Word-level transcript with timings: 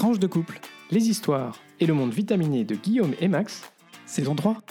Tranche 0.00 0.18
de 0.18 0.26
couple, 0.26 0.58
les 0.90 1.10
histoires 1.10 1.60
et 1.78 1.84
le 1.84 1.92
monde 1.92 2.14
vitaminé 2.14 2.64
de 2.64 2.74
Guillaume 2.74 3.12
et 3.20 3.28
Max, 3.28 3.70
saison 4.06 4.34
3. 4.34 4.62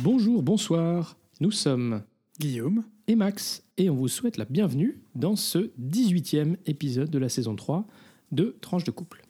Bonjour, 0.00 0.42
bonsoir, 0.42 1.16
nous 1.40 1.50
sommes 1.50 2.02
Guillaume. 2.38 2.84
et 3.06 3.14
Max 3.14 3.62
et 3.78 3.88
on 3.88 3.94
vous 3.94 4.08
souhaite 4.08 4.36
la 4.36 4.44
bienvenue 4.44 5.00
dans 5.14 5.34
ce 5.34 5.70
18e 5.80 6.56
épisode 6.66 7.08
de 7.08 7.18
la 7.18 7.30
saison 7.30 7.56
3 7.56 7.86
de 8.30 8.54
Tranche 8.60 8.84
de 8.84 8.90
couple. 8.90 9.22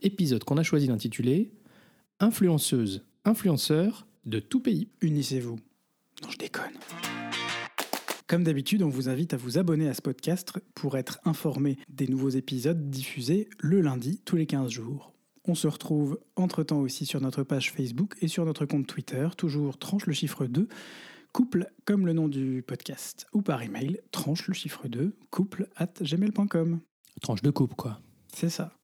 Épisode 0.00 0.44
qu'on 0.44 0.56
a 0.56 0.62
choisi 0.62 0.86
d'intituler 0.86 1.52
Influenceuse, 2.18 3.04
influenceur 3.26 4.06
de 4.24 4.38
tout 4.38 4.60
pays. 4.60 4.88
Unissez-vous. 5.02 5.58
Non, 6.22 6.30
je 6.30 6.38
déconne. 6.38 6.72
Comme 8.30 8.44
d'habitude, 8.44 8.84
on 8.84 8.88
vous 8.88 9.08
invite 9.08 9.34
à 9.34 9.36
vous 9.36 9.58
abonner 9.58 9.88
à 9.88 9.94
ce 9.94 10.02
podcast 10.02 10.52
pour 10.76 10.96
être 10.96 11.18
informé 11.24 11.76
des 11.88 12.06
nouveaux 12.06 12.28
épisodes 12.28 12.88
diffusés 12.88 13.48
le 13.58 13.80
lundi 13.80 14.22
tous 14.24 14.36
les 14.36 14.46
15 14.46 14.70
jours. 14.70 15.12
On 15.48 15.56
se 15.56 15.66
retrouve 15.66 16.20
entre-temps 16.36 16.78
aussi 16.78 17.06
sur 17.06 17.20
notre 17.20 17.42
page 17.42 17.72
Facebook 17.72 18.14
et 18.20 18.28
sur 18.28 18.44
notre 18.44 18.66
compte 18.66 18.86
Twitter, 18.86 19.26
toujours 19.36 19.80
tranche 19.80 20.06
le 20.06 20.12
chiffre 20.12 20.46
2, 20.46 20.68
couple 21.32 21.66
comme 21.84 22.06
le 22.06 22.12
nom 22.12 22.28
du 22.28 22.62
podcast, 22.64 23.26
ou 23.32 23.42
par 23.42 23.64
email, 23.64 24.00
tranche 24.12 24.46
le 24.46 24.54
chiffre 24.54 24.86
2, 24.86 25.12
couple 25.32 25.66
at 25.74 25.92
gmail.com. 26.00 26.78
Tranche 27.22 27.42
de 27.42 27.50
couple, 27.50 27.74
quoi. 27.74 28.00
C'est 28.32 28.48
ça. 28.48 28.78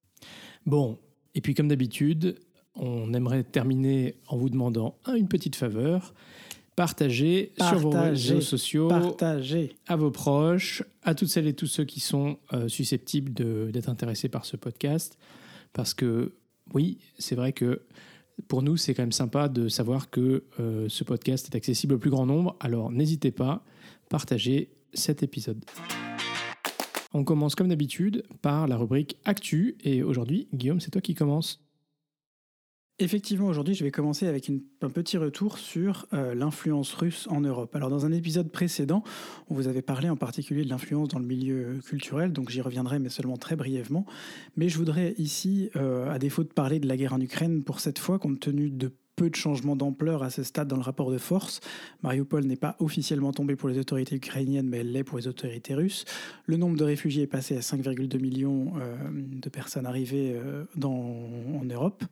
Bon, 0.66 0.98
et 1.37 1.40
puis 1.40 1.54
comme 1.54 1.68
d'habitude, 1.68 2.40
on 2.74 3.15
aimerait 3.15 3.45
terminer 3.45 4.16
en 4.26 4.38
vous 4.38 4.51
demandant 4.51 4.98
un- 5.04 5.15
une 5.15 5.28
petite 5.28 5.54
faveur. 5.54 6.15
Partagez, 6.76 7.52
sur 7.58 7.78
vos 7.78 7.90
réseaux 7.90 8.42
sociaux, 8.42 8.88
Partagez. 8.88 9.76
à 9.86 9.96
vos 9.96 10.10
proches, 10.10 10.82
à 11.02 11.14
toutes 11.14 11.28
celles 11.28 11.46
et 11.46 11.54
tous 11.54 11.66
ceux 11.66 11.84
qui 11.84 12.01
sont 12.01 12.38
euh, 12.52 12.68
susceptibles 12.68 13.32
d'être 13.73 13.88
intéressés 13.88 14.28
par 14.28 14.45
ce 14.45 14.59
podcast. 14.59 15.18
Parce 15.73 15.95
que 15.95 16.34
oui, 16.74 16.98
c'est 17.18 17.34
vrai 17.34 17.54
que 17.54 17.82
pour 18.48 18.60
nous, 18.62 18.76
c'est 18.76 18.92
quand 18.92 19.02
même 19.04 19.12
sympa 19.12 19.48
de 19.48 19.68
savoir 19.68 20.10
que 20.10 20.45
euh, 20.60 20.86
ce 20.90 21.02
podcast 21.02 21.48
est 21.51 21.56
accessible 21.56 21.95
au 21.95 21.98
plus 21.98 22.10
grand 22.10 22.26
nombre. 22.26 22.54
Alors 22.60 22.90
n'hésitez 22.92 23.30
pas, 23.30 23.64
partagez 24.10 24.70
cet 24.92 25.23
épisode. 25.23 25.64
On 27.14 27.24
commence 27.24 27.54
comme 27.54 27.68
d'habitude 27.68 28.23
par 28.42 28.68
la 28.68 28.76
rubrique 28.76 29.16
Actu. 29.24 29.79
Et 29.82 30.02
aujourd'hui, 30.02 30.48
Guillaume, 30.52 30.80
c'est 30.80 30.90
toi 30.90 31.01
qui 31.01 31.14
commence. 31.14 31.65
Effectivement, 32.98 33.46
aujourd'hui, 33.46 33.74
je 33.74 33.84
vais 33.84 33.90
commencer 33.90 34.26
avec 34.26 34.50
un 34.80 34.88
petit 34.88 35.18
retour 35.18 35.58
sur 35.58 36.06
euh, 36.14 36.34
l'influence 36.34 36.94
russe 36.94 37.28
en 37.30 37.42
Europe. 37.42 37.76
Alors, 37.76 37.90
dans 37.90 38.06
un 38.06 38.12
épisode 38.12 38.50
précédent, 38.50 39.04
on 39.50 39.54
vous 39.54 39.68
avait 39.68 39.82
parlé 39.82 40.08
en 40.08 40.16
particulier 40.16 40.64
de 40.64 40.70
l'influence 40.70 41.08
dans 41.08 41.18
le 41.18 41.26
milieu 41.26 41.78
culturel, 41.84 42.32
donc 42.32 42.48
j'y 42.48 42.62
reviendrai, 42.62 42.98
mais 42.98 43.10
seulement 43.10 43.36
très 43.36 43.54
brièvement. 43.54 44.06
Mais 44.56 44.70
je 44.70 44.78
voudrais 44.78 45.14
ici, 45.18 45.68
euh, 45.76 46.10
à 46.10 46.18
défaut 46.18 46.42
de 46.42 46.48
parler 46.48 46.80
de 46.80 46.88
la 46.88 46.96
guerre 46.96 47.12
en 47.12 47.20
Ukraine, 47.20 47.64
pour 47.64 47.80
cette 47.80 47.98
fois, 47.98 48.18
compte 48.18 48.40
tenu 48.40 48.70
de 48.70 48.90
peu 49.14 49.28
de 49.28 49.36
changements 49.36 49.76
d'ampleur 49.76 50.22
à 50.22 50.30
ce 50.30 50.42
stade 50.42 50.68
dans 50.68 50.76
le 50.76 50.82
rapport 50.82 51.10
de 51.10 51.18
force. 51.18 51.60
Mariupol 52.02 52.44
n'est 52.44 52.56
pas 52.56 52.76
officiellement 52.78 53.32
tombé 53.32 53.56
pour 53.56 53.68
les 53.68 53.78
autorités 53.78 54.16
ukrainiennes, 54.16 54.68
mais 54.68 54.78
elle 54.78 54.92
l'est 54.92 55.04
pour 55.04 55.18
les 55.18 55.28
autorités 55.28 55.74
russes. 55.74 56.06
Le 56.46 56.56
nombre 56.56 56.78
de 56.78 56.84
réfugiés 56.84 57.24
est 57.24 57.26
passé 57.26 57.58
à 57.58 57.60
5,2 57.60 58.18
millions 58.18 58.72
euh, 58.80 58.96
de 59.12 59.48
personnes 59.50 59.84
arrivées 59.84 60.40
dans, 60.76 60.94
en 61.60 61.64
Europe. 61.64 62.02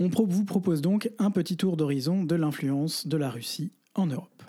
On 0.00 0.08
vous 0.08 0.44
propose 0.44 0.80
donc 0.80 1.10
un 1.18 1.30
petit 1.30 1.56
tour 1.56 1.76
d'horizon 1.76 2.24
de 2.24 2.34
l'influence 2.34 3.06
de 3.06 3.16
la 3.18 3.30
Russie 3.30 3.72
en 3.94 4.06
Europe. 4.06 4.42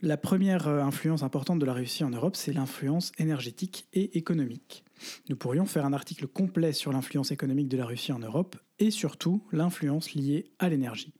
La 0.00 0.16
première 0.16 0.68
euh, 0.68 0.82
influence 0.82 1.22
importante 1.22 1.58
de 1.58 1.66
la 1.66 1.74
Russie 1.74 2.02
en 2.02 2.08
Europe, 2.10 2.34
c'est 2.34 2.54
l'influence 2.54 3.12
énergétique 3.18 3.86
et 3.92 4.16
économique. 4.16 4.84
Nous 5.28 5.36
pourrions 5.36 5.66
faire 5.66 5.84
un 5.84 5.92
article 5.92 6.26
complet 6.26 6.72
sur 6.72 6.92
l'influence 6.92 7.30
économique 7.30 7.68
de 7.68 7.76
la 7.76 7.84
Russie 7.84 8.12
en 8.12 8.18
Europe 8.18 8.56
et 8.78 8.90
surtout 8.90 9.42
l'influence 9.52 10.14
liée 10.14 10.50
à 10.58 10.70
l'énergie. 10.70 11.12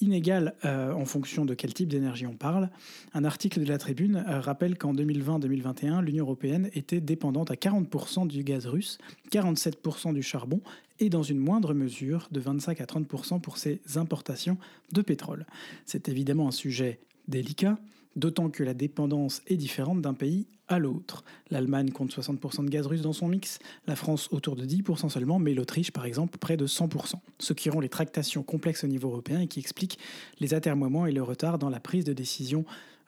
Inégale 0.00 0.54
euh, 0.64 0.92
en 0.92 1.04
fonction 1.04 1.44
de 1.44 1.54
quel 1.54 1.74
type 1.74 1.88
d'énergie 1.88 2.26
on 2.26 2.34
parle, 2.34 2.70
un 3.12 3.24
article 3.24 3.60
de 3.60 3.68
la 3.68 3.76
Tribune 3.76 4.24
euh, 4.26 4.40
rappelle 4.40 4.78
qu'en 4.78 4.94
2020-2021, 4.94 6.02
l'Union 6.02 6.24
européenne 6.24 6.70
était 6.74 7.00
dépendante 7.00 7.50
à 7.50 7.54
40% 7.54 8.26
du 8.26 8.42
gaz 8.42 8.66
russe, 8.66 8.98
47% 9.30 10.14
du 10.14 10.22
charbon 10.22 10.62
et 11.00 11.10
dans 11.10 11.22
une 11.22 11.38
moindre 11.38 11.74
mesure 11.74 12.28
de 12.30 12.40
25 12.40 12.80
à 12.80 12.84
30% 12.84 13.40
pour 13.40 13.58
ses 13.58 13.80
importations 13.96 14.56
de 14.92 15.02
pétrole. 15.02 15.44
C'est 15.84 16.08
évidemment 16.08 16.48
un 16.48 16.52
sujet 16.52 16.98
délicat, 17.28 17.78
d'autant 18.16 18.50
que 18.50 18.62
la 18.62 18.74
dépendance 18.74 19.42
est 19.46 19.56
différente 19.56 20.02
d'un 20.02 20.14
pays 20.14 20.46
à 20.68 20.78
l'autre. 20.78 21.24
L'Allemagne 21.50 21.90
compte 21.90 22.12
60% 22.12 22.64
de 22.64 22.70
gaz 22.70 22.86
russe 22.86 23.02
dans 23.02 23.12
son 23.12 23.28
mix, 23.28 23.58
la 23.86 23.96
France 23.96 24.28
autour 24.30 24.56
de 24.56 24.64
10% 24.64 25.08
seulement, 25.08 25.38
mais 25.38 25.52
l'Autriche 25.52 25.90
par 25.90 26.06
exemple 26.06 26.38
près 26.38 26.56
de 26.56 26.66
100%, 26.66 27.14
ce 27.38 27.52
qui 27.52 27.70
rend 27.70 27.80
les 27.80 27.88
tractations 27.88 28.42
complexes 28.42 28.84
au 28.84 28.86
niveau 28.86 29.08
européen 29.08 29.40
et 29.40 29.48
qui 29.48 29.58
explique 29.58 29.98
les 30.38 30.54
atermoiements 30.54 31.06
et 31.06 31.12
le 31.12 31.22
retard 31.22 31.58
dans 31.58 31.70
la 31.70 31.80
prise 31.80 32.04
de 32.04 32.12
décision 32.12 32.64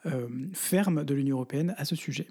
euh, 0.06 0.26
ferme 0.52 1.04
de 1.04 1.14
l'Union 1.14 1.36
européenne 1.36 1.74
à 1.78 1.84
ce 1.84 1.94
sujet. 1.94 2.26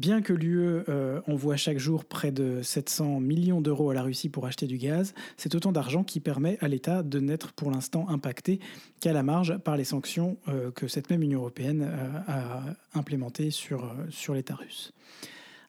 Bien 0.00 0.22
que 0.22 0.32
l'UE 0.32 0.82
euh, 0.88 1.20
envoie 1.26 1.56
chaque 1.56 1.76
jour 1.76 2.06
près 2.06 2.32
de 2.32 2.62
700 2.62 3.20
millions 3.20 3.60
d'euros 3.60 3.90
à 3.90 3.94
la 3.94 4.00
Russie 4.00 4.30
pour 4.30 4.46
acheter 4.46 4.66
du 4.66 4.78
gaz, 4.78 5.12
c'est 5.36 5.54
autant 5.54 5.72
d'argent 5.72 6.04
qui 6.04 6.20
permet 6.20 6.56
à 6.62 6.68
l'État 6.68 7.02
de 7.02 7.20
n'être 7.20 7.52
pour 7.52 7.70
l'instant 7.70 8.08
impacté 8.08 8.60
qu'à 9.00 9.12
la 9.12 9.22
marge 9.22 9.58
par 9.58 9.76
les 9.76 9.84
sanctions 9.84 10.38
euh, 10.48 10.70
que 10.70 10.88
cette 10.88 11.10
même 11.10 11.22
Union 11.22 11.40
européenne 11.40 11.82
euh, 11.82 12.18
a 12.28 12.62
implémentées 12.94 13.50
sur, 13.50 13.94
sur 14.08 14.32
l'État 14.32 14.54
russe. 14.54 14.94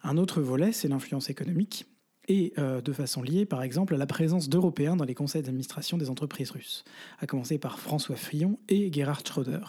Un 0.01 0.15
autre 0.15 0.41
volet, 0.41 0.71
c'est 0.71 0.87
l'influence 0.87 1.29
économique 1.29 1.90
et 2.27 2.53
euh, 2.57 2.81
de 2.81 2.93
façon 2.93 3.21
liée, 3.23 3.45
par 3.45 3.63
exemple, 3.63 3.95
à 3.95 3.97
la 3.97 4.05
présence 4.05 4.47
d'Européens 4.47 4.95
dans 4.95 5.05
les 5.05 5.15
conseils 5.15 5.41
d'administration 5.41 5.97
des 5.97 6.09
entreprises 6.09 6.51
russes, 6.51 6.83
à 7.19 7.25
commencer 7.27 7.57
par 7.57 7.79
François 7.79 8.15
Fillon 8.15 8.59
et 8.69 8.91
Gerhard 8.93 9.25
Schröder. 9.25 9.59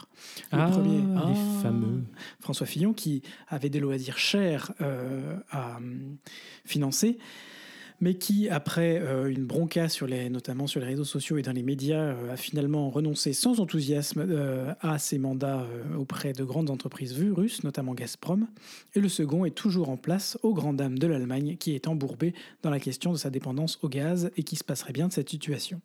Le 0.53 0.59
ah, 0.59 0.69
premier- 0.71 0.99
les 1.01 1.17
Ah. 1.17 1.63
fameux. 1.63 2.03
François 2.41 2.67
Fillon, 2.67 2.93
qui 2.93 3.23
avait 3.49 3.71
des 3.71 3.81
loisirs 3.81 4.19
chers 4.19 4.73
euh, 4.81 5.37
à 5.51 5.77
hum, 5.79 6.17
financer, 6.65 7.19
mais 8.03 8.15
qui, 8.15 8.49
après 8.49 9.01
euh, 9.01 9.31
une 9.31 9.47
bronca, 9.47 9.89
sur 9.89 10.09
les, 10.09 10.29
notamment 10.29 10.67
sur 10.67 10.81
les 10.81 10.87
réseaux 10.87 11.05
sociaux 11.05 11.39
et 11.39 11.43
dans 11.43 11.53
les 11.53 11.63
médias, 11.63 12.01
euh, 12.01 12.33
a 12.33 12.37
finalement 12.37 12.91
renoncé 12.91 13.33
sans 13.33 13.61
enthousiasme 13.61 14.27
euh, 14.29 14.75
à 14.81 14.99
ses 14.99 15.19
mandats 15.19 15.69
auprès 15.97 16.33
de 16.33 16.43
grandes 16.43 16.69
entreprises 16.69 17.13
russes, 17.13 17.63
notamment 17.63 17.95
Gazprom. 17.95 18.49
Et 18.97 19.01
le 19.01 19.09
second 19.09 19.45
est 19.45 19.53
toujours 19.53 19.89
en 19.89 19.97
place, 19.97 20.37
aux 20.43 20.53
grandes 20.53 20.79
dames 20.79 20.99
de 20.99 21.07
l'Allemagne, 21.07 21.57
qui 21.57 21.77
est 21.77 21.87
embourbée 21.87 22.35
dans 22.63 22.71
la 22.71 22.81
question 22.81 23.13
de 23.13 23.19
sa 23.19 23.31
dépendance 23.31 23.79
au 23.83 23.89
gaz 23.89 24.33
et 24.37 24.43
qui 24.43 24.57
se 24.57 24.65
passerait 24.65 24.93
bien 24.93 25.07
de 25.07 25.13
cette 25.13 25.31
situation. 25.31 25.81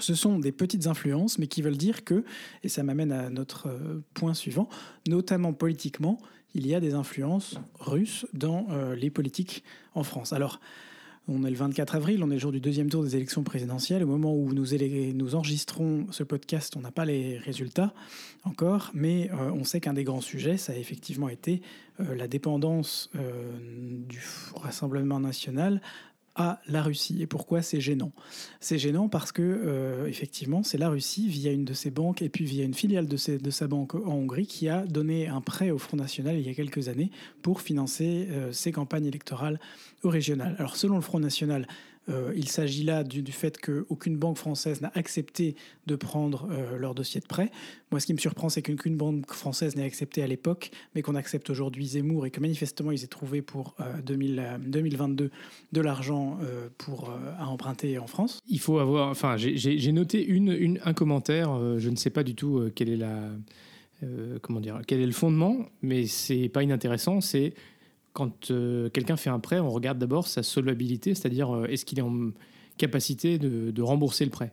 Ce 0.00 0.16
sont 0.16 0.40
des 0.40 0.52
petites 0.52 0.88
influences, 0.88 1.38
mais 1.38 1.46
qui 1.46 1.62
veulent 1.62 1.76
dire 1.76 2.02
que, 2.02 2.24
et 2.64 2.68
ça 2.68 2.82
m'amène 2.82 3.12
à 3.12 3.30
notre 3.30 3.70
point 4.12 4.34
suivant, 4.34 4.68
notamment 5.06 5.52
politiquement, 5.52 6.18
il 6.54 6.66
y 6.66 6.74
a 6.74 6.80
des 6.80 6.94
influences 6.94 7.60
russes 7.78 8.26
dans 8.32 8.66
les 8.96 9.10
politiques 9.10 9.64
en 9.94 10.02
France. 10.02 10.32
Alors, 10.32 10.60
on 11.28 11.44
est 11.44 11.50
le 11.50 11.56
24 11.56 11.94
avril, 11.94 12.22
on 12.22 12.30
est 12.30 12.34
le 12.34 12.40
jour 12.40 12.52
du 12.52 12.60
deuxième 12.60 12.88
tour 12.88 13.04
des 13.04 13.14
élections 13.14 13.42
présidentielles. 13.42 14.02
Au 14.02 14.06
moment 14.06 14.34
où 14.34 14.52
nous, 14.54 15.34
enregistrons 15.34 16.06
ce 16.10 16.22
podcast, 16.22 16.74
on 16.76 16.80
n'a 16.80 16.90
pas 16.90 17.04
les 17.04 17.36
résultats 17.38 17.92
encore, 18.44 18.90
mais 18.94 19.30
euh, 19.32 19.50
on 19.52 19.64
sait 19.64 19.80
qu'un 19.80 19.92
des 19.92 20.04
grands 20.04 20.22
sujets, 20.22 20.56
ça 20.56 20.72
a 20.72 20.76
effectivement 20.76 21.28
été 21.28 21.60
euh, 22.00 22.14
la 22.14 22.28
dépendance 22.28 23.10
euh, 23.16 23.52
du 24.08 24.22
Rassemblement 24.54 25.20
national 25.20 25.82
à 26.38 26.60
la 26.68 26.82
Russie. 26.82 27.20
Et 27.20 27.26
pourquoi 27.26 27.60
c'est 27.60 27.80
gênant? 27.80 28.12
C'est 28.60 28.78
gênant 28.78 29.08
parce 29.08 29.32
que, 29.32 29.42
euh, 29.42 30.06
effectivement, 30.06 30.62
c'est 30.62 30.78
la 30.78 30.88
Russie, 30.88 31.28
via 31.28 31.52
une 31.52 31.64
de 31.64 31.74
ses 31.74 31.90
banques 31.90 32.22
et 32.22 32.28
puis 32.28 32.44
via 32.44 32.64
une 32.64 32.74
filiale 32.74 33.08
de, 33.08 33.16
sa 33.16 33.66
banque 33.66 33.96
en 33.96 34.12
Hongrie, 34.12 34.46
qui 34.46 34.68
a 34.68 34.86
donné 34.86 35.26
un 35.26 35.40
prêt 35.40 35.70
au 35.70 35.78
Front 35.78 35.96
National 35.96 36.38
il 36.38 36.46
y 36.46 36.50
a 36.50 36.54
quelques 36.54 36.88
années 36.88 37.10
pour 37.42 37.60
financer 37.60 38.28
euh, 38.30 38.52
ses 38.52 38.70
campagnes 38.70 39.06
électorales 39.06 39.60
au 40.04 40.08
régional. 40.08 40.54
Alors, 40.58 40.76
selon 40.76 40.94
le 40.94 41.02
Front 41.02 41.20
National, 41.20 41.66
euh, 42.08 42.32
il 42.36 42.48
s'agit 42.48 42.84
là 42.84 43.04
du, 43.04 43.22
du 43.22 43.32
fait 43.32 43.58
qu'aucune 43.60 44.16
banque 44.16 44.36
française 44.38 44.80
n'a 44.80 44.90
accepté 44.94 45.54
de 45.86 45.96
prendre 45.96 46.48
euh, 46.50 46.76
leur 46.78 46.94
dossier 46.94 47.20
de 47.20 47.26
prêt. 47.26 47.50
Moi, 47.90 48.00
ce 48.00 48.06
qui 48.06 48.12
me 48.14 48.18
surprend, 48.18 48.48
c'est 48.48 48.62
qu'aucune 48.62 48.96
banque 48.96 49.30
française 49.32 49.76
n'ait 49.76 49.84
accepté 49.84 50.22
à 50.22 50.26
l'époque, 50.26 50.70
mais 50.94 51.02
qu'on 51.02 51.14
accepte 51.14 51.50
aujourd'hui 51.50 51.86
Zemmour 51.86 52.26
et 52.26 52.30
que 52.30 52.40
manifestement, 52.40 52.92
ils 52.92 53.04
aient 53.04 53.08
trouvé 53.08 53.42
pour 53.42 53.74
euh, 53.80 54.00
2000, 54.02 54.38
euh, 54.38 54.58
2022 54.58 55.30
de 55.72 55.80
l'argent 55.80 56.38
euh, 56.42 56.68
pour, 56.78 57.10
euh, 57.10 57.14
à 57.38 57.46
emprunter 57.48 57.98
en 57.98 58.06
France. 58.06 58.38
Il 58.48 58.60
faut 58.60 58.78
avoir. 58.78 59.08
Enfin, 59.10 59.36
j'ai- 59.36 59.92
noté 59.92 60.24
une, 60.26 60.78
un 60.84 60.92
commentaire. 60.94 61.50
euh, 61.52 61.78
je 61.78 61.88
ne 61.90 61.96
sais 61.96 62.10
pas 62.10 62.22
du 62.24 62.34
tout 62.34 62.58
euh, 62.58 62.72
quelle 62.74 62.88
est 62.90 62.96
la. 62.96 63.30
euh, 64.02 64.38
comment 64.42 64.60
dire 64.60 64.80
Quel 64.86 65.00
est 65.00 65.06
le 65.06 65.12
fondement, 65.12 65.56
mais 65.82 66.06
c'est 66.06 66.48
pas 66.48 66.62
inintéressant. 66.62 67.20
C'est 67.20 67.54
quand 68.18 68.50
euh, 68.50 68.90
quelqu'un 68.90 69.16
fait 69.16 69.30
un 69.30 69.38
prêt, 69.38 69.60
on 69.60 69.70
regarde 69.70 69.96
d'abord 69.96 70.26
sa 70.26 70.42
solvabilité, 70.42 71.14
c'est-à-dire 71.14 71.54
euh, 71.54 71.66
est-ce 71.66 71.84
qu'il 71.84 72.00
est 72.00 72.02
en 72.02 72.32
capacité 72.76 73.38
de, 73.38 73.80
rembourser 73.80 74.24
le 74.24 74.32
prêt. 74.32 74.52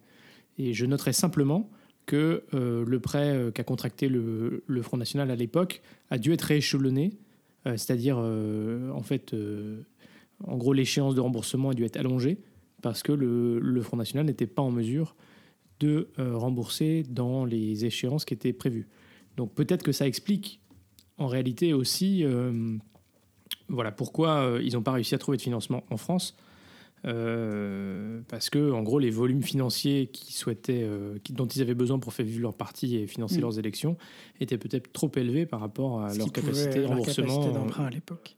Et 0.60 0.76
je 0.76 0.86
noterai 0.86 1.14
simplement 1.14 1.72
que 2.06 2.44
euh, 2.54 2.86
le 2.86 3.00
prêt 3.00 3.52
qu'a 3.56 3.64
contracté 3.64 4.08
le, 4.08 4.64
le 4.68 4.82
Front 4.84 4.98
National 4.98 5.32
à 5.32 5.36
l'époque 5.36 5.82
a 6.12 6.20
dû 6.20 6.32
être 6.32 6.44
rééchelonné 6.44 7.18
c'est-à-dire, 7.66 8.20
en 8.20 9.02
fait, 9.02 9.36
en 10.44 10.56
gros, 10.56 10.72
l'échéance 10.72 11.16
de 11.16 11.20
remboursement 11.20 11.72
a 11.72 11.74
dû 11.74 11.84
être 11.84 11.98
allongée 11.98 12.38
parce 12.84 13.02
que 13.02 13.12
le, 13.12 13.82
Front 13.82 13.98
National 13.98 14.28
n'était 14.28 14.46
pas 14.46 14.62
en 14.62 14.70
mesure 14.70 15.16
de 15.80 16.10
rembourser 16.20 17.02
dans 17.10 17.44
les 17.44 17.84
échéances 17.86 18.24
qui 18.24 18.36
étaient 18.36 18.54
prévues. 18.54 18.88
Donc 19.36 19.56
peut-être 19.56 19.82
que 19.82 19.92
ça 19.92 20.06
explique 20.06 20.62
en 21.18 21.26
réalité 21.26 21.74
aussi 21.74 22.24
voilà 23.68 23.92
pourquoi 23.92 24.60
ils 24.62 24.74
n'ont 24.74 24.82
pas 24.82 24.92
réussi 24.92 25.16
à 25.16 25.18
trouver 25.18 25.38
de 25.38 25.42
financement 25.42 25.84
en 25.90 25.98
France 25.98 26.36
euh, 27.06 28.22
parce 28.30 28.50
que, 28.50 28.72
en 28.72 28.82
gros, 28.82 29.00
les 29.00 29.12
volumes 29.12 29.44
financiers 29.44 30.08
qui 30.08 30.34
souhaitaient, 30.34 30.84
euh, 30.84 31.18
dont 31.30 31.46
ils 31.46 31.62
avaient 31.62 31.76
besoin 31.76 32.00
pour 32.00 32.14
faire 32.14 32.26
vivre 32.26 32.42
leur 32.42 32.56
parti 32.56 32.96
et 32.98 33.06
financer 33.06 33.38
mm. 33.38 33.42
leurs 33.42 33.60
élections 33.60 33.98
étaient 34.40 34.58
peut-être 34.58 34.92
trop 34.92 35.12
élevés 35.16 35.46
par 35.46 35.60
rapport 35.60 36.02
à 36.02 36.14
leur 36.14 36.32
capacité 36.32 36.80
de 36.80 36.86
remboursement. 36.86 37.52
d'emprunt 37.52 37.86
à 37.86 37.90
l'époque. 37.90 38.36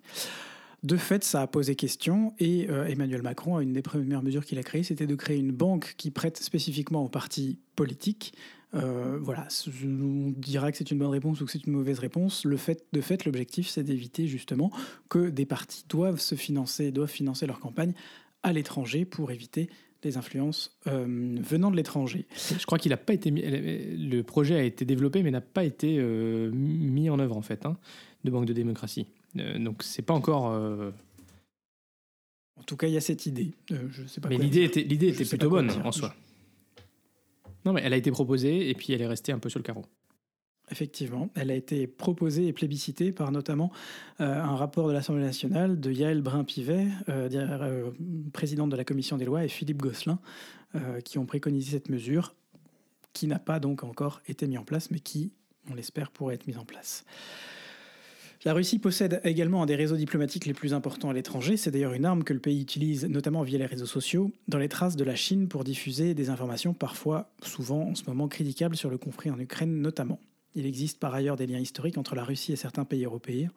De 0.83 0.97
fait, 0.97 1.23
ça 1.23 1.41
a 1.41 1.47
posé 1.47 1.75
question 1.75 2.33
et 2.39 2.67
euh, 2.69 2.85
Emmanuel 2.85 3.21
Macron, 3.21 3.59
une 3.59 3.73
des 3.73 3.81
premières 3.81 4.21
mesures 4.21 4.45
qu'il 4.45 4.59
a 4.59 4.63
créées, 4.63 4.83
c'était 4.83 5.07
de 5.07 5.15
créer 5.15 5.37
une 5.37 5.51
banque 5.51 5.95
qui 5.97 6.11
prête 6.11 6.37
spécifiquement 6.37 7.03
aux 7.03 7.09
partis 7.09 7.59
politiques. 7.75 8.33
Voilà, 8.73 9.47
on 9.85 10.33
dira 10.35 10.71
que 10.71 10.77
c'est 10.77 10.91
une 10.91 10.99
bonne 10.99 11.09
réponse 11.09 11.41
ou 11.41 11.45
que 11.45 11.51
c'est 11.51 11.65
une 11.65 11.73
mauvaise 11.73 11.99
réponse. 11.99 12.45
Le 12.45 12.57
fait, 12.57 12.85
de 12.93 13.01
fait, 13.01 13.25
l'objectif, 13.25 13.69
c'est 13.69 13.83
d'éviter 13.83 14.27
justement 14.27 14.71
que 15.09 15.29
des 15.29 15.45
partis 15.45 15.85
doivent 15.89 16.19
se 16.19 16.35
financer, 16.35 16.91
doivent 16.91 17.09
financer 17.09 17.47
leur 17.47 17.59
campagne 17.59 17.93
à 18.43 18.53
l'étranger 18.53 19.05
pour 19.05 19.31
éviter 19.31 19.69
des 20.01 20.17
influences 20.17 20.77
euh, 20.87 21.37
venant 21.41 21.71
de 21.71 21.75
l'étranger. 21.75 22.27
Je 22.57 22.65
crois 22.65 22.77
qu'il 22.77 22.91
n'a 22.91 22.97
pas 22.97 23.13
été 23.13 23.31
le 23.31 24.21
projet 24.21 24.55
a 24.55 24.63
été 24.63 24.85
développé 24.85 25.23
mais 25.23 25.31
n'a 25.31 25.41
pas 25.41 25.63
été 25.63 25.97
euh, 25.99 26.51
mis 26.51 27.09
en 27.09 27.19
œuvre 27.19 27.35
en 27.35 27.41
fait 27.41 27.65
hein, 27.65 27.77
de 28.23 28.31
Banque 28.31 28.45
de 28.45 28.53
démocratie. 28.53 29.07
Euh, 29.37 29.57
donc 29.59 29.83
c'est 29.83 30.03
pas 30.03 30.13
encore. 30.13 30.45
En 32.59 32.63
tout 32.63 32.75
cas, 32.75 32.87
il 32.87 32.93
y 32.93 32.97
a 32.97 33.01
cette 33.01 33.27
idée. 33.27 33.53
je 33.69 34.05
sais 34.07 34.19
pas 34.19 34.29
mais 34.29 34.37
l'idée 34.37 34.63
était 34.63 34.81
l'idée 34.81 35.09
était 35.09 35.25
plutôt 35.25 35.49
bonne 35.49 35.71
en 35.83 35.91
soi. 35.91 36.15
Non 37.67 37.73
mais 37.73 37.81
elle 37.83 37.91
a 37.91 37.97
été 37.97 38.11
proposée 38.11 38.69
et 38.69 38.73
puis 38.73 38.93
elle 38.93 39.01
est 39.01 39.07
restée 39.07 39.33
un 39.33 39.39
peu 39.39 39.49
sur 39.49 39.59
le 39.59 39.63
carreau. 39.63 39.83
Effectivement, 40.71 41.29
elle 41.35 41.51
a 41.51 41.53
été 41.53 41.85
proposée 41.85 42.47
et 42.47 42.53
plébiscitée 42.53 43.11
par 43.11 43.33
notamment 43.33 43.73
euh, 44.21 44.41
un 44.41 44.55
rapport 44.55 44.87
de 44.87 44.93
l'Assemblée 44.93 45.25
nationale 45.25 45.77
de 45.77 45.91
Yael 45.91 46.21
Brun-Pivet, 46.21 46.87
euh, 47.09 47.29
euh, 47.33 47.91
présidente 48.31 48.69
de 48.69 48.77
la 48.77 48.85
commission 48.85 49.17
des 49.17 49.25
lois, 49.25 49.43
et 49.43 49.49
Philippe 49.49 49.81
Gosselin, 49.81 50.19
qui 51.03 51.17
ont 51.17 51.25
préconisé 51.25 51.71
cette 51.71 51.89
mesure, 51.89 52.35
qui 53.11 53.27
n'a 53.27 53.39
pas 53.39 53.59
donc 53.59 53.83
encore 53.83 54.21
été 54.27 54.47
mise 54.47 54.59
en 54.59 54.63
place, 54.63 54.91
mais 54.91 54.99
qui, 54.99 55.31
on 55.69 55.73
l'espère, 55.73 56.11
pourrait 56.11 56.35
être 56.35 56.47
mise 56.47 56.57
en 56.57 56.65
place. 56.65 57.03
La 58.47 58.53
Russie 58.53 58.79
possède 58.79 59.19
également 59.25 59.61
un 59.61 59.65
des 59.65 59.75
réseaux 59.75 59.97
diplomatiques 59.97 60.45
les 60.45 60.53
plus 60.53 60.73
importants 60.73 61.09
à 61.09 61.13
l'étranger. 61.13 61.57
C'est 61.57 61.69
d'ailleurs 61.69 61.91
une 61.91 62.05
arme 62.05 62.23
que 62.23 62.31
le 62.31 62.39
pays 62.39 62.61
utilise, 62.61 63.03
notamment 63.03 63.43
via 63.43 63.57
les 63.57 63.65
réseaux 63.65 63.85
sociaux, 63.85 64.31
dans 64.47 64.57
les 64.57 64.69
traces 64.69 64.95
de 64.95 65.03
la 65.03 65.15
Chine 65.15 65.49
pour 65.49 65.65
diffuser 65.65 66.13
des 66.13 66.29
informations 66.29 66.73
parfois, 66.73 67.29
souvent 67.41 67.89
en 67.89 67.93
ce 67.93 68.05
moment 68.07 68.29
critiquables 68.29 68.77
sur 68.77 68.89
le 68.89 68.97
conflit 68.97 69.31
en 69.31 69.37
Ukraine 69.37 69.81
notamment. 69.81 70.17
Il 70.55 70.65
existe 70.65 70.97
par 70.97 71.13
ailleurs 71.13 71.35
des 71.35 71.45
liens 71.45 71.59
historiques 71.59 71.97
entre 71.97 72.15
la 72.15 72.23
Russie 72.23 72.53
et 72.53 72.55
certains 72.55 72.85
pays 72.85 73.03
européens. 73.03 73.51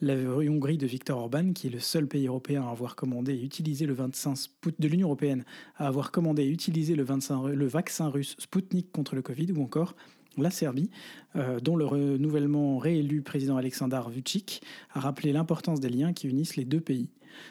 La 0.00 0.14
Hongrie 0.16 0.78
de 0.78 0.86
Viktor 0.88 1.16
Orban, 1.16 1.52
qui 1.52 1.68
est 1.68 1.70
le 1.70 1.78
seul 1.78 2.08
pays 2.08 2.26
européen 2.26 2.64
à 2.64 2.70
avoir 2.72 2.96
commandé 2.96 3.34
et 3.34 3.44
utilisé 3.44 3.86
le 3.86 3.94
25 3.94 4.36
de 4.80 4.88
l'Union 4.88 5.06
européenne 5.06 5.44
à 5.76 5.86
avoir 5.86 6.10
commandé 6.10 6.42
et 6.42 6.48
utilisé 6.48 6.96
le 6.96 7.04
vaccin 7.04 8.08
russe 8.08 8.34
Sputnik 8.40 8.90
contre 8.90 9.14
le 9.14 9.22
Covid, 9.22 9.52
ou 9.52 9.62
encore 9.62 9.94
la 10.42 10.50
Serbie, 10.50 10.90
euh, 11.36 11.60
dont 11.60 11.76
le 11.76 11.84
renouvellement 11.84 12.78
réélu 12.78 13.22
président 13.22 13.56
Aleksandar 13.56 14.10
Vucic 14.10 14.62
a 14.92 15.00
rappelé 15.00 15.32
l'importance 15.32 15.80
des 15.80 15.88
liens 15.88 16.12
qui 16.12 16.28
unissent 16.28 16.56
les 16.56 16.64
deux 16.64 16.80
pays. 16.80 17.08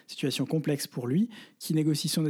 Situation 0.08 0.46
complexe 0.46 0.88
pour 0.88 1.08
lui, 1.08 1.30
qui 1.60 1.74
négocie 1.74 2.08
son, 2.08 2.26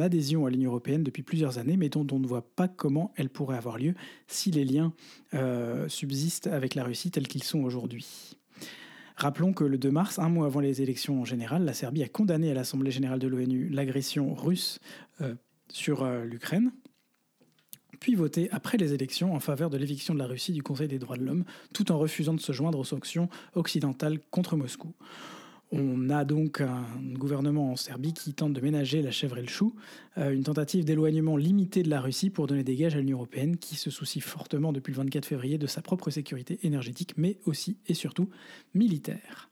adhésion 0.00 0.46
à 0.46 0.50
l'Union 0.50 0.70
européenne 0.70 1.02
depuis 1.02 1.22
plusieurs 1.22 1.58
années, 1.58 1.76
mais 1.76 1.88
dont 1.88 2.06
on 2.12 2.18
ne 2.18 2.26
voit 2.26 2.48
pas 2.56 2.68
comment 2.68 3.12
elle 3.16 3.28
pourrait 3.28 3.58
avoir 3.58 3.78
lieu 3.78 3.94
si 4.26 4.50
les 4.50 4.64
liens 4.64 4.92
euh, 5.34 5.88
subsistent 5.88 6.46
avec 6.46 6.74
la 6.74 6.84
Russie 6.84 7.10
tels 7.10 7.28
qu'ils 7.28 7.42
sont 7.42 7.62
aujourd'hui. 7.62 8.36
Rappelons 9.16 9.52
que 9.52 9.64
le 9.64 9.78
2 9.78 9.90
mars, 9.90 10.18
un 10.18 10.28
mois 10.28 10.46
avant 10.46 10.60
les 10.60 10.82
élections 10.82 11.24
générales, 11.24 11.64
la 11.64 11.72
Serbie 11.72 12.02
a 12.02 12.08
condamné 12.08 12.50
à 12.50 12.54
l'Assemblée 12.54 12.90
générale 12.90 13.18
de 13.18 13.28
l'ONU 13.28 13.68
l'agression 13.68 14.34
russe 14.34 14.78
euh, 15.20 15.34
sur 15.68 16.06
l'Ukraine 16.24 16.70
puis 18.06 18.14
voté 18.14 18.48
après 18.52 18.78
les 18.78 18.94
élections 18.94 19.34
en 19.34 19.40
faveur 19.40 19.68
de 19.68 19.76
l'éviction 19.76 20.14
de 20.14 20.20
la 20.20 20.28
Russie 20.28 20.52
du 20.52 20.62
Conseil 20.62 20.86
des 20.86 21.00
droits 21.00 21.16
de 21.16 21.24
l'homme, 21.24 21.42
tout 21.74 21.90
en 21.90 21.98
refusant 21.98 22.34
de 22.34 22.40
se 22.40 22.52
joindre 22.52 22.78
aux 22.78 22.84
sanctions 22.84 23.28
occidentales 23.56 24.20
contre 24.30 24.56
Moscou. 24.56 24.92
On 25.72 26.08
a 26.10 26.24
donc 26.24 26.60
un 26.60 26.84
gouvernement 27.14 27.72
en 27.72 27.74
Serbie 27.74 28.14
qui 28.14 28.32
tente 28.32 28.52
de 28.52 28.60
ménager 28.60 29.02
la 29.02 29.10
chèvre 29.10 29.38
et 29.38 29.42
le 29.42 29.48
chou, 29.48 29.74
euh, 30.18 30.30
une 30.30 30.44
tentative 30.44 30.84
d'éloignement 30.84 31.36
limité 31.36 31.82
de 31.82 31.90
la 31.90 32.00
Russie 32.00 32.30
pour 32.30 32.46
donner 32.46 32.62
des 32.62 32.76
gages 32.76 32.94
à 32.94 33.00
l'Union 33.00 33.16
européenne 33.16 33.56
qui 33.56 33.74
se 33.74 33.90
soucie 33.90 34.20
fortement 34.20 34.72
depuis 34.72 34.92
le 34.92 34.98
24 34.98 35.26
février 35.26 35.58
de 35.58 35.66
sa 35.66 35.82
propre 35.82 36.10
sécurité 36.10 36.60
énergétique, 36.62 37.14
mais 37.16 37.40
aussi 37.44 37.76
et 37.88 37.94
surtout 37.94 38.30
militaire. 38.72 39.50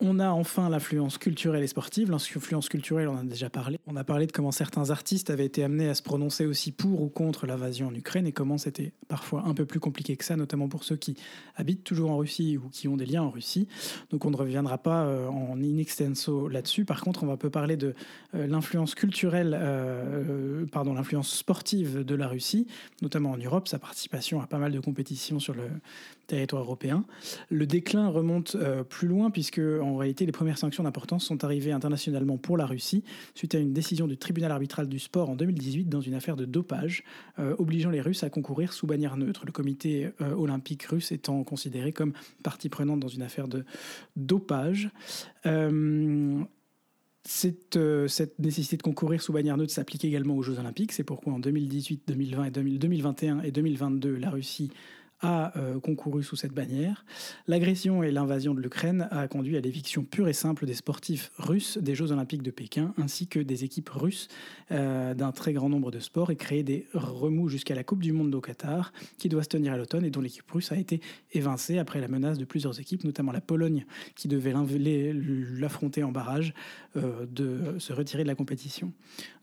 On 0.00 0.20
a 0.20 0.28
enfin 0.28 0.70
l'influence 0.70 1.18
culturelle 1.18 1.64
et 1.64 1.66
sportive. 1.66 2.08
L'influence 2.08 2.68
culturelle, 2.68 3.08
on 3.08 3.14
en 3.14 3.18
a 3.18 3.24
déjà 3.24 3.50
parlé. 3.50 3.80
On 3.88 3.96
a 3.96 4.04
parlé 4.04 4.28
de 4.28 4.32
comment 4.32 4.52
certains 4.52 4.90
artistes 4.90 5.28
avaient 5.28 5.46
été 5.46 5.64
amenés 5.64 5.88
à 5.88 5.94
se 5.94 6.04
prononcer 6.04 6.46
aussi 6.46 6.70
pour 6.70 7.02
ou 7.02 7.08
contre 7.08 7.48
l'invasion 7.48 7.88
en 7.88 7.94
Ukraine 7.94 8.24
et 8.24 8.30
comment 8.30 8.58
c'était 8.58 8.92
parfois 9.08 9.42
un 9.44 9.54
peu 9.54 9.66
plus 9.66 9.80
compliqué 9.80 10.16
que 10.16 10.24
ça, 10.24 10.36
notamment 10.36 10.68
pour 10.68 10.84
ceux 10.84 10.94
qui 10.94 11.16
habitent 11.56 11.82
toujours 11.82 12.12
en 12.12 12.18
Russie 12.18 12.58
ou 12.58 12.68
qui 12.68 12.86
ont 12.86 12.96
des 12.96 13.06
liens 13.06 13.24
en 13.24 13.30
Russie. 13.30 13.66
Donc 14.10 14.24
on 14.24 14.30
ne 14.30 14.36
reviendra 14.36 14.78
pas 14.78 15.04
euh, 15.04 15.26
en 15.26 15.60
in 15.60 15.78
extenso 15.78 16.48
là-dessus. 16.48 16.84
Par 16.84 17.00
contre, 17.00 17.24
on 17.24 17.26
va 17.26 17.36
peu 17.36 17.50
parler 17.50 17.76
de 17.76 17.94
euh, 18.36 18.46
l'influence 18.46 18.94
culturelle, 18.94 19.58
euh, 19.60 20.64
pardon, 20.66 20.94
l'influence 20.94 21.32
sportive 21.32 22.04
de 22.04 22.14
la 22.14 22.28
Russie, 22.28 22.68
notamment 23.02 23.32
en 23.32 23.36
Europe, 23.36 23.66
sa 23.66 23.80
participation 23.80 24.40
à 24.40 24.46
pas 24.46 24.58
mal 24.58 24.70
de 24.70 24.78
compétitions 24.78 25.40
sur 25.40 25.54
le 25.54 25.64
territoire 26.28 26.62
européen. 26.62 27.04
Le 27.50 27.66
déclin 27.66 28.08
remonte 28.08 28.54
euh, 28.54 28.84
plus 28.84 29.08
loin 29.08 29.30
puisque 29.30 29.58
en 29.58 29.96
réalité 29.96 30.26
les 30.26 30.32
premières 30.32 30.58
sanctions 30.58 30.84
d'importance 30.84 31.24
sont 31.24 31.42
arrivées 31.42 31.72
internationalement 31.72 32.36
pour 32.36 32.56
la 32.56 32.66
Russie 32.66 33.02
suite 33.34 33.54
à 33.54 33.58
une 33.58 33.72
décision 33.72 34.06
du 34.06 34.16
tribunal 34.16 34.52
arbitral 34.52 34.88
du 34.88 34.98
sport 34.98 35.30
en 35.30 35.34
2018 35.34 35.88
dans 35.88 36.00
une 36.00 36.14
affaire 36.14 36.36
de 36.36 36.44
dopage 36.44 37.02
euh, 37.38 37.56
obligeant 37.58 37.90
les 37.90 38.00
Russes 38.00 38.22
à 38.22 38.30
concourir 38.30 38.72
sous 38.72 38.86
bannière 38.86 39.16
neutre, 39.16 39.44
le 39.46 39.52
comité 39.52 40.10
euh, 40.20 40.34
olympique 40.34 40.84
russe 40.84 41.10
étant 41.10 41.42
considéré 41.42 41.92
comme 41.92 42.12
partie 42.42 42.68
prenante 42.68 43.00
dans 43.00 43.08
une 43.08 43.22
affaire 43.22 43.48
de 43.48 43.64
dopage. 44.16 44.90
Cette, 47.24 47.78
cette, 48.06 48.38
nécessité 48.38 48.78
de 48.78 48.82
concourir 48.82 49.20
sous 49.20 49.34
bannière 49.34 49.58
neutre 49.58 49.72
s'applique 49.72 50.04
également 50.04 50.34
aux 50.34 50.42
Jeux 50.42 50.58
Olympiques. 50.58 50.92
C'est 50.92 51.04
pourquoi 51.04 51.34
en 51.34 51.38
2018, 51.38 52.04
2020 52.06 52.44
et 52.44 52.50
2021 52.50 53.40
et 53.42 53.50
2022, 53.50 54.16
la 54.16 54.30
Russie 54.30 54.70
a 55.20 55.56
euh, 55.56 55.80
concouru 55.80 56.22
sous 56.22 56.36
cette 56.36 56.52
bannière. 56.52 57.04
L'agression 57.46 58.02
et 58.02 58.10
l'invasion 58.10 58.54
de 58.54 58.60
l'Ukraine 58.60 59.08
a 59.10 59.26
conduit 59.28 59.56
à 59.56 59.60
l'éviction 59.60 60.04
pure 60.04 60.28
et 60.28 60.32
simple 60.32 60.66
des 60.66 60.74
sportifs 60.74 61.32
russes 61.38 61.78
des 61.78 61.94
Jeux 61.94 62.12
olympiques 62.12 62.42
de 62.42 62.50
Pékin, 62.50 62.94
ainsi 62.98 63.26
que 63.26 63.40
des 63.40 63.64
équipes 63.64 63.88
russes 63.90 64.28
euh, 64.70 65.14
d'un 65.14 65.32
très 65.32 65.52
grand 65.52 65.68
nombre 65.68 65.90
de 65.90 65.98
sports, 65.98 66.30
et 66.30 66.36
créé 66.36 66.62
des 66.62 66.86
remous 66.94 67.48
jusqu'à 67.48 67.74
la 67.74 67.84
Coupe 67.84 68.02
du 68.02 68.12
Monde 68.12 68.34
au 68.34 68.40
Qatar, 68.40 68.92
qui 69.18 69.28
doit 69.28 69.42
se 69.42 69.48
tenir 69.48 69.72
à 69.72 69.76
l'automne 69.76 70.04
et 70.04 70.10
dont 70.10 70.20
l'équipe 70.20 70.48
russe 70.50 70.72
a 70.72 70.76
été 70.76 71.00
évincée 71.32 71.78
après 71.78 72.00
la 72.00 72.08
menace 72.08 72.38
de 72.38 72.44
plusieurs 72.44 72.78
équipes, 72.80 73.04
notamment 73.04 73.32
la 73.32 73.40
Pologne, 73.40 73.86
qui 74.14 74.28
devait 74.28 74.52
l'affronter 74.52 76.04
en 76.04 76.12
barrage, 76.12 76.54
euh, 76.96 77.26
de 77.26 77.78
se 77.78 77.92
retirer 77.92 78.22
de 78.22 78.28
la 78.28 78.34
compétition. 78.34 78.92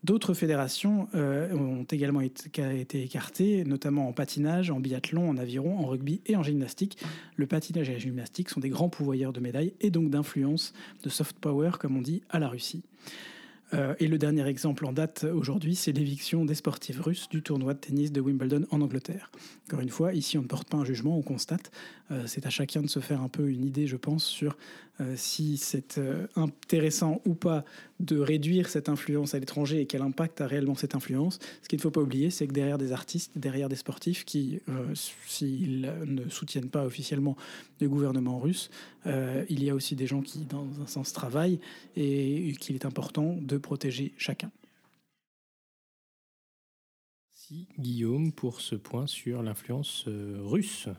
D'autres 0.05 0.35
fédérations 0.35 1.07
ont 1.15 1.83
également 1.91 2.21
été 2.21 3.01
écartées, 3.01 3.63
notamment 3.63 4.07
en 4.07 4.13
patinage, 4.13 4.69
en 4.69 4.79
biathlon, 4.79 5.27
en 5.27 5.37
aviron 5.37 5.79
en 5.79 5.87
rugby 5.87 6.21
et 6.27 6.35
en 6.35 6.43
gymnastique. 6.43 6.99
Le 7.37 7.47
patinage 7.47 7.89
et 7.89 7.93
la 7.93 7.97
gymnastique 7.97 8.49
sont 8.49 8.59
des 8.59 8.69
grands 8.69 8.89
pouvoyeurs 8.89 9.33
de 9.33 9.39
médailles 9.39 9.73
et 9.81 9.89
donc 9.89 10.11
d'influence, 10.11 10.73
de 11.03 11.09
soft 11.09 11.39
power, 11.39 11.71
comme 11.79 11.97
on 11.97 12.01
dit, 12.01 12.21
à 12.29 12.37
la 12.37 12.49
Russie. 12.49 12.83
Euh, 13.73 13.95
et 13.99 14.07
le 14.07 14.17
dernier 14.17 14.45
exemple 14.47 14.85
en 14.85 14.93
date 14.93 15.23
aujourd'hui, 15.23 15.75
c'est 15.75 15.91
l'éviction 15.91 16.45
des 16.45 16.55
sportifs 16.55 16.99
russes 16.99 17.27
du 17.29 17.41
tournoi 17.41 17.73
de 17.73 17.79
tennis 17.79 18.11
de 18.11 18.21
Wimbledon 18.21 18.65
en 18.69 18.81
Angleterre. 18.81 19.31
Encore 19.67 19.79
une 19.79 19.89
fois, 19.89 20.13
ici 20.13 20.37
on 20.37 20.43
ne 20.43 20.47
porte 20.47 20.69
pas 20.69 20.77
un 20.77 20.85
jugement, 20.85 21.17
on 21.17 21.23
constate. 21.23 21.71
Euh, 22.11 22.23
c'est 22.27 22.45
à 22.45 22.49
chacun 22.49 22.81
de 22.81 22.87
se 22.87 22.99
faire 22.99 23.21
un 23.21 23.27
peu 23.27 23.49
une 23.49 23.65
idée, 23.65 23.87
je 23.87 23.97
pense, 23.97 24.23
sur 24.23 24.55
euh, 25.01 25.13
si 25.15 25.57
c'est 25.57 25.99
intéressant 26.35 27.21
ou 27.25 27.33
pas 27.33 27.65
de 27.99 28.19
réduire 28.19 28.69
cette 28.69 28.89
influence 28.89 29.33
à 29.35 29.39
l'étranger 29.39 29.81
et 29.81 29.85
quel 29.85 30.01
impact 30.01 30.41
a 30.41 30.47
réellement 30.47 30.75
cette 30.75 30.95
influence. 30.95 31.39
Ce 31.61 31.67
qu'il 31.67 31.77
ne 31.77 31.81
faut 31.81 31.91
pas 31.91 32.01
oublier, 32.01 32.29
c'est 32.29 32.47
que 32.47 32.53
derrière 32.53 32.77
des 32.77 32.91
artistes, 32.91 33.37
derrière 33.37 33.69
des 33.69 33.75
sportifs 33.75 34.25
qui, 34.25 34.59
s'ils 35.25 35.93
ne 36.05 36.29
soutiennent 36.29 36.69
pas 36.69 36.85
officiellement 36.85 37.37
le 37.79 37.87
gouvernement 37.87 38.39
russe, 38.39 38.69
il 39.05 39.63
y 39.63 39.69
a 39.69 39.75
aussi 39.75 39.95
des 39.95 40.07
gens 40.07 40.21
qui, 40.21 40.39
dans 40.39 40.67
un 40.81 40.87
sens, 40.87 41.13
travaillent 41.13 41.59
et 41.95 42.53
qu'il 42.59 42.75
est 42.75 42.85
important 42.85 43.37
de 43.39 43.57
protéger 43.57 44.13
chacun. 44.17 44.51
Merci 47.47 47.67
Guillaume 47.77 48.31
pour 48.31 48.59
ce 48.59 48.73
point 48.73 49.05
sur 49.05 49.43
l'influence 49.43 50.05
euh, 50.07 50.39
russe. 50.41 50.89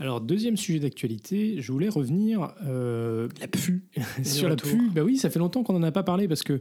Alors, 0.00 0.20
deuxième 0.20 0.56
sujet 0.56 0.78
d'actualité, 0.78 1.56
je 1.58 1.72
voulais 1.72 1.88
revenir 1.88 2.54
euh, 2.64 3.28
la 3.40 3.48
PFU. 3.48 3.82
sur 4.22 4.48
la 4.48 4.54
PFU. 4.54 4.90
Bah 4.94 5.02
oui, 5.02 5.16
ça 5.16 5.28
fait 5.28 5.40
longtemps 5.40 5.64
qu'on 5.64 5.72
n'en 5.72 5.82
a 5.82 5.90
pas 5.90 6.04
parlé 6.04 6.28
parce 6.28 6.44
que 6.44 6.60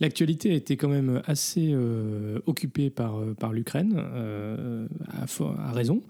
l'actualité 0.00 0.50
a 0.50 0.54
été 0.54 0.76
quand 0.76 0.90
même 0.90 1.22
assez 1.24 1.70
euh, 1.72 2.40
occupée 2.44 2.90
par, 2.90 3.18
euh, 3.18 3.32
par 3.32 3.54
l'Ukraine, 3.54 3.96
à, 3.96 5.22
à, 5.22 5.72
raison. 5.72 6.02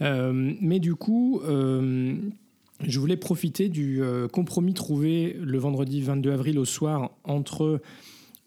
mais 0.00 0.80
du 0.80 0.96
coup, 0.96 1.40
je 1.44 3.00
voulais 3.00 3.16
profiter 3.16 3.68
du 3.68 4.02
compromis 4.32 4.74
trouvé 4.74 5.36
le 5.40 5.58
vendredi 5.58 6.00
22 6.02 6.32
avril 6.32 6.58
au 6.58 6.64
soir 6.64 7.12
entre 7.22 7.80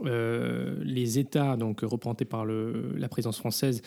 les 0.04 1.20
États, 1.20 1.56
donc 1.56 1.80
représentés 1.82 2.26
par 2.26 2.44
le, 2.44 2.94
la 2.98 3.08
présidence 3.08 3.38
française, 3.38 3.82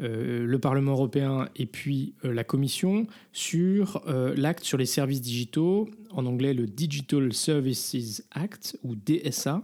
euh, 0.00 0.46
le 0.46 0.58
Parlement 0.58 0.92
européen 0.92 1.50
et 1.54 1.66
puis 1.66 2.14
euh, 2.24 2.32
la 2.32 2.44
Commission 2.44 3.06
sur 3.32 4.02
euh, 4.08 4.32
l'acte 4.34 4.64
sur 4.64 4.78
les 4.78 4.86
services 4.86 5.20
digitaux, 5.20 5.86
en 6.10 6.24
anglais 6.24 6.54
le 6.54 6.66
Digital 6.66 7.34
Services 7.34 8.24
Act 8.30 8.78
ou 8.84 8.94
DSA. 8.94 9.60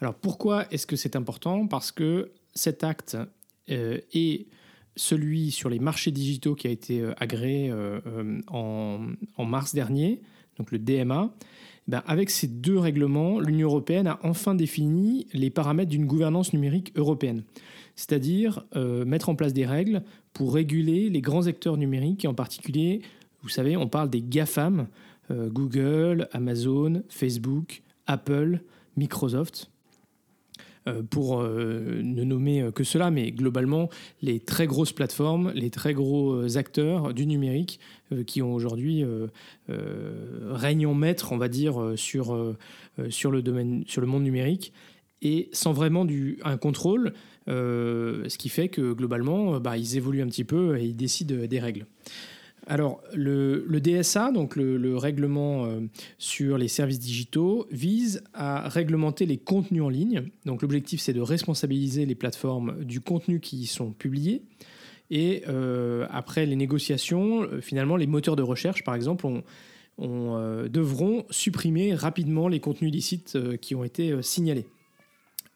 Alors 0.00 0.14
pourquoi 0.14 0.64
est-ce 0.72 0.86
que 0.86 0.96
c'est 0.96 1.16
important? 1.16 1.66
Parce 1.66 1.92
que 1.92 2.30
cet 2.54 2.82
acte 2.82 3.18
est 3.68 4.46
celui 4.96 5.50
sur 5.50 5.68
les 5.68 5.78
marchés 5.78 6.12
digitaux 6.12 6.54
qui 6.54 6.66
a 6.66 6.70
été 6.70 7.04
agréé 7.18 7.72
en, 8.46 9.06
mars 9.38 9.74
dernier, 9.74 10.22
donc 10.56 10.70
le 10.70 10.78
DMA. 10.78 11.30
Eh 11.36 11.90
ben, 11.90 12.02
avec 12.06 12.30
ces 12.30 12.46
deux 12.46 12.78
règlements, 12.78 13.40
l'Union 13.40 13.68
européenne 13.68 14.06
a 14.06 14.18
enfin 14.22 14.54
défini 14.54 15.26
les 15.32 15.50
paramètres 15.50 15.90
d'une 15.90 16.06
gouvernance 16.06 16.52
numérique 16.52 16.92
européenne 16.96 17.42
c'est-à-dire 17.98 18.64
euh, 18.76 19.04
mettre 19.04 19.28
en 19.28 19.34
place 19.34 19.52
des 19.52 19.66
règles 19.66 20.02
pour 20.32 20.54
réguler 20.54 21.10
les 21.10 21.20
grands 21.20 21.48
acteurs 21.48 21.76
numériques, 21.76 22.24
et 22.24 22.28
en 22.28 22.34
particulier, 22.34 23.02
vous 23.42 23.48
savez, 23.48 23.76
on 23.76 23.88
parle 23.88 24.08
des 24.08 24.22
GAFAM, 24.22 24.86
euh, 25.32 25.48
Google, 25.48 26.28
Amazon, 26.30 27.02
Facebook, 27.08 27.82
Apple, 28.06 28.60
Microsoft. 28.96 29.72
Euh, 30.86 31.02
pour 31.02 31.42
ne 31.42 32.22
nommer 32.22 32.70
que 32.72 32.84
cela, 32.84 33.10
mais 33.10 33.32
globalement, 33.32 33.90
les 34.22 34.38
très 34.38 34.68
grosses 34.68 34.92
plateformes, 34.92 35.50
les 35.56 35.70
très 35.70 35.92
gros 35.92 36.56
acteurs 36.56 37.12
du 37.12 37.26
numérique 37.26 37.80
qui 38.26 38.42
ont 38.42 38.54
aujourd'hui 38.54 39.04
règne 39.66 40.86
en 40.86 40.94
maître, 40.94 41.32
on 41.32 41.36
va 41.36 41.48
dire, 41.48 41.94
sur, 41.96 42.54
sur, 43.10 43.30
le 43.32 43.42
domaine, 43.42 43.82
sur 43.88 44.00
le 44.00 44.06
monde 44.06 44.22
numérique, 44.22 44.72
et 45.20 45.48
sans 45.52 45.72
vraiment 45.72 46.04
du, 46.04 46.38
un 46.44 46.56
contrôle, 46.56 47.12
ce 47.48 48.38
qui 48.38 48.48
fait 48.48 48.68
que 48.68 48.92
globalement, 48.92 49.54
euh, 49.54 49.60
bah, 49.60 49.76
ils 49.76 49.96
évoluent 49.96 50.22
un 50.22 50.28
petit 50.28 50.44
peu 50.44 50.78
et 50.78 50.84
ils 50.84 50.96
décident 50.96 51.46
des 51.46 51.60
règles. 51.60 51.86
Alors, 52.66 53.00
le, 53.14 53.64
DSA, 53.80 54.30
donc 54.32 54.54
le, 54.54 54.96
règlement 54.96 55.64
euh, 55.64 55.80
sur 56.18 56.58
les 56.58 56.68
services 56.68 56.98
digitaux, 56.98 57.66
vise 57.70 58.22
à 58.34 58.68
réglementer 58.68 59.24
les 59.24 59.38
contenus 59.38 59.82
en 59.82 59.88
ligne. 59.88 60.24
Donc, 60.44 60.60
l'objectif, 60.60 61.00
c'est 61.00 61.14
de 61.14 61.22
responsabiliser 61.22 62.04
les 62.04 62.14
plateformes 62.14 62.84
du 62.84 63.00
contenu 63.00 63.40
qui 63.40 63.56
y 63.56 63.66
sont 63.66 63.92
publiés. 63.92 64.42
Et 65.10 65.44
après 66.10 66.44
les 66.44 66.54
négociations, 66.54 67.48
finalement, 67.62 67.96
les 67.96 68.06
moteurs 68.06 68.36
de 68.36 68.42
recherche, 68.42 68.84
par 68.84 68.94
exemple, 68.94 69.26
devront 69.98 71.24
supprimer 71.30 71.94
rapidement 71.94 72.46
les 72.48 72.60
contenus 72.60 72.90
illicites 72.90 73.38
qui 73.62 73.74
ont 73.74 73.84
été 73.84 74.20
signalés. 74.20 74.66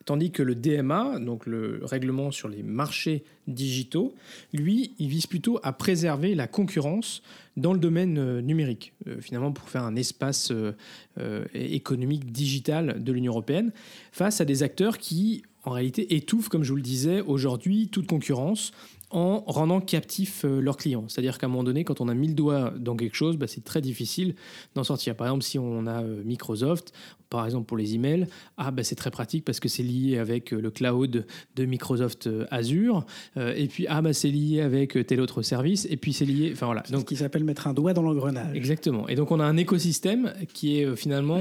Tandis 0.05 0.31
que 0.31 0.43
le 0.43 0.55
DMA, 0.55 1.19
donc 1.21 1.47
le 1.47 1.81
règlement 1.83 2.31
sur 2.31 2.49
les 2.49 2.63
marchés 2.63 3.25
digitaux, 3.47 4.15
lui, 4.53 4.93
il 4.99 5.09
vise 5.09 5.27
plutôt 5.27 5.61
à 5.63 5.73
préserver 5.73 6.35
la 6.35 6.47
concurrence 6.47 7.23
dans 7.57 7.73
le 7.73 7.79
domaine 7.79 8.19
euh, 8.19 8.41
numérique, 8.41 8.95
euh, 9.07 9.21
finalement 9.21 9.53
pour 9.53 9.69
faire 9.69 9.85
un 9.85 9.97
espace 9.97 10.51
euh, 10.51 11.45
économique 11.55 12.33
digital 12.33 13.03
de 13.03 13.13
l'Union 13.13 13.33
européenne, 13.33 13.73
face 14.11 14.41
à 14.41 14.45
des 14.45 14.63
acteurs 14.63 14.99
qui, 14.99 15.43
en 15.65 15.73
réalité, 15.73 16.15
étouffent, 16.15 16.49
comme 16.49 16.65
je 16.65 16.71
vous 16.71 16.77
le 16.77 16.83
disais, 16.83 17.21
aujourd'hui 17.21 17.89
toute 17.89 18.07
concurrence 18.07 18.73
en 19.13 19.41
rendant 19.47 19.81
captifs 19.81 20.45
leurs 20.45 20.77
clients. 20.77 21.05
C'est-à-dire 21.09 21.39
qu'à 21.39 21.47
un 21.47 21.51
moment 21.51 21.65
donné, 21.65 21.85
quand 21.85 22.01
on 22.01 22.09
a 22.09 22.15
mis 22.15 22.29
le 22.29 22.35
doigt 22.35 22.73
dans 22.79 22.97
quelque 22.97 23.17
chose, 23.17 23.37
bah, 23.37 23.47
c'est 23.47 23.65
très 23.65 23.81
difficile 23.81 24.35
d'en 24.75 24.85
sortir. 24.85 25.15
Par 25.17 25.27
exemple, 25.27 25.45
si 25.45 25.59
on 25.59 25.87
a 25.87 26.03
Microsoft, 26.03 26.93
par 27.33 27.47
exemple 27.47 27.67
pour 27.67 27.79
les 27.79 27.95
emails, 27.95 28.27
ah 28.59 28.71
ben 28.71 28.85
c'est 28.85 28.95
très 28.95 29.11
pratique 29.11 29.45
parce 29.45 29.59
que 29.59 29.69
c'est 29.69 29.83
lié 29.83 30.19
avec 30.19 30.53
euh, 30.53 30.61
le 30.61 30.71
cloud 30.71 31.27
de 31.57 31.65
Microsoft 31.65 32.27
euh, 32.27 32.47
Azure, 32.51 33.07
euh, 33.39 33.55
et 33.57 33.69
puis 33.69 33.87
ah 33.89 34.03
ben 34.03 34.13
c'est 34.13 34.31
lié 34.31 34.61
avec 34.61 35.07
tel 35.07 35.21
autre 35.21 35.41
service, 35.41 35.87
et 35.91 35.97
puis 35.97 36.13
c'est 36.13 36.27
lié, 36.27 36.51
enfin 36.53 36.67
voilà. 36.67 36.83
Donc, 36.91 37.01
ce 37.01 37.07
qui 37.07 37.17
s'appelle 37.17 37.45
mettre 37.45 37.67
un 37.67 37.73
doigt 37.73 37.95
dans 37.95 38.03
l'engrenage. 38.03 38.55
Exactement. 38.55 39.09
Et 39.09 39.15
donc 39.15 39.31
on 39.31 39.41
a 39.41 39.45
un 39.45 39.57
écosystème 39.57 40.35
qui 40.53 40.79
est 40.79 40.97
finalement 40.97 41.41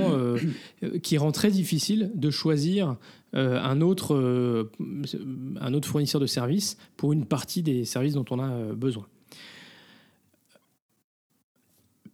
qui 1.04 1.18
rend 1.18 1.32
très 1.32 1.52
difficile 1.52 2.12
de 2.16 2.30
choisir 2.30 2.96
un, 3.34 3.82
autre, 3.82 4.70
un 5.62 5.74
autre 5.74 5.88
fournisseur 5.88 6.20
de 6.20 6.26
services 6.26 6.78
pour 6.98 7.14
une 7.14 7.26
partie 7.26 7.64
des 7.64 7.86
services 7.86 8.14
dont 8.14 8.26
on 8.30 8.40
a 8.40 8.74
besoin. 8.74 9.08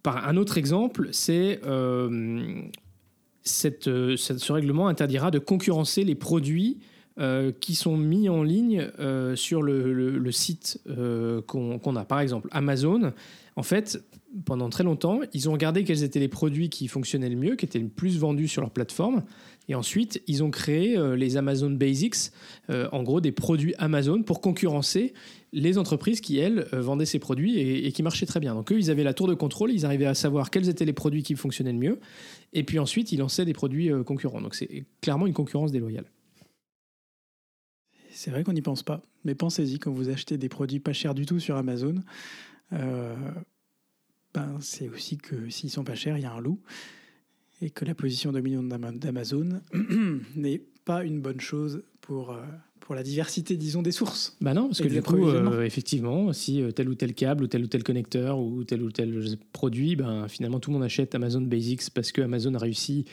Par 0.02 0.28
un 0.28 0.36
autre 0.36 0.58
exemple, 0.58 1.08
c'est 1.12 1.60
euh, 1.66 2.62
ce 3.44 4.52
règlement 4.52 4.88
interdira 4.88 5.30
de 5.30 5.38
concurrencer 5.38 6.04
les 6.04 6.14
produits 6.14 6.78
euh, 7.18 7.50
qui 7.52 7.74
sont 7.74 7.96
mis 7.96 8.28
en 8.28 8.42
ligne 8.42 8.90
euh, 9.00 9.34
sur 9.34 9.60
le, 9.60 10.30
site 10.30 10.80
qu'on 11.46 11.96
a. 11.96 12.04
Par 12.04 12.20
exemple, 12.20 12.48
Amazon, 12.52 13.12
en 13.56 13.62
fait, 13.62 14.02
pendant 14.44 14.68
très 14.68 14.84
longtemps, 14.84 15.20
ils 15.32 15.48
ont 15.48 15.52
regardé 15.52 15.82
quels 15.84 16.04
étaient 16.04 16.20
les 16.20 16.28
produits 16.28 16.70
qui 16.70 16.86
fonctionnaient 16.86 17.30
le 17.30 17.36
mieux, 17.36 17.56
qui 17.56 17.64
étaient 17.64 17.78
le 17.78 17.88
plus 17.88 18.18
vendus 18.18 18.48
sur 18.48 18.62
leur 18.62 18.70
plateforme. 18.70 19.24
Et 19.68 19.74
ensuite, 19.74 20.22
ils 20.26 20.42
ont 20.42 20.50
créé 20.50 20.98
les 21.16 21.36
Amazon 21.36 21.70
Basics, 21.70 22.32
en 22.70 23.02
gros 23.02 23.20
des 23.20 23.32
produits 23.32 23.74
Amazon 23.78 24.22
pour 24.22 24.40
concurrencer 24.40 25.12
les 25.52 25.78
entreprises 25.78 26.20
qui, 26.20 26.38
elles, 26.38 26.68
euh, 26.72 26.80
vendaient 26.80 27.06
ces 27.06 27.18
produits 27.18 27.58
et, 27.58 27.92
qui 27.92 28.02
marchaient 28.02 28.26
très 28.26 28.40
bien. 28.40 28.54
Donc 28.54 28.70
eux, 28.72 28.78
ils 28.78 28.90
avaient 28.90 29.04
la 29.04 29.14
tour 29.14 29.28
de 29.28 29.34
contrôle, 29.34 29.72
ils 29.72 29.86
arrivaient 29.86 30.06
à 30.06 30.14
savoir 30.14 30.50
quels 30.50 30.68
étaient 30.68 30.84
les 30.84 30.92
produits 30.92 31.22
qui 31.22 31.34
fonctionnaient 31.34 31.72
le 31.72 31.78
mieux, 31.78 32.00
et 32.52 32.64
puis 32.64 32.78
ensuite, 32.78 33.12
ils 33.12 33.18
lançaient 33.18 33.44
des 33.44 33.52
produits 33.52 33.90
euh, 33.90 34.02
concurrents. 34.02 34.40
Donc 34.40 34.54
c'est 34.54 34.84
clairement 35.00 35.26
une 35.26 35.34
concurrence 35.34 35.72
déloyale. 35.72 36.10
C'est 38.10 38.30
vrai 38.30 38.42
qu'on 38.42 38.52
n'y 38.52 38.62
pense 38.62 38.82
pas, 38.82 39.02
mais 39.24 39.34
pensez-y 39.34 39.78
quand 39.78 39.92
vous 39.92 40.08
achetez 40.08 40.38
des 40.38 40.48
produits 40.48 40.80
pas 40.80 40.92
chers 40.92 41.14
du 41.14 41.24
tout 41.24 41.38
sur 41.38 41.56
Amazon. 41.56 41.94
Euh, 42.72 43.14
ben, 44.34 44.58
c'est 44.60 44.88
aussi 44.88 45.16
que 45.18 45.48
s'ils 45.48 45.70
sont 45.70 45.84
pas 45.84 45.94
chers, 45.94 46.18
il 46.18 46.22
y 46.22 46.26
a 46.26 46.32
un 46.32 46.40
loup 46.40 46.60
et 47.60 47.70
que 47.70 47.84
la 47.84 47.94
position 47.94 48.32
dominante 48.32 48.68
d'Amazon 48.98 49.60
n'est 50.36 50.62
pas 50.84 51.04
une 51.04 51.20
bonne 51.20 51.40
chose 51.40 51.82
pour, 52.00 52.34
pour 52.88 52.94
la 52.94 53.02
diversité, 53.02 53.58
disons, 53.58 53.82
des 53.82 53.92
sources. 53.92 54.34
Bah 54.40 54.54
non, 54.54 54.68
parce 54.68 54.80
que 54.80 54.88
du 54.88 55.02
coup, 55.02 55.28
euh, 55.28 55.62
effectivement, 55.62 56.32
si 56.32 56.62
euh, 56.62 56.70
tel 56.70 56.88
ou 56.88 56.94
tel 56.94 57.12
câble, 57.12 57.44
ou 57.44 57.46
tel 57.46 57.62
ou 57.62 57.66
tel 57.66 57.84
connecteur, 57.84 58.38
ou 58.38 58.64
tel 58.64 58.82
ou 58.82 58.90
tel 58.90 59.36
produit, 59.52 59.94
ben, 59.94 60.26
finalement, 60.26 60.58
tout 60.58 60.70
le 60.70 60.76
monde 60.76 60.84
achète 60.84 61.14
Amazon 61.14 61.42
Basics 61.42 61.90
parce 61.90 62.12
que 62.12 62.22
Amazon 62.22 62.54
a 62.54 62.58
réussi 62.58 63.04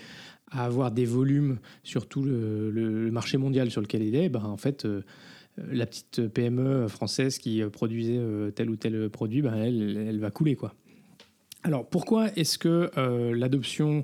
à 0.50 0.64
avoir 0.64 0.92
des 0.92 1.04
volumes 1.04 1.58
sur 1.84 2.08
tout 2.08 2.24
le, 2.24 3.10
marché 3.12 3.38
mondial 3.38 3.70
sur 3.70 3.82
lequel 3.82 4.04
il 4.04 4.16
est. 4.16 4.30
Ben, 4.30 4.46
en 4.46 4.56
fait, 4.56 4.86
euh, 4.86 5.02
la 5.58 5.86
petite 5.86 6.26
PME 6.30 6.88
française 6.88 7.38
qui 7.38 7.62
produisait 7.70 8.18
tel 8.56 8.70
ou 8.70 8.78
tel 8.78 9.10
produit, 9.10 9.42
ben, 9.42 9.56
elle, 9.56 10.06
elle 10.08 10.20
va 10.22 10.32
couler. 10.32 10.56
quoi. 10.56 10.74
Alors, 11.64 11.86
pourquoi 11.86 12.30
est-ce 12.38 12.58
que 12.58 12.92
l'adoption 13.34 14.04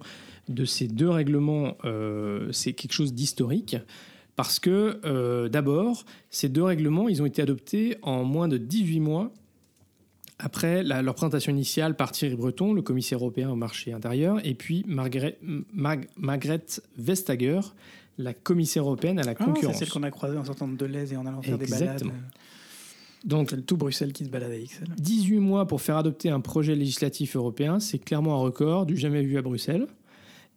de 0.50 0.66
ces 0.66 0.88
deux 0.88 1.10
règlements, 1.10 1.78
c'est 2.52 2.74
quelque 2.74 2.94
chose 2.94 3.14
d'historique 3.14 3.78
parce 4.36 4.60
que, 4.60 5.00
euh, 5.06 5.50
d'abord, 5.50 6.06
ces 6.30 6.50
deux 6.50 6.64
règlements, 6.64 7.10
ils 7.10 7.22
ont 7.22 7.26
été 7.26 7.42
adoptés 7.42 7.98
en 8.02 8.24
moins 8.24 8.48
de 8.48 8.58
18 8.58 9.00
mois 9.00 9.32
après 10.40 10.84
leur 10.84 11.14
présentation 11.14 11.52
initiale 11.52 11.96
par 11.96 12.12
Thierry 12.12 12.36
Breton, 12.36 12.74
le 12.74 12.82
commissaire 12.82 13.20
européen 13.20 13.52
au 13.52 13.56
marché 13.56 13.94
intérieur, 13.94 14.44
et 14.44 14.56
puis 14.56 14.84
Margaret, 14.88 15.38
Vestager, 16.98 17.60
la 18.18 18.34
commissaire 18.34 18.82
européenne 18.82 19.20
à 19.20 19.24
la 19.24 19.36
ah, 19.38 19.46
concurrence. 19.46 19.76
C'est 19.78 19.86
celle 19.86 19.94
qu'on 19.94 20.02
a 20.02 20.10
croisée 20.10 20.38
en 20.38 20.44
sortant 20.44 20.68
de 20.68 20.76
Deleuze 20.76 21.14
et 21.14 21.18
en 21.18 21.28
allant 21.28 21.44
faire 21.44 21.60
des 21.60 21.68
balades. 21.68 22.04
Donc, 23.24 23.54
tout 23.68 23.78
Bruxelles 23.78 24.14
qui 24.14 24.26
se 24.26 24.30
balade 24.30 24.50
avec 24.50 24.72
18 24.98 25.38
mois 25.38 25.68
pour 25.68 25.82
faire 25.82 25.98
adopter 25.98 26.32
un 26.32 26.40
projet 26.40 26.76
législatif 26.76 27.36
européen, 27.36 27.80
c'est 27.80 28.00
clairement 28.00 28.34
un 28.34 28.40
record 28.40 28.88
du 28.88 28.98
jamais 28.98 29.22
vu 29.22 29.38
à 29.38 29.44
Bruxelles. 29.44 29.86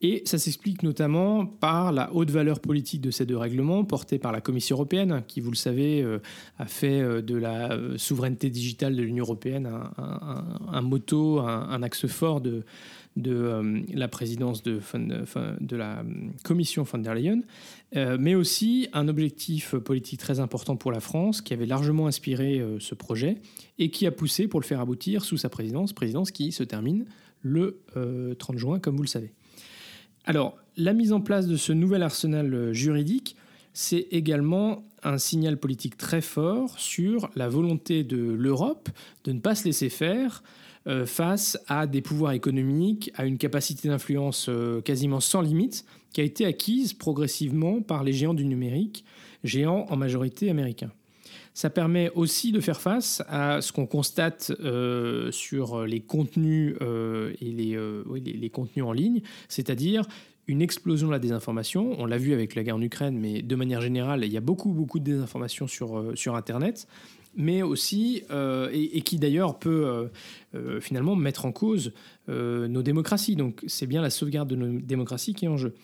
Et 0.03 0.23
ça 0.27 0.39
s'explique 0.39 0.83
notamment 0.83 1.47
par 1.47 1.93
la 1.93 2.13
haute 2.13 2.31
valeur 2.31 2.61
politique 2.61 3.01
de 3.01 3.11
ces 3.11 3.25
deux 3.25 3.37
règlements, 3.37 3.85
portés 3.85 4.19
par 4.19 4.33
la 4.33 4.41
Commission 4.41 4.77
européenne, 4.77 5.23
qui, 5.27 5.41
vous 5.41 5.51
le 5.51 5.57
savez, 5.57 6.03
euh, 6.03 6.19
a 6.59 6.67
fait 6.67 7.01
euh, 7.01 7.23
de 7.23 7.37
la 7.37 7.73
euh, 7.73 7.97
souveraineté 7.97 8.51
digitale 8.51 8.97
de 8.97 9.03
l'Union 9.03 9.25
européenne 9.25 9.67
un, 9.97 10.83
moto, 10.83 11.39
un, 11.39 11.83
axe 11.83 12.07
fort 12.07 12.41
de, 12.41 12.65
la 13.17 14.09
présidence 14.09 14.63
de, 14.63 14.81
de, 15.61 15.77
la 15.77 16.05
Commission 16.43 16.83
von 16.83 16.99
der 16.99 17.15
Leyen, 17.15 17.41
mais 17.95 18.35
aussi 18.35 18.89
un 18.93 19.09
objectif 19.09 19.77
politique 19.77 20.21
très 20.21 20.41
important 20.41 20.77
pour 20.77 20.93
la 20.93 21.01
France, 21.01 21.41
qui 21.41 21.55
avait 21.55 21.67
largement 21.67 22.09
inspiré 22.09 22.63
ce 22.81 22.95
projet 22.95 23.39
et 23.79 23.91
qui 23.91 24.07
a 24.07 24.11
poussé 24.11 24.49
pour 24.49 24.61
le 24.61 24.67
faire 24.67 24.81
aboutir 24.81 25.25
sous 25.25 25.37
sa 25.37 25.49
présidence, 25.49 25.93
présidence 25.93 26.31
qui 26.31 26.53
se 26.53 26.65
termine 26.65 27.07
le 27.41 27.81
30 28.39 28.59
juin, 28.59 28.79
comme 28.81 28.97
vous 28.97 29.03
le 29.03 29.09
savez. 29.09 29.33
Alors, 30.25 30.57
la 30.77 30.93
mise 30.93 31.13
en 31.13 31.21
place 31.21 31.47
de 31.47 31.57
ce 31.57 31.73
nouvel 31.73 32.03
arsenal 32.03 32.53
euh, 32.53 32.73
juridique, 32.73 33.37
c'est 33.73 34.07
également 34.11 34.83
un 35.03 35.19
signal 35.19 35.59
politique 35.59 35.97
très 35.97 36.21
fort 36.21 36.79
sur 36.79 37.29
la 37.37 37.49
volonté 37.49 38.05
de 38.05 38.17
l'Europe 38.17 38.89
de 39.25 39.33
ne 39.33 39.41
pas 39.41 39.55
se 39.55 39.65
laisser 39.65 39.91
faire 39.91 40.43
euh, 40.87 41.07
face 41.07 41.59
à 41.67 41.87
des 41.87 42.01
pouvoirs 42.01 42.33
économiques, 42.33 43.11
à 43.17 43.27
une 43.27 43.37
capacité 43.37 43.89
d'influence 43.89 44.47
euh, 44.49 44.81
quasiment 44.81 45.21
sans 45.21 45.43
limite 45.43 45.85
qui 46.13 46.21
a 46.21 46.25
été 46.25 46.47
acquise 46.47 46.93
progressivement 46.93 47.83
par 47.83 48.05
les 48.05 48.13
géants 48.13 48.35
du 48.35 48.45
numérique, 48.45 49.05
géants 49.43 49.87
en 49.91 49.97
majorité 49.97 50.49
américains. 50.49 50.93
Ça 51.55 51.71
permet 51.71 52.11
aussi 52.17 52.51
de 52.51 52.59
faire 52.59 52.81
face 52.81 53.23
à 53.29 53.61
ce 53.63 53.73
qu'on 53.73 53.87
constate 53.87 54.53
euh, 54.59 55.31
sur 55.31 55.87
les 55.87 56.01
contenus 56.01 56.75
euh, 56.83 57.33
et 57.41 57.77
euh, 57.77 58.03
les, 58.17 58.51
contenus 58.51 58.85
en 58.85 58.91
ligne, 58.91 59.23
c'est-à-dire 59.49 60.05
une 60.49 60.61
explosion 60.61 61.07
de 61.07 61.13
la 61.13 61.21
désinformation. 61.21 61.95
On 61.99 62.07
l'a 62.07 62.19
vu 62.19 62.33
avec 62.33 62.57
la 62.57 62.65
guerre 62.65 62.75
en 62.75 62.83
Ukraine, 62.83 63.17
mais 63.21 63.41
de 63.41 63.55
manière 63.55 63.81
générale, 63.81 64.25
il 64.25 64.33
y 64.33 64.37
a 64.37 64.41
beaucoup, 64.41 64.73
beaucoup 64.73 64.99
de 64.99 65.05
désinformation 65.05 65.69
sur, 65.69 66.13
sur 66.17 66.35
Internet, 66.35 66.89
mais 67.37 67.63
aussi, 67.63 68.25
et, 68.73 69.01
qui 69.03 69.19
d'ailleurs 69.19 69.59
peut 69.59 70.11
finalement 70.81 71.17
mettre 71.17 71.47
en 71.47 71.53
cause 71.53 71.93
nos 72.29 72.83
démocraties. 72.83 73.37
Donc 73.37 73.65
c'est 73.67 73.87
bien 73.87 74.03
la 74.03 74.11
sauvegarde 74.11 74.49
de 74.51 74.57
nos 74.57 74.81
démocraties 74.81 75.33
qui 75.33 75.47
est 75.47 75.49
en 75.49 75.57
jeu. 75.57 75.75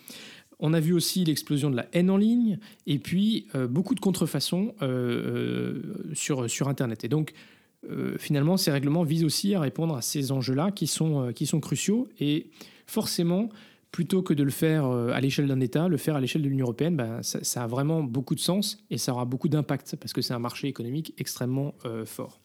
On 0.61 0.75
a 0.75 0.81
vu 0.81 0.93
aussi 0.93 1.25
l'explosion 1.25 1.71
de 1.71 1.76
la 1.76 1.87
haine 1.93 2.11
en 2.11 2.19
ligne 2.19 2.59
et 2.87 2.99
puis 2.99 3.47
euh, 3.55 3.67
beaucoup 3.67 3.95
de 3.95 4.00
contrefaçons 4.00 4.75
euh, 4.83 4.87
euh, 4.87 6.14
sur, 6.14 6.49
sur 6.49 6.69
Internet. 6.69 7.05
Et 7.05 7.09
donc, 7.09 7.33
finalement, 8.19 8.59
ces 8.59 8.71
règlements 8.71 9.05
visent 9.05 9.25
aussi 9.25 9.55
à 9.55 9.61
répondre 9.61 9.97
à 9.97 10.02
ces 10.02 10.33
enjeux-là 10.33 10.71
qui 10.71 10.87
sont, 10.87 11.33
qui 11.33 11.47
sont 11.47 11.61
cruciaux. 11.61 12.09
Et 12.21 12.50
forcément, 12.87 13.49
plutôt 13.90 14.21
que 14.21 14.35
de 14.35 14.43
le 14.43 14.50
faire 14.50 14.85
à 14.85 15.19
l'échelle 15.19 15.47
d'un 15.47 15.61
État, 15.61 15.88
le 15.88 15.97
faire 15.97 16.14
à 16.14 16.21
l'échelle 16.21 16.43
de 16.43 16.49
l'Union 16.50 16.67
européenne, 16.67 16.95
ben, 16.95 17.23
ça, 17.23 17.43
ça, 17.43 17.64
a 17.64 17.67
vraiment 17.67 18.02
beaucoup 18.02 18.35
de 18.35 18.40
sens 18.40 18.85
et 18.90 18.99
ça 18.99 19.12
aura 19.12 19.25
beaucoup 19.25 19.49
d'impact 19.49 19.97
parce 19.97 20.12
que 20.12 20.21
c'est 20.21 20.35
un 20.35 20.38
marché 20.38 20.69
économique 20.69 21.14
extrêmement 21.17 21.75
fort. 22.05 22.39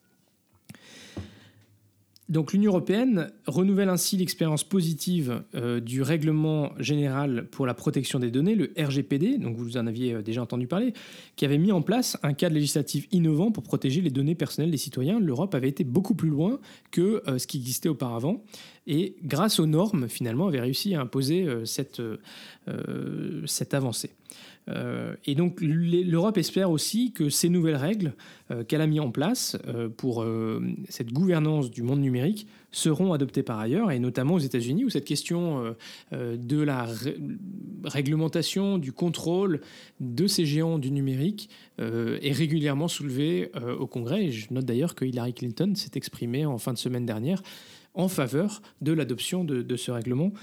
Donc 2.28 2.54
l'Union 2.54 2.72
européenne 2.72 3.32
renouvelle 3.46 3.90
ainsi 3.90 4.18
l'expérience 4.18 4.64
positive 4.64 5.44
euh, 5.54 5.80
du 5.80 6.02
règlement 6.02 6.72
général 6.80 7.48
pour 7.52 7.68
la 7.68 7.76
protection 7.76 8.18
des 8.18 8.32
données, 8.32 8.56
le 8.56 8.74
RGPD, 8.80 9.38
donc 9.38 9.58
vous 9.58 9.78
en 9.78 9.86
aviez 9.86 10.14
euh, 10.14 10.22
déjà 10.24 10.42
entendu 10.42 10.66
parler, 10.66 10.94
qui 11.36 11.46
avait 11.46 11.60
mis 11.60 11.72
en 11.72 11.84
place 11.84 12.18
un 12.24 12.34
cadre 12.34 12.56
législatif 12.56 13.08
innovant 13.12 13.52
pour 13.52 13.62
protéger 13.62 14.02
les 14.02 14.10
données 14.10 14.34
personnelles 14.34 14.72
des 14.72 14.78
citoyens. 14.78 15.20
L'Europe 15.20 15.54
avait 15.54 15.70
été 15.70 15.84
beaucoup 15.84 16.16
plus 16.16 16.30
loin 16.30 16.60
que 16.90 17.22
euh, 17.28 17.38
ce 17.38 17.46
qui 17.46 17.58
existait 17.58 17.90
auparavant 17.90 18.44
et 18.88 19.16
grâce 19.24 19.60
aux 19.60 19.68
normes, 19.68 20.10
finalement, 20.10 20.48
avait 20.48 20.62
réussi 20.62 20.94
à 20.94 21.02
imposer 21.02 21.48
cette, 21.66 22.04
cette 23.48 23.74
avancée. 23.74 24.12
Euh, 24.70 25.16
et 25.26 25.36
donc 25.36 25.62
l'Europe 25.62 26.38
espère 26.38 26.72
aussi 26.72 27.12
que 27.12 27.30
ces 27.30 27.50
nouvelles 27.50 27.76
règles 27.76 28.16
euh, 28.52 28.64
qu'elle 28.64 28.82
a 28.82 28.88
mises 28.88 29.00
en 29.00 29.12
place 29.12 29.58
euh, 29.68 29.90
pour 29.90 30.26
cette 30.90 31.12
gouvernance 31.12 31.70
du 31.70 31.84
monde 31.84 32.02
numérique 32.02 32.48
seront 32.72 33.14
adoptées 33.14 33.44
par 33.44 33.60
ailleurs, 33.60 33.92
et 33.92 34.00
notamment 34.00 34.34
aux 34.34 34.40
États-Unis, 34.40 34.84
où 34.84 34.90
cette 34.90 35.06
question 35.06 35.76
de 36.12 36.62
la 36.62 36.88
réglementation, 37.86 38.78
du 38.78 38.92
contrôle 38.92 39.62
de 40.02 40.28
ces 40.28 40.46
géants 40.46 40.78
du 40.78 40.92
numérique 40.92 41.50
est 41.80 42.34
régulièrement 42.34 42.90
soulevée 42.90 43.52
au 43.80 43.88
Congrès. 43.88 44.26
Et 44.26 44.32
je 44.32 44.54
note 44.54 44.66
d'ailleurs 44.66 44.94
que 44.94 45.06
Hillary 45.06 45.34
Clinton 45.34 45.74
s'est 45.76 45.92
exprimée 45.96 46.46
en 46.46 46.58
fin 46.58 46.74
de 46.74 46.78
semaine 46.78 47.06
dernière 47.06 47.42
en 47.94 48.10
faveur 48.10 48.62
de 48.82 48.92
l'adoption 48.92 49.46
de, 49.46 49.62
de 49.62 49.76
ce 49.78 49.92
règlement 49.92 50.34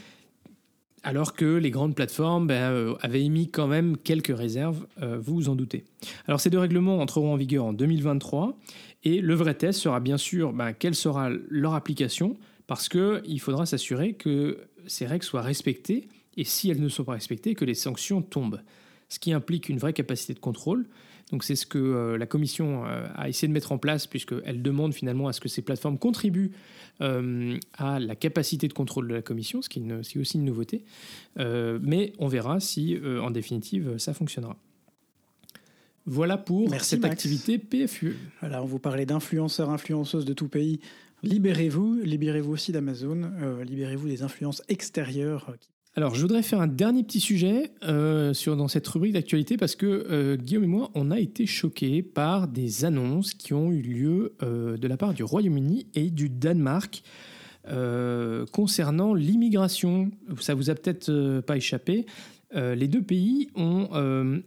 alors 1.03 1.35
que 1.35 1.45
les 1.45 1.71
grandes 1.71 1.95
plateformes 1.95 2.47
ben, 2.47 2.73
euh, 2.73 2.95
avaient 3.01 3.25
émis 3.25 3.51
quand 3.51 3.67
même 3.67 3.97
quelques 3.97 4.37
réserves, 4.37 4.87
euh, 5.03 5.19
vous 5.19 5.35
vous 5.35 5.49
en 5.49 5.57
doutez. 5.57 5.85
Alors 6.27 6.41
ces 6.41 6.51
deux 6.51 6.59
règlements 6.59 6.99
entreront 6.99 7.33
en 7.33 7.37
vigueur 7.37 7.65
en 7.65 7.73
2023 7.73 8.57
et 9.05 9.21
le 9.21 9.35
vrai 9.35 9.55
test 9.55 9.81
sera 9.81 10.01
bien 10.01 10.19
sûr 10.19 10.53
ben, 10.53 10.73
quelle 10.73 10.95
sera 10.95 11.31
leur 11.49 11.75
application 11.75 12.37
parce 12.67 12.89
qu'il 12.89 13.41
faudra 13.41 13.67
s'assurer 13.67 14.15
que 14.15 14.59
ces 14.87 15.07
règles 15.07 15.25
soient 15.25 15.43
respectées 15.43 16.09
et 16.37 16.45
si 16.45 16.71
elles 16.71 16.81
ne 16.81 16.89
sont 16.89 17.05
pas 17.05 17.13
respectées, 17.13 17.55
que 17.55 17.65
les 17.65 17.75
sanctions 17.75 18.23
tombent. 18.23 18.61
Ce 19.09 19.19
qui 19.19 19.33
implique 19.33 19.69
une 19.69 19.79
vraie 19.79 19.93
capacité 19.93 20.33
de 20.33 20.39
contrôle, 20.39 20.87
donc 21.33 21.45
c'est 21.45 21.57
ce 21.57 21.65
que 21.65 21.79
euh, 21.79 22.19
la 22.19 22.27
Commission 22.27 22.85
euh, 22.87 23.09
a 23.15 23.29
essayé 23.29 23.49
de 23.49 23.55
mettre 23.55 23.73
en 23.73 23.79
place, 23.79 24.07
puisqu'elle 24.07 24.63
demande 24.63 24.93
finalement 24.93 25.29
à 25.29 25.33
ce 25.33 25.41
que 25.41 25.49
ces 25.49 25.63
plateformes 25.63 25.99
contribuent 25.99 26.53
euh, 27.01 27.59
à 27.79 27.99
la 27.99 28.15
capacité 28.15 28.69
de 28.69 28.75
contrôle 28.75 29.09
de 29.09 29.15
la 29.15 29.23
Commission, 29.23 29.63
ce 29.63 29.71
qui 29.71 29.81
est, 29.81 30.17
aussi 30.19 30.37
une 30.37 30.45
nouveauté. 30.45 30.85
mais 31.37 32.13
on 32.19 32.29
verra 32.29 32.61
si, 32.61 32.99
en 33.23 33.31
définitive, 33.31 33.97
ça 33.97 34.13
fonctionnera. 34.13 34.57
Voilà 36.05 36.37
pour 36.37 36.69
cette 36.81 37.05
activité 37.05 37.59
PFU. 37.59 38.17
Voilà, 38.41 38.63
on 38.63 38.67
vous 38.67 38.79
parlait 38.79 39.07
d'influenceurs, 39.07 39.71
influenceuses 39.71 40.25
de 40.25 40.35
tout 40.35 40.49
pays. 40.49 40.81
Libérez-vous, 41.23 42.01
libérez-vous 42.03 42.53
aussi 42.53 42.73
d'Amazon, 42.73 43.31
libérez-vous 43.65 44.09
des 44.09 44.23
influences 44.23 44.63
extérieures 44.69 45.57
alors, 45.95 46.15
je 46.15 46.23
voudrais 46.23 46.43
faire 46.43 46.63
un 46.63 46.69
dernier 46.69 47.03
petit 47.03 47.21
sujet 47.21 47.71
euh, 47.85 48.33
dans 48.47 48.69
cette 48.69 48.89
rubrique 48.89 49.13
d'actualité 49.13 49.59
parce 49.59 49.77
que 49.77 50.07
euh, 50.11 50.37
Guillaume 50.37 50.65
et 50.65 50.69
moi, 50.69 50.91
on 50.95 51.11
a 51.11 51.21
été 51.21 51.45
choqués 51.45 52.03
par 52.03 52.49
des 52.49 52.87
annonces 52.87 53.35
qui 53.35 53.53
ont 53.53 53.71
eu 53.71 53.83
lieu 53.83 54.33
euh, 54.43 54.79
de 54.79 54.89
la 54.89 54.97
part 54.97 55.13
du 55.13 55.23
Royaume-Uni 55.23 55.87
et 55.95 56.11
du 56.11 56.29
Danemark 56.29 57.03
concernant 58.51 59.15
l'immigration. 59.15 60.11
Ça 60.41 60.53
vous 60.55 60.69
a 60.69 60.75
peut-être 60.75 61.41
pas 61.47 61.57
échappé. 61.57 62.07
les 62.53 62.89
deux 62.89 63.03
pays 63.03 63.51
ont 63.55 63.89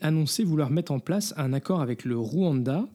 annoncé 0.01 0.43
vouloir 0.43 0.69
mettre 0.69 0.91
en 0.91 0.99
place 0.99 1.33
un 1.37 1.53
accord 1.53 1.79
avec 1.79 2.03
le 2.03 2.17
Rwanda 2.17 2.89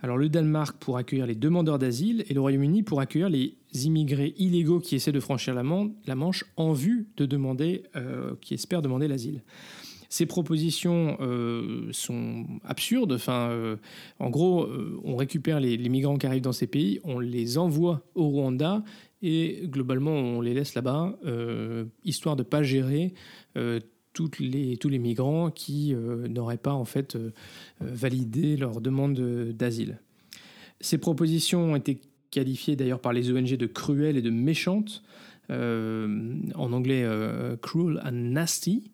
alors 0.00 0.16
le 0.16 0.28
Danemark 0.28 0.76
pour 0.78 0.96
accueillir 0.96 1.26
les 1.26 1.34
demandeurs 1.34 1.78
d'asile 1.78 2.24
et 2.28 2.34
le 2.34 2.40
Royaume-Uni 2.40 2.82
pour 2.82 3.00
accueillir 3.00 3.28
les 3.28 3.56
immigrés 3.74 4.34
illégaux 4.38 4.78
qui 4.78 4.94
essaient 4.94 5.12
de 5.12 5.20
franchir 5.20 5.54
la, 5.54 5.64
Manche 6.14 6.44
en 6.56 6.72
vue 6.72 7.08
de 7.16 7.26
demander, 7.26 7.82
euh, 7.96 8.34
qui 8.40 8.54
espèrent 8.54 8.82
demander 8.82 9.08
l'asile. 9.08 9.42
Ces 10.08 10.24
propositions 10.24 11.18
euh, 11.20 11.88
sont 11.90 12.46
absurdes. 12.64 13.20
Euh, 13.28 13.76
en 14.20 14.30
gros, 14.30 14.68
on 15.04 15.16
récupère 15.16 15.60
les, 15.60 15.76
migrants 15.88 16.16
qui 16.16 16.26
arrivent 16.26 16.42
dans 16.42 16.52
ces 16.52 16.68
pays, 16.68 17.00
on 17.02 17.18
les 17.18 17.58
envoie 17.58 18.02
au 18.14 18.28
Rwanda 18.28 18.84
et 19.20 19.62
globalement 19.64 20.12
on 20.12 20.40
les 20.40 20.54
laisse 20.54 20.76
là-bas, 20.76 21.18
histoire 22.04 22.36
de 22.36 22.44
pas 22.44 22.62
gérer 22.62 23.12
les, 24.40 24.76
tous 24.76 24.88
les 24.88 24.98
migrants 24.98 25.50
qui 25.50 25.94
euh, 25.94 26.28
n'auraient 26.28 26.58
pas 26.58 26.72
en 26.72 26.84
fait 26.84 27.16
euh, 27.16 27.30
euh, 27.82 27.86
validé 27.90 28.56
leur 28.56 28.80
demande 28.80 29.18
d'asile. 29.52 30.00
Ces 30.80 30.98
propositions 30.98 31.72
ont 31.72 31.76
été 31.76 32.00
qualifiées 32.30 32.76
d'ailleurs 32.76 33.00
par 33.00 33.12
les 33.12 33.32
ONG 33.32 33.56
de 33.56 33.66
cruelles 33.66 34.16
et 34.16 34.22
de 34.22 34.30
méchantes, 34.30 35.02
en 35.50 36.72
anglais 36.74 37.08
cruel 37.62 38.02
and 38.04 38.12
nasty. 38.12 38.90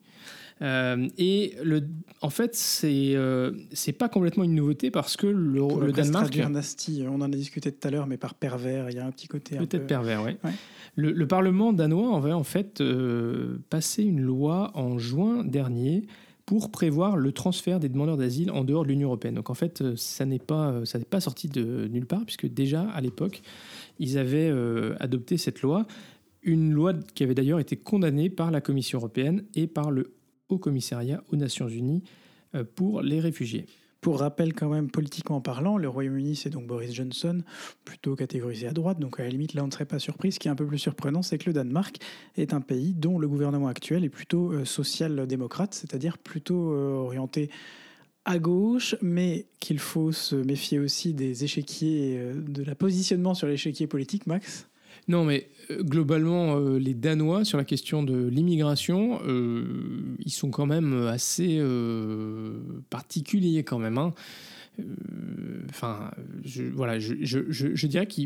Et 0.60 1.54
le, 1.62 1.82
en 2.22 2.30
fait, 2.30 2.54
c'est 2.54 3.16
c'est 3.72 3.92
pas 3.92 4.08
complètement 4.08 4.44
une 4.44 4.54
nouveauté 4.54 4.90
parce 4.90 5.16
que 5.16 5.26
le, 5.26 5.86
le 5.86 5.92
Danemark. 5.92 6.34
Nasty, 6.36 7.04
on 7.08 7.16
en 7.16 7.22
a 7.22 7.28
discuté 7.28 7.72
tout 7.72 7.86
à 7.86 7.90
l'heure, 7.90 8.06
mais 8.06 8.16
par 8.16 8.34
pervers, 8.34 8.90
il 8.90 8.96
y 8.96 8.98
a 8.98 9.06
un 9.06 9.10
petit 9.10 9.28
côté. 9.28 9.56
Peut-être 9.56 9.86
pervers, 9.86 10.22
oui. 10.22 10.36
Ouais. 10.44 10.52
Le, 10.96 11.26
Parlement 11.26 11.72
danois 11.72 12.16
avait 12.16 12.32
en 12.32 12.44
fait 12.44 12.80
euh, 12.80 13.58
passé 13.68 14.04
une 14.04 14.20
loi 14.20 14.70
en 14.74 14.98
juin 14.98 15.44
dernier 15.44 16.06
pour 16.46 16.70
prévoir 16.70 17.16
le 17.16 17.32
transfert 17.32 17.80
des 17.80 17.88
demandeurs 17.88 18.16
d'asile 18.16 18.50
en 18.50 18.64
dehors 18.64 18.84
de 18.84 18.88
l'Union 18.88 19.08
européenne. 19.08 19.34
Donc 19.34 19.50
en 19.50 19.54
fait, 19.54 19.80
euh, 19.80 19.94
ça 19.96 20.24
n'est 20.24 20.38
pas, 20.38 20.70
euh, 20.70 20.84
ça 20.84 20.98
n'est 20.98 21.04
pas 21.04 21.20
sorti 21.20 21.48
de 21.48 21.88
nulle 21.88 22.06
part, 22.06 22.24
puisque 22.24 22.46
déjà 22.46 22.82
à 22.82 23.00
l'époque, 23.00 23.42
ils 23.98 24.18
avaient 24.18 24.52
adopté 24.98 25.36
cette 25.36 25.62
loi, 25.62 25.86
une 26.42 26.72
loi 26.72 26.94
qui 27.14 27.22
avait 27.22 27.34
d'ailleurs 27.34 27.60
été 27.60 27.76
condamnée 27.76 28.28
par 28.28 28.50
la 28.50 28.60
Commission 28.60 28.98
européenne 28.98 29.44
et 29.54 29.66
par 29.66 29.90
le 29.90 30.12
Haut 30.48 30.58
Commissariat 30.58 31.22
aux 31.30 31.36
Nations 31.36 31.68
Unies 31.68 32.02
pour 32.74 33.02
les 33.02 33.20
réfugiés. 33.20 33.66
Pour 34.04 34.18
rappel, 34.18 34.52
quand 34.52 34.68
même, 34.68 34.90
politiquement 34.90 35.40
parlant, 35.40 35.78
le 35.78 35.88
Royaume-Uni, 35.88 36.36
c'est 36.36 36.50
donc 36.50 36.66
Boris 36.66 36.92
Johnson, 36.92 37.40
plutôt 37.86 38.14
catégorisé 38.16 38.66
à 38.66 38.72
droite. 38.72 39.00
Donc, 39.00 39.18
à 39.18 39.22
la 39.22 39.30
limite, 39.30 39.54
là, 39.54 39.64
on 39.64 39.68
ne 39.68 39.72
serait 39.72 39.86
pas 39.86 39.98
surpris. 39.98 40.30
Ce 40.30 40.38
qui 40.38 40.48
est 40.48 40.50
un 40.50 40.54
peu 40.54 40.66
plus 40.66 40.76
surprenant, 40.76 41.22
c'est 41.22 41.38
que 41.38 41.46
le 41.46 41.54
Danemark 41.54 41.96
est 42.36 42.52
un 42.52 42.60
pays 42.60 42.92
dont 42.92 43.18
le 43.18 43.26
gouvernement 43.26 43.66
actuel 43.66 44.04
est 44.04 44.10
plutôt 44.10 44.52
euh, 44.52 44.66
social-démocrate, 44.66 45.72
c'est-à-dire 45.72 46.18
plutôt 46.18 46.74
euh, 46.74 46.96
orienté 46.96 47.48
à 48.26 48.38
gauche, 48.38 48.94
mais 49.00 49.46
qu'il 49.58 49.78
faut 49.78 50.12
se 50.12 50.36
méfier 50.36 50.78
aussi 50.78 51.14
des 51.14 51.44
échiquiers, 51.44 52.18
euh, 52.18 52.34
de 52.34 52.62
la 52.62 52.74
positionnement 52.74 53.32
sur 53.32 53.46
l'échiquier 53.46 53.86
politique, 53.86 54.26
Max? 54.26 54.68
Non, 55.08 55.24
mais 55.24 55.50
euh, 55.70 55.82
globalement, 55.82 56.56
euh, 56.56 56.78
les 56.78 56.94
Danois, 56.94 57.44
sur 57.44 57.58
la 57.58 57.64
question 57.64 58.02
de 58.02 58.26
l'immigration, 58.26 59.20
euh, 59.26 60.16
ils 60.18 60.32
sont 60.32 60.50
quand 60.50 60.66
même 60.66 61.06
assez 61.06 61.62
particuliers 62.90 63.64
quand 63.64 63.78
même. 63.78 63.98
Hein. 63.98 64.14
Enfin, 65.68 66.10
je, 66.44 66.64
voilà, 66.64 66.98
je, 66.98 67.86
dirais 67.86 68.06
que 68.06 68.22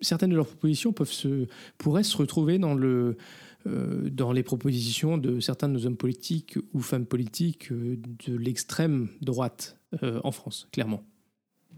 certaines 0.00 0.30
de 0.30 0.36
leurs 0.36 0.46
propositions 0.46 0.92
peuvent 0.92 1.10
se, 1.10 1.46
pourraient 1.76 2.04
se 2.04 2.16
retrouver 2.16 2.58
dans 2.58 4.32
les 4.32 4.42
propositions 4.42 5.18
de 5.18 5.40
certains 5.40 5.68
de 5.68 5.74
nos 5.74 5.86
hommes 5.86 5.96
politiques 5.96 6.56
ou 6.72 6.80
femmes 6.80 7.06
politiques 7.06 7.72
de 7.72 8.36
l'extrême 8.36 9.08
droite 9.22 9.76
en 10.02 10.30
France, 10.30 10.68
clairement. 10.70 11.02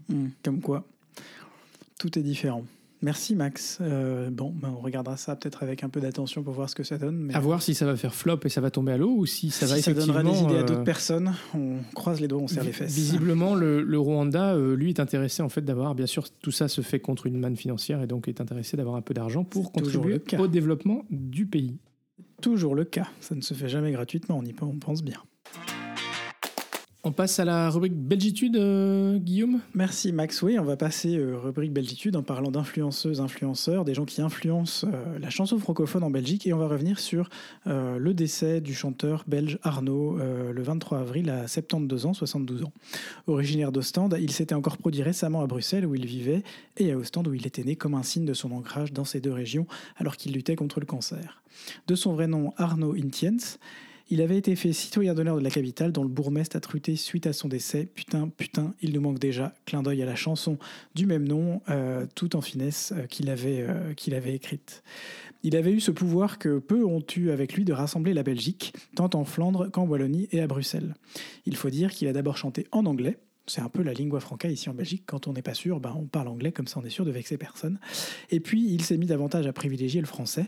Hmm, 0.09 0.27
comme 0.43 0.61
quoi, 0.61 0.87
tout 1.97 2.19
est 2.19 2.23
différent. 2.23 2.63
Merci 3.03 3.35
Max. 3.35 3.79
Euh, 3.81 4.29
bon, 4.29 4.53
ben, 4.55 4.73
on 4.77 4.79
regardera 4.79 5.17
ça 5.17 5.35
peut-être 5.35 5.63
avec 5.63 5.83
un 5.83 5.89
peu 5.89 5.99
d'attention 5.99 6.43
pour 6.43 6.53
voir 6.53 6.69
ce 6.69 6.75
que 6.75 6.83
ça 6.83 6.99
donne. 6.99 7.17
Mais... 7.17 7.35
À 7.35 7.39
voir 7.39 7.61
si 7.63 7.73
ça 7.73 7.85
va 7.85 7.95
faire 7.95 8.13
flop 8.13 8.39
et 8.45 8.49
ça 8.49 8.61
va 8.61 8.69
tomber 8.69 8.91
à 8.91 8.97
l'eau 8.97 9.11
ou 9.15 9.25
si 9.25 9.49
ça 9.49 9.65
va 9.65 9.79
effectivement... 9.79 10.13
ça 10.13 10.21
donnera 10.21 10.35
des 10.35 10.43
idées 10.43 10.59
à 10.59 10.63
d'autres 10.63 10.81
euh, 10.81 10.83
personnes. 10.83 11.33
On 11.55 11.77
croise 11.95 12.21
les 12.21 12.27
doigts, 12.27 12.41
on 12.41 12.47
serre 12.47 12.63
les 12.63 12.71
fesses. 12.71 12.93
Visiblement, 12.93 13.55
le, 13.55 13.99
Rwanda, 13.99 14.53
euh, 14.53 14.75
lui, 14.75 14.89
est 14.89 14.99
intéressé 14.99 15.41
en 15.41 15.49
fait 15.49 15.61
d'avoir, 15.61 15.95
bien 15.95 16.05
sûr, 16.05 16.29
tout 16.29 16.51
ça 16.51 16.67
se 16.67 16.81
fait 16.81 16.99
contre 16.99 17.25
une 17.25 17.37
manne 17.37 17.55
financière 17.55 18.01
et 18.03 18.07
donc 18.07 18.27
est 18.27 18.39
intéressé 18.39 18.77
d'avoir 18.77 18.95
un 18.95 19.01
peu 19.01 19.15
d'argent 19.15 19.43
pour 19.43 19.71
contribuer 19.71 20.21
au 20.37 20.47
développement 20.47 21.05
du 21.09 21.47
pays. 21.47 21.79
Toujours 22.41 22.75
le 22.75 22.85
cas. 22.85 23.07
Ça 23.19 23.33
ne 23.35 23.41
se 23.41 23.53
fait 23.53 23.69
jamais 23.69 23.91
gratuitement. 23.91 24.37
On 24.37 24.45
y 24.45 24.53
pense 24.53 25.03
bien. 25.03 25.17
On 27.03 27.11
passe 27.11 27.39
à 27.39 27.45
la 27.45 27.71
rubrique 27.71 27.95
Belgitude, 27.95 28.55
euh, 28.57 29.17
Guillaume? 29.17 29.59
Merci 29.73 30.11
Max. 30.11 30.43
Oui, 30.43 30.59
on 30.59 30.63
va 30.63 30.77
passer 30.77 31.17
euh, 31.17 31.35
rubrique 31.35 31.73
Belgitude 31.73 32.15
en 32.15 32.21
parlant 32.21 32.51
d'influenceuses, 32.51 33.21
influenceurs, 33.21 33.85
des 33.85 33.95
gens 33.95 34.05
qui 34.05 34.21
influencent 34.21 34.85
euh, 34.85 35.17
la 35.17 35.31
chanson 35.31 35.57
francophone 35.57 36.03
en 36.03 36.11
Belgique. 36.11 36.45
Et 36.45 36.53
on 36.53 36.59
va 36.59 36.67
revenir 36.67 36.99
sur 36.99 37.29
le 37.65 38.13
décès 38.13 38.61
du 38.61 38.75
chanteur 38.75 39.23
belge 39.25 39.57
Arnaud 39.63 40.17
le 40.17 40.61
23 40.61 40.99
avril 40.99 41.29
à 41.29 41.47
72 41.47 42.05
ans, 42.05 42.13
72 42.13 42.63
ans. 42.63 42.71
Originaire 43.27 43.71
d'Ostende, 43.71 44.17
il 44.19 44.31
s'était 44.31 44.55
encore 44.55 44.77
produit 44.77 45.01
récemment 45.01 45.41
à 45.41 45.47
Bruxelles 45.47 45.85
où 45.85 45.95
il 45.95 46.05
vivait 46.05 46.43
et 46.77 46.91
à 46.91 46.97
Ostende 46.97 47.27
où 47.27 47.33
il 47.33 47.47
était 47.47 47.63
né 47.63 47.75
comme 47.75 47.95
un 47.95 48.03
signe 48.03 48.25
de 48.25 48.33
son 48.33 48.51
ancrage 48.51 48.93
dans 48.93 49.05
ces 49.05 49.21
deux 49.21 49.31
régions 49.31 49.65
alors 49.97 50.17
qu'il 50.17 50.33
luttait 50.33 50.55
contre 50.55 50.79
le 50.79 50.85
cancer. 50.85 51.41
De 51.87 51.95
son 51.95 52.13
vrai 52.13 52.27
nom 52.27 52.53
Arnaud 52.57 52.95
Intiens, 52.95 53.37
il 54.11 54.21
avait 54.21 54.37
été 54.37 54.57
fait 54.57 54.73
citoyen 54.73 55.13
d'honneur 55.13 55.37
de 55.37 55.41
la 55.41 55.49
capitale 55.49 55.93
dont 55.93 56.03
le 56.03 56.09
bourgmestre 56.09 56.57
a 56.57 56.59
truté 56.59 56.97
suite 56.97 57.27
à 57.27 57.33
son 57.33 57.47
décès. 57.47 57.87
Putain, 57.95 58.27
putain, 58.27 58.73
il 58.81 58.91
nous 58.91 58.99
manque 58.99 59.19
déjà. 59.19 59.53
Clin 59.65 59.81
d'œil 59.81 60.03
à 60.03 60.05
la 60.05 60.15
chanson 60.15 60.59
du 60.95 61.05
même 61.05 61.25
nom, 61.25 61.61
euh, 61.69 62.05
tout 62.13 62.35
en 62.35 62.41
finesse, 62.41 62.93
euh, 62.95 63.05
qu'il 63.05 63.29
avait, 63.29 63.61
euh, 63.61 63.93
qu'il 63.93 64.13
avait 64.13 64.35
écrite. 64.35 64.83
Il 65.43 65.55
avait 65.55 65.71
eu 65.71 65.79
ce 65.79 65.91
pouvoir 65.91 66.39
que 66.39 66.59
peu 66.59 66.83
ont 66.83 67.03
eu 67.15 67.29
avec 67.29 67.53
lui 67.53 67.63
de 67.63 67.71
rassembler 67.71 68.13
la 68.13 68.21
Belgique, 68.21 68.73
tant 68.95 69.09
en 69.13 69.23
Flandre 69.23 69.71
qu'en 69.71 69.87
Wallonie 69.87 70.27
et 70.33 70.41
à 70.41 70.47
Bruxelles. 70.47 70.93
Il 71.45 71.55
faut 71.55 71.69
dire 71.69 71.91
qu'il 71.91 72.09
a 72.09 72.13
d'abord 72.13 72.35
chanté 72.35 72.67
en 72.73 72.85
anglais, 72.85 73.17
c'est 73.47 73.61
un 73.61 73.69
peu 73.69 73.81
la 73.81 73.93
lingua 73.93 74.19
franca 74.19 74.49
ici 74.49 74.69
en 74.69 74.73
Belgique. 74.73 75.03
Quand 75.05 75.27
on 75.27 75.33
n'est 75.33 75.41
pas 75.41 75.53
sûr, 75.53 75.79
ben 75.79 75.95
on 75.97 76.05
parle 76.05 76.27
anglais, 76.27 76.51
comme 76.51 76.67
ça 76.67 76.81
on 76.81 76.85
est 76.85 76.89
sûr 76.89 77.05
de 77.05 77.11
vexer 77.11 77.37
personne. 77.37 77.79
Et 78.29 78.41
puis 78.41 78.61
il 78.61 78.83
s'est 78.83 78.97
mis 78.97 79.07
davantage 79.07 79.47
à 79.47 79.53
privilégier 79.53 80.01
le 80.01 80.07
français, 80.07 80.47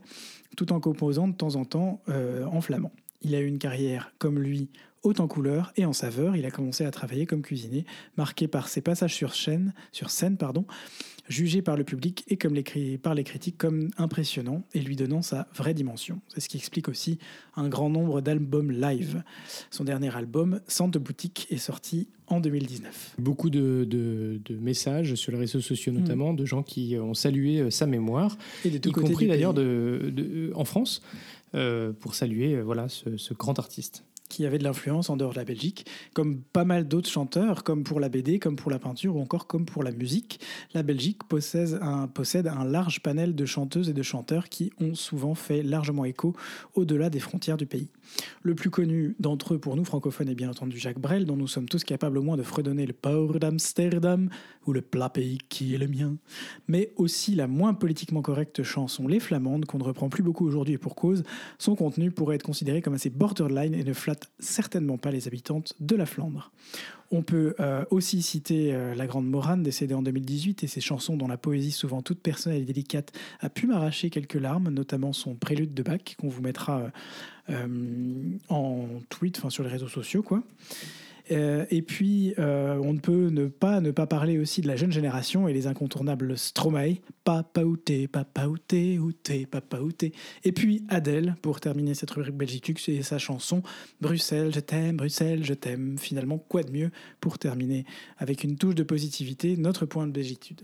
tout 0.57 0.73
en 0.73 0.81
composant 0.81 1.29
de 1.29 1.33
temps 1.33 1.55
en 1.55 1.63
temps 1.63 2.01
en 2.07 2.61
flamand. 2.61 2.91
Il 3.23 3.35
a 3.35 3.39
eu 3.39 3.47
une 3.47 3.59
carrière, 3.59 4.13
comme 4.19 4.39
lui, 4.39 4.69
haute 5.03 5.19
en 5.19 5.27
couleur 5.27 5.71
et 5.75 5.85
en 5.85 5.93
saveur. 5.93 6.35
Il 6.35 6.45
a 6.45 6.51
commencé 6.51 6.85
à 6.85 6.91
travailler 6.91 7.25
comme 7.25 7.41
cuisinier, 7.41 7.85
marqué 8.17 8.47
par 8.47 8.67
ses 8.67 8.81
passages 8.81 9.13
sur 9.13 9.35
scène, 9.35 9.73
sur 9.91 10.09
scène 10.09 10.37
pardon, 10.37 10.65
jugé 11.29 11.61
par 11.61 11.77
le 11.77 11.83
public 11.83 12.23
et 12.27 12.37
comme 12.37 12.53
les, 12.53 12.97
par 12.97 13.13
les 13.13 13.23
critiques 13.23 13.57
comme 13.57 13.89
impressionnant 13.97 14.63
et 14.73 14.79
lui 14.79 14.95
donnant 14.95 15.21
sa 15.21 15.47
vraie 15.53 15.73
dimension. 15.73 16.21
C'est 16.27 16.41
ce 16.41 16.49
qui 16.49 16.57
explique 16.57 16.89
aussi 16.89 17.19
un 17.55 17.69
grand 17.69 17.89
nombre 17.89 18.21
d'albums 18.21 18.71
live. 18.71 19.23
Son 19.71 19.83
dernier 19.83 20.15
album, 20.15 20.61
Centre 20.67 20.91
de 20.91 20.99
boutique, 20.99 21.47
est 21.49 21.57
sorti 21.57 22.07
en 22.27 22.39
2019. 22.39 23.15
Beaucoup 23.19 23.49
de, 23.49 24.39
messages 24.59 25.15
sur 25.15 25.31
les 25.31 25.37
réseaux 25.37 25.61
sociaux 25.61 25.91
notamment, 25.91 26.33
mm. 26.33 26.37
de 26.37 26.45
gens 26.45 26.63
qui 26.63 26.97
ont 26.97 27.13
salué 27.13 27.59
euh, 27.59 27.69
sa 27.69 27.85
mémoire, 27.85 28.37
et 28.63 28.69
y 28.69 28.91
compris 28.91 29.27
d'ailleurs 29.27 29.53
en 30.55 30.65
France. 30.65 31.01
Euh, 31.55 31.93
pour 31.93 32.15
saluer 32.15 32.55
euh, 32.55 32.61
voilà, 32.61 32.89
ce, 32.89 33.33
grand 33.33 33.59
artiste 33.59 34.05
qui 34.33 34.47
avait 34.47 34.57
de 34.57 34.63
l'influence 34.63 35.11
en 35.11 35.17
dehors 35.17 35.31
de 35.31 35.37
la 35.37 35.45
Belgique, 35.45 35.85
comme 36.13 36.41
pas 36.41 36.65
mal 36.65 36.87
d'autres 36.87 37.09
chanteurs, 37.09 37.63
comme 37.63 37.83
pour 37.83 37.99
la 37.99 38.09
BD, 38.09 38.39
comme 38.39 38.55
pour 38.55 38.71
la 38.71 38.79
peinture 38.79 39.15
ou 39.15 39.21
encore 39.21 39.45
comme 39.45 39.65
pour 39.65 39.83
la 39.83 39.91
musique. 39.91 40.39
La 40.73 40.81
Belgique 40.81 41.23
possède 41.25 41.77
un, 41.81 42.65
large 42.65 43.01
panel 43.01 43.35
de 43.35 43.45
chanteuses 43.45 43.89
et 43.89 43.93
de 43.93 44.01
chanteurs 44.01 44.49
qui 44.49 44.73
ont 44.81 44.95
souvent 44.95 45.35
fait 45.35 45.61
largement 45.61 46.03
écho 46.03 46.35
au-delà 46.73 47.11
des 47.11 47.19
frontières 47.19 47.57
du 47.57 47.67
pays. 47.67 47.89
Le 48.41 48.55
plus 48.55 48.71
connu 48.71 49.15
d'entre 49.19 49.53
eux 49.53 49.59
pour 49.59 49.75
nous 49.75 49.85
francophones 49.85 50.29
est 50.29 50.35
bien 50.35 50.49
entendu 50.49 50.77
Jacques 50.77 50.99
Brel, 50.99 51.25
dont 51.25 51.37
nous 51.37 51.47
sommes 51.47 51.69
tous 51.69 51.83
capables 51.83 52.17
au 52.17 52.23
moins 52.23 52.37
de 52.37 52.43
fredonner 52.43 52.85
le 52.85 52.93
Port 52.93 53.39
d'Amsterdam 53.39 54.29
ou 54.65 54.73
le 54.73 54.81
plat 54.81 55.09
pays 55.09 55.37
qui 55.49 55.75
est 55.75 55.77
le 55.77 55.87
mien. 55.87 56.15
Mais 56.67 56.91
aussi 56.95 57.35
la 57.35 57.47
moins 57.47 57.73
politiquement 57.73 58.21
correcte 58.21 58.63
chanson 58.63 59.07
Les 59.07 59.19
Flamandes, 59.19 59.65
qu'on 59.65 59.77
ne 59.77 59.83
reprend 59.83 60.09
plus 60.09 60.23
beaucoup 60.23 60.45
aujourd'hui 60.45 60.73
et 60.73 60.77
pour 60.77 60.95
cause, 60.95 61.23
son 61.59 61.75
contenu 61.75 62.11
pourrait 62.11 62.35
être 62.35 62.43
considéré 62.43 62.81
comme 62.81 62.95
assez 62.95 63.09
borderline 63.09 63.73
et 63.73 63.83
ne 63.83 63.93
flatte 63.93 64.22
certainement 64.39 64.97
pas 64.97 65.11
les 65.11 65.27
habitantes 65.27 65.73
de 65.79 65.95
la 65.95 66.05
Flandre. 66.05 66.51
On 67.11 67.21
peut 67.21 67.55
euh, 67.59 67.85
aussi 67.91 68.21
citer 68.23 68.73
euh, 68.73 68.95
la 68.95 69.05
grande 69.05 69.27
Morane, 69.27 69.61
décédée 69.61 69.93
en 69.93 70.01
2018, 70.01 70.63
et 70.63 70.67
ses 70.67 70.81
chansons 70.81 71.15
dont 71.15 71.27
la 71.27 71.37
poésie, 71.37 71.71
souvent 71.71 72.01
toute 72.01 72.19
personnelle 72.19 72.61
et 72.61 72.65
délicate, 72.65 73.11
a 73.39 73.49
pu 73.49 73.67
m'arracher 73.67 74.09
quelques 74.09 74.33
larmes, 74.33 74.69
notamment 74.69 75.13
son 75.13 75.35
prélude 75.35 75.73
de 75.73 75.83
Bach, 75.83 76.15
qu'on 76.17 76.29
vous 76.29 76.41
mettra 76.41 76.91
euh, 77.49 77.67
en 78.49 78.87
tweet, 79.09 79.37
enfin 79.37 79.49
sur 79.49 79.63
les 79.63 79.69
réseaux 79.69 79.87
sociaux, 79.87 80.23
quoi. 80.23 80.43
Euh, 81.31 81.65
et 81.69 81.81
puis, 81.81 82.33
euh, 82.39 82.79
on 82.83 82.93
ne 82.93 82.99
peut 82.99 83.29
ne 83.29 83.47
pas 83.47 83.81
ne 83.81 83.91
pas 83.91 84.07
parler 84.07 84.37
aussi 84.37 84.61
de 84.61 84.67
la 84.67 84.75
jeune 84.75 84.91
génération 84.91 85.47
et 85.47 85.53
les 85.53 85.67
incontournables 85.67 86.37
Stromae, 86.37 86.95
Papa 87.23 87.63
outé, 87.63 88.07
Papa 88.07 88.47
outé, 88.47 88.99
outé, 88.99 89.45
Papa 89.45 89.79
outé. 89.79 90.13
Et 90.43 90.51
puis 90.51 90.83
Adèle, 90.89 91.35
pour 91.41 91.59
terminer 91.59 91.93
cette 91.93 92.11
rubrique 92.11 92.35
Belgique, 92.35 92.79
c'est 92.79 93.01
sa 93.03 93.17
chanson 93.17 93.63
Bruxelles, 94.01 94.51
je 94.53 94.59
t'aime, 94.59 94.97
Bruxelles, 94.97 95.45
je 95.45 95.53
t'aime. 95.53 95.97
Finalement, 95.97 96.37
quoi 96.37 96.63
de 96.63 96.71
mieux 96.71 96.91
pour 97.19 97.39
terminer 97.39 97.85
avec 98.17 98.43
une 98.43 98.57
touche 98.57 98.75
de 98.75 98.83
positivité, 98.83 99.55
notre 99.57 99.85
point 99.85 100.07
de 100.07 100.11
belgitude. 100.11 100.61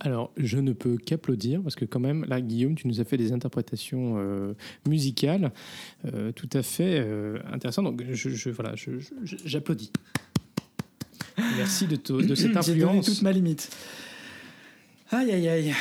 Alors, 0.00 0.32
je 0.36 0.58
ne 0.58 0.72
peux 0.72 0.96
qu'applaudir 0.96 1.62
parce 1.62 1.76
que 1.76 1.84
quand 1.84 2.00
même, 2.00 2.24
là, 2.24 2.40
Guillaume, 2.40 2.74
tu 2.74 2.88
nous 2.88 3.00
as 3.00 3.04
fait 3.04 3.16
des 3.16 3.32
interprétations 3.32 4.16
euh, 4.18 4.54
musicales 4.88 5.52
euh, 6.06 6.32
tout 6.32 6.48
à 6.52 6.62
fait 6.62 6.98
euh, 6.98 7.38
intéressantes. 7.52 7.84
Donc, 7.84 8.02
je, 8.10 8.50
voilà, 8.50 8.74
j'applaudis. 9.44 9.92
Merci 11.56 11.86
de, 11.86 11.96
de 11.96 12.34
cette 12.34 12.56
influence. 12.56 12.66
J'ai 12.66 12.80
donné 12.80 13.00
toute 13.02 13.22
ma 13.22 13.32
limite. 13.32 13.70
Aïe, 15.10 15.30
aïe, 15.30 15.48
aïe. 15.48 15.74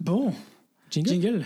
Bon. 0.00 0.32
Jingle? 0.90 1.08
Jingle. 1.08 1.44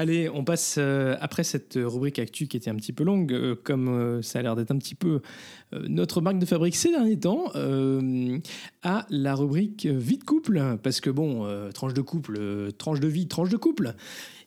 Allez, 0.00 0.30
on 0.30 0.44
passe 0.44 0.78
après 1.20 1.44
cette 1.44 1.74
rubrique 1.76 2.18
actu 2.18 2.46
qui 2.46 2.56
était 2.56 2.70
un 2.70 2.74
petit 2.74 2.94
peu 2.94 3.04
longue, 3.04 3.54
comme 3.64 4.22
ça 4.22 4.38
a 4.38 4.42
l'air 4.42 4.56
d'être 4.56 4.70
un 4.70 4.78
petit 4.78 4.94
peu 4.94 5.20
euh, 5.72 5.86
notre 5.88 6.20
marque 6.20 6.38
de 6.38 6.46
fabrique 6.46 6.74
ces 6.74 6.90
derniers 6.90 7.18
temps 7.18 7.50
euh, 7.54 8.38
à 8.82 9.06
la 9.10 9.34
rubrique 9.34 9.86
vie 9.86 10.18
de 10.18 10.24
couple. 10.24 10.78
Parce 10.82 11.00
que 11.00 11.10
bon, 11.10 11.44
euh, 11.44 11.70
tranche 11.70 11.94
de 11.94 12.00
couple, 12.00 12.72
tranche 12.76 13.00
de 13.00 13.08
vie, 13.08 13.28
tranche 13.28 13.50
de 13.50 13.56
couple. 13.56 13.94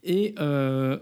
Et 0.06 0.36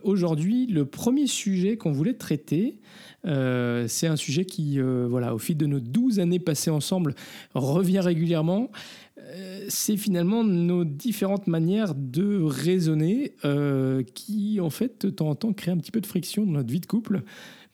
aujourd'hui, 0.03 0.67
le 0.67 0.85
premier 0.85 1.25
sujet 1.25 1.75
qu'on 1.75 1.91
voulait 1.91 2.13
traiter, 2.13 2.77
c'est 3.23 4.07
un 4.07 4.15
sujet 4.15 4.45
qui, 4.45 4.77
voilà, 4.79 5.33
au 5.33 5.39
fil 5.39 5.57
de 5.57 5.65
nos 5.65 5.79
12 5.79 6.19
années 6.19 6.37
passées 6.37 6.69
ensemble, 6.69 7.15
revient 7.55 7.99
régulièrement. 7.99 8.69
C'est 9.67 9.97
finalement 9.97 10.43
nos 10.43 10.83
différentes 10.83 11.47
manières 11.47 11.93
de 11.95 12.41
raisonner 12.41 13.35
qui, 14.15 14.59
en 14.59 14.69
fait, 14.69 15.05
de 15.05 15.11
temps 15.11 15.29
en 15.29 15.35
temps, 15.35 15.53
créent 15.53 15.71
un 15.71 15.77
petit 15.77 15.91
peu 15.91 16.01
de 16.01 16.05
friction 16.05 16.45
dans 16.45 16.53
notre 16.53 16.71
vie 16.71 16.79
de 16.79 16.85
couple. 16.85 17.23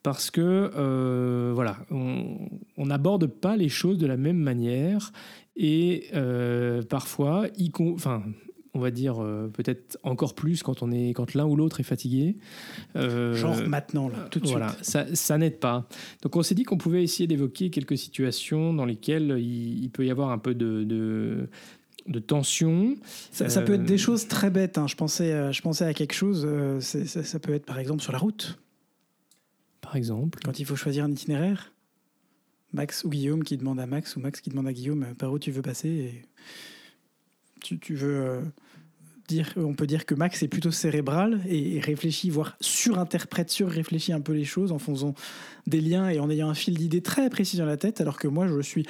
Parce 0.04 0.32
que 0.32 0.71
euh, 0.73 1.52
voilà, 1.54 1.80
on 1.91 2.86
n'aborde 2.86 3.28
pas 3.28 3.58
les 3.58 3.67
choses 3.67 3.97
de 3.97 4.08
la 4.08 4.15
même 4.15 4.38
manière. 4.38 5.12
Et 5.58 6.06
euh, 6.13 6.82
parfois, 6.84 7.47
enfin, 7.93 8.23
on 8.78 8.82
va 8.82 8.92
dire 8.92 9.22
euh, 9.22 9.48
peut-être 9.48 9.98
encore 10.04 10.36
plus 10.36 10.63
quand 10.63 10.82
on 10.84 10.92
est 10.92 11.10
quand 11.10 11.34
l'un 11.34 11.46
ou 11.46 11.56
l'autre 11.56 11.80
est 11.80 11.84
fatigué. 11.84 12.38
Euh, 12.96 13.34
Genre 13.34 13.56
maintenant 13.68 14.08
là, 14.08 14.28
tout 14.32 14.40
de 14.40 14.48
voilà, 14.48 14.70
suite. 14.74 14.86
ça, 14.86 15.16
ça 15.16 15.38
n'aide 15.38 15.60
pas. 15.60 15.88
Donc 16.22 16.36
on 16.36 16.44
s'est 16.44 16.56
dit 16.56 16.63
qu'on 16.63 16.78
pouvait 16.78 17.04
essayer 17.04 17.28
d'évoquer 17.28 17.70
quelques 17.70 17.98
situations 17.98 18.74
dans 18.74 18.86
lesquelles 18.86 19.38
il, 19.40 19.90
peut 19.90 20.06
y 20.06 20.12
avoir 20.12 20.30
un 20.30 20.38
peu 20.38 20.54
de, 20.54 20.84
de, 20.84 22.20
tension. 22.20 22.96
Ça, 23.32 23.62
peut 23.62 23.74
être 23.74 23.86
des 23.86 23.98
choses 23.98 24.28
très 24.28 24.50
bêtes. 24.50 24.78
Hein. 24.78 24.88
Je 24.88 24.96
pensais, 24.96 25.52
je 25.52 25.62
pensais 25.62 25.86
à 25.86 25.94
quelque 25.94 26.13
chose. 26.13 26.48
Ça, 26.80 27.24
ça 27.24 27.40
peut 27.40 27.54
être 27.54 27.66
par 27.66 27.80
exemple 27.80 28.02
sur 28.02 28.12
la 28.12 28.20
route. 28.20 28.60
Par 29.82 29.96
exemple. 29.96 30.40
Quand 30.44 30.60
il 30.60 30.66
faut 30.66 30.76
choisir 30.76 31.04
un 31.04 31.12
itinéraire. 31.12 31.72
Max 32.74 33.04
ou 33.04 33.10
Guillaume 33.10 33.44
qui 33.44 33.58
demande 33.58 33.80
à 33.80 33.86
Max 33.86 34.16
ou 34.16 34.20
Max 34.20 34.42
qui 34.42 34.50
demande 34.50 34.68
à 34.68 34.74
Guillaume 34.74 35.04
euh, 35.04 35.13
par 35.13 35.32
où 35.32 35.40
tu 35.40 35.52
veux 35.52 35.62
passer. 35.62 35.90
Et 35.90 36.26
tu, 37.62 37.80
tu 37.80 37.96
veux 37.96 38.18
euh, 38.18 38.42
dire, 39.28 39.54
on 39.58 39.74
peut 39.74 39.88
dire 39.88 40.06
que 40.06 40.16
Max 40.16 40.42
est 40.44 40.48
plutôt 40.48 40.72
cérébral 40.72 41.42
et, 41.48 41.80
réfléchit, 41.80 42.30
voire 42.30 42.58
surinterprète, 42.62 43.50
surréfléchit 43.50 44.13
un 44.13 44.22
peu 44.22 44.34
les 44.34 44.46
choses 44.46 44.72
en 44.72 44.80
faisant 44.80 45.13
des 45.66 45.82
liens 45.82 46.10
et 46.10 46.20
en 46.20 46.30
ayant 46.30 46.50
un 46.50 46.54
fil 46.54 46.78
d'idées 46.78 47.02
très 47.02 47.30
précis 47.30 47.58
dans 47.58 47.66
la 47.66 47.78
tête, 47.78 48.02
alors 48.02 48.18
que 48.18 48.28
moi 48.28 48.48
je 48.48 48.62
suis 48.62 48.86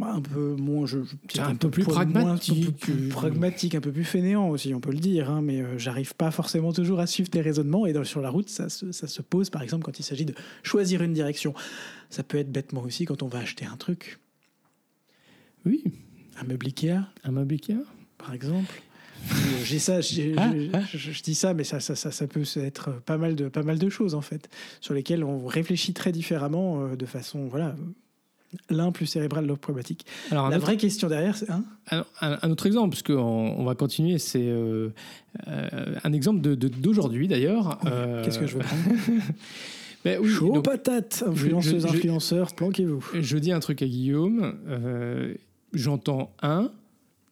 un 0.00 0.20
peu 0.20 0.54
moins, 0.54 0.86
je, 0.86 0.98
un, 1.38 1.54
peu 1.54 1.70
plus 1.70 1.84
pragmatique, 1.84 2.68
un 2.68 2.70
peu 2.70 2.72
plus 2.72 3.08
pragmatique, 3.08 3.74
un 3.74 3.80
peu 3.80 3.92
plus 3.92 4.04
fainéant 4.04 4.48
aussi, 4.48 4.74
on 4.74 4.80
peut 4.80 4.90
le 4.90 4.98
dire. 4.98 5.30
Hein, 5.30 5.42
mais 5.42 5.60
euh, 5.60 5.78
j'arrive 5.78 6.14
pas 6.14 6.30
forcément 6.30 6.72
toujours 6.72 7.00
à 7.00 7.06
suivre 7.06 7.28
tes 7.28 7.40
raisonnements. 7.40 7.86
Et 7.86 8.04
sur 8.04 8.22
la 8.22 8.30
route, 8.30 8.48
ça 8.48 8.68
se, 8.70 9.22
pose, 9.22 9.50
par 9.50 9.62
exemple, 9.62 9.84
quand 9.84 9.98
il 9.98 10.02
s'agit 10.02 10.24
de 10.24 10.34
choisir 10.62 11.02
une 11.02 11.12
direction. 11.12 11.54
Ça 12.10 12.22
peut 12.22 12.38
être 12.38 12.50
bêtement 12.50 12.82
aussi 12.82 13.04
quand 13.04 13.22
on 13.22 13.28
va 13.28 13.40
acheter 13.40 13.66
un 13.66 13.76
truc. 13.76 14.18
Oui. 15.66 15.84
Un 16.40 16.44
meuble 16.44 16.66
Ikea. 16.66 17.06
Un 17.24 17.32
meuble 17.32 17.54
Ikea. 17.54 17.84
Par 18.18 18.32
exemple. 18.32 18.82
Euh, 19.30 19.64
j'ai 19.64 19.78
ça, 19.78 20.00
ah, 20.36 20.50
ah. 20.72 20.80
je, 20.92 21.22
dis 21.22 21.34
ça, 21.34 21.54
mais 21.54 21.64
ça, 21.64 21.80
ça, 21.80 21.94
ça, 21.94 22.26
peut 22.26 22.42
être 22.56 22.90
pas 23.04 23.16
mal 23.16 23.36
de 23.36 23.48
pas 23.48 23.62
mal 23.62 23.78
de 23.78 23.88
choses 23.88 24.14
en 24.14 24.20
fait, 24.20 24.50
sur 24.80 24.94
lesquelles 24.94 25.24
on 25.24 25.46
réfléchit 25.46 25.92
très 25.92 26.12
différemment, 26.12 26.84
euh, 26.84 26.96
de 26.96 27.06
façon 27.06 27.46
voilà 27.46 27.74
l'un 28.70 28.92
plus 28.92 29.06
cérébral, 29.06 29.46
l'autre 29.46 29.60
problématique. 29.60 30.06
Alors, 30.30 30.50
la 30.50 30.58
vraie 30.58 30.76
question 30.76 31.08
derrière, 31.08 31.36
c'est 31.36 31.48
un, 31.50 32.04
un, 32.20 32.50
autre 32.50 32.66
exemple, 32.66 32.96
qu'on 33.04 33.14
on 33.14 33.64
va 33.64 33.74
continuer, 33.74 34.18
c'est 34.18 34.46
euh, 34.46 34.90
euh, 35.48 35.96
un 36.04 36.12
exemple 36.12 36.40
d'aujourd'hui 36.40 37.28
de, 37.28 37.32
d'ailleurs. 37.32 37.78
Euh, 37.86 38.24
Qu'est-ce 38.24 38.38
que 38.38 38.46
je 38.46 38.58
veux 38.58 38.64
prendre? 38.64 38.82
Ben, 40.04 40.18
oui, 40.20 40.30
Chaud 40.30 40.54
donc, 40.54 40.64
patate, 40.64 41.22
influenceuse, 41.24 41.86
influenceur, 41.86 42.56
planquez-vous. 42.56 43.06
Je 43.20 43.38
dis 43.38 43.52
un 43.52 43.60
truc 43.60 43.82
à 43.82 43.86
Guillaume, 43.86 44.56
j'entends 45.72 46.32
un, 46.42 46.72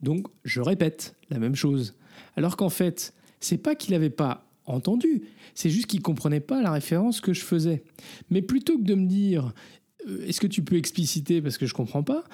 donc 0.02 0.26
je 0.44 0.60
répète 0.60 1.16
la 1.30 1.38
même 1.38 1.54
chose. 1.54 1.96
Alors 2.36 2.56
qu'en 2.56 2.68
fait, 2.68 3.14
c'est 3.40 3.58
pas 3.58 3.74
qu'il 3.74 3.92
n'avait 3.92 4.10
pas 4.10 4.46
entendu, 4.66 5.22
c'est 5.54 5.70
juste 5.70 5.86
qu'il 5.86 6.02
comprenait 6.02 6.40
pas 6.40 6.62
la 6.62 6.70
référence 6.70 7.20
que 7.20 7.32
je 7.32 7.40
faisais. 7.40 7.82
Mais 8.30 8.42
plutôt 8.42 8.78
que 8.78 8.84
de 8.84 8.94
me 8.94 9.06
dire 9.06 9.52
euh, 10.08 10.24
est-ce 10.26 10.40
que 10.40 10.46
tu 10.46 10.62
peux 10.62 10.76
expliciter 10.76 11.42
parce 11.42 11.58
que 11.58 11.66
je 11.66 11.74
comprends 11.74 12.02
pas 12.02 12.24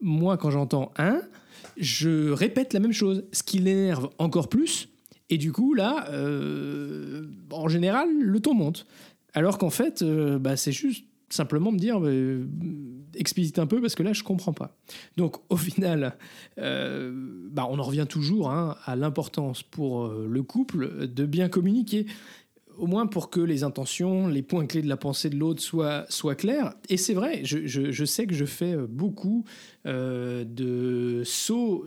Moi, 0.00 0.36
quand 0.36 0.50
j'entends 0.50 0.92
un, 0.98 1.20
je 1.76 2.30
répète 2.30 2.72
la 2.72 2.80
même 2.80 2.92
chose, 2.92 3.24
ce 3.32 3.42
qui 3.42 3.58
l'énerve 3.58 4.10
encore 4.18 4.48
plus. 4.48 4.88
Et 5.28 5.38
du 5.38 5.52
coup, 5.52 5.74
là, 5.74 6.06
euh, 6.10 7.26
en 7.50 7.68
général, 7.68 8.08
le 8.20 8.40
ton 8.40 8.54
monte. 8.54 8.86
Alors 9.32 9.58
qu'en 9.58 9.70
fait, 9.70 10.02
euh, 10.02 10.38
bah, 10.38 10.56
c'est 10.56 10.72
juste 10.72 11.04
simplement 11.28 11.72
me 11.72 11.78
dire 11.78 12.00
explicite 13.16 13.58
un 13.58 13.66
peu 13.66 13.80
parce 13.80 13.94
que 13.94 14.02
là 14.02 14.12
je 14.12 14.22
comprends 14.22 14.52
pas. 14.52 14.76
Donc 15.16 15.36
au 15.48 15.56
final, 15.56 16.16
bah, 16.56 17.66
on 17.68 17.78
en 17.78 17.82
revient 17.82 18.06
toujours 18.08 18.50
hein, 18.50 18.76
à 18.84 18.96
l'importance 18.96 19.62
pour 19.62 20.08
le 20.08 20.42
couple 20.42 21.06
de 21.08 21.26
bien 21.26 21.48
communiquer 21.48 22.06
au 22.78 22.86
moins 22.86 23.06
pour 23.06 23.30
que 23.30 23.40
les 23.40 23.64
intentions, 23.64 24.28
les 24.28 24.42
points 24.42 24.66
clés 24.66 24.82
de 24.82 24.88
la 24.88 24.96
pensée 24.96 25.30
de 25.30 25.36
l'autre 25.36 25.62
soient, 25.62 26.04
soient 26.08 26.34
clairs. 26.34 26.74
Et 26.88 26.96
c'est 26.96 27.14
vrai, 27.14 27.40
je, 27.44 27.66
je, 27.66 27.90
je, 27.90 28.04
sais 28.04 28.26
que 28.26 28.34
je 28.34 28.44
fais 28.44 28.74
euh, 28.74 28.86
beaucoup 28.88 29.44
euh, 29.86 30.44
de 30.44 31.22
sauts, 31.24 31.86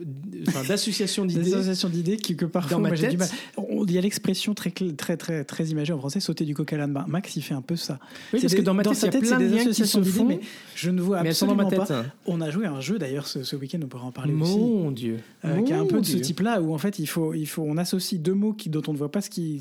d'associations 0.68 1.24
d'idées. 1.26 1.50
d'associations 1.50 1.88
d'idées 1.88 2.16
qui, 2.16 2.36
que 2.36 2.46
parfois, 2.46 2.78
dans 2.78 2.82
ma 2.82 2.90
tête. 2.90 3.18
Mal. 3.18 3.28
Il 3.58 3.92
y 3.92 3.98
a 3.98 4.00
l'expression 4.00 4.54
très, 4.54 4.70
très, 4.70 5.16
très, 5.16 5.44
très 5.44 5.64
imagée 5.66 5.92
en 5.92 5.98
français, 5.98 6.20
sauter 6.20 6.44
du 6.44 6.54
coq 6.54 6.72
à 6.72 6.76
l'âne. 6.76 7.04
Max, 7.08 7.36
il 7.36 7.42
fait 7.42 7.54
un 7.54 7.62
peu 7.62 7.76
ça. 7.76 7.98
Oui, 8.32 8.40
parce 8.40 8.54
que 8.54 8.62
dans 8.62 8.74
ma 8.74 8.82
tête, 8.82 8.96
il 8.98 9.04
y 9.04 9.08
a 9.08 9.20
plein 9.20 9.38
de 9.38 9.44
liens 9.46 9.64
qui 9.64 9.86
se 9.86 10.02
font. 10.02 10.24
Mais 10.24 10.40
je 10.74 10.90
ne 10.90 11.00
vois 11.00 11.18
absolument 11.18 11.56
dans 11.56 11.64
ma 11.64 11.70
tête. 11.70 11.88
pas. 11.88 12.06
On 12.26 12.40
a 12.40 12.50
joué 12.50 12.66
à 12.66 12.72
un 12.72 12.80
jeu, 12.80 12.98
d'ailleurs, 12.98 13.26
ce, 13.26 13.42
ce 13.42 13.56
week-end, 13.56 13.80
on 13.82 13.86
pourra 13.86 14.04
en 14.04 14.12
parler 14.12 14.32
Mon 14.32 14.44
aussi. 14.44 14.58
Mon 14.58 14.90
Dieu. 14.90 15.18
Euh, 15.44 15.62
qui 15.62 15.72
est 15.72 15.76
un 15.76 15.86
peu 15.86 16.00
de 16.00 16.06
ce 16.06 16.16
type-là, 16.16 16.60
où 16.60 16.72
en 16.74 16.78
fait, 16.78 16.98
il 16.98 17.06
faut, 17.06 17.34
il 17.34 17.46
faut, 17.46 17.62
on 17.62 17.76
associe 17.76 18.20
deux 18.20 18.34
mots 18.34 18.52
qui, 18.52 18.70
dont 18.70 18.82
on 18.88 18.92
ne 18.92 18.98
voit 18.98 19.10
pas 19.10 19.20
ce 19.20 19.30
qu'ils 19.30 19.60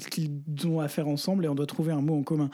ont 0.65 0.79
à 0.79 0.87
faire 0.87 1.07
ensemble 1.07 1.18
et 1.43 1.47
on 1.47 1.55
doit 1.55 1.65
trouver 1.65 1.91
un 1.91 2.01
mot 2.01 2.17
en 2.17 2.23
commun. 2.23 2.49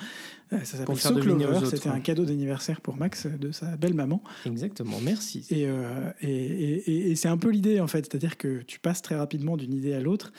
Euh, 0.54 0.60
ça 0.64 0.78
s'appelle 0.78 0.98
So. 0.98 1.66
C'était 1.66 1.90
un 1.90 2.00
cadeau 2.00 2.26
d'anniversaire 2.26 2.82
pour 2.82 2.98
Max 2.98 3.28
de 3.28 3.52
sa 3.52 3.78
belle 3.78 3.94
maman. 3.94 4.22
Exactement, 4.46 4.98
merci. 5.02 5.46
Euh, 5.52 6.12
et, 6.22 6.30
et, 6.30 7.12
et 7.12 7.16
c'est 7.16 7.28
un 7.30 7.38
peu 7.38 7.50
l'idée 7.50 7.80
en 7.80 7.88
fait, 7.88 8.06
c'est-à-dire 8.06 8.38
que 8.38 8.62
tu 8.64 8.80
passes 8.80 9.02
très 9.02 9.16
rapidement 9.16 9.58
d'une 9.58 9.74
idée 9.74 9.94
à 9.94 10.00
l'autre 10.00 10.32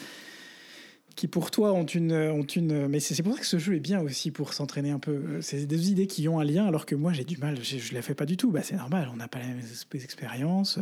qui 1.16 1.28
pour 1.28 1.50
toi 1.50 1.72
ont 1.72 1.86
une, 1.86 2.12
ont 2.12 2.44
une... 2.44 2.88
mais 2.88 3.00
c'est 3.00 3.22
pour 3.22 3.32
ça 3.32 3.40
que 3.40 3.46
ce 3.46 3.58
jeu 3.58 3.74
est 3.74 3.80
bien 3.80 4.00
aussi 4.00 4.30
pour 4.30 4.52
s'entraîner 4.52 4.90
un 4.90 4.98
peu. 4.98 5.40
C'est 5.40 5.64
des 5.64 5.90
idées 5.90 6.06
qui 6.06 6.28
ont 6.28 6.38
un 6.38 6.44
lien, 6.44 6.66
alors 6.66 6.84
que 6.84 6.94
moi 6.94 7.14
j'ai 7.14 7.24
du 7.24 7.38
mal, 7.38 7.56
je 7.62 7.76
ne 7.76 7.94
la 7.94 8.02
fais 8.02 8.14
pas 8.14 8.26
du 8.26 8.36
tout. 8.36 8.50
Bah, 8.50 8.60
c'est 8.62 8.76
normal, 8.76 9.08
on 9.12 9.16
n'a 9.16 9.26
pas 9.26 9.38
les 9.38 9.46
mêmes 9.46 9.62
expériences. 9.94 10.78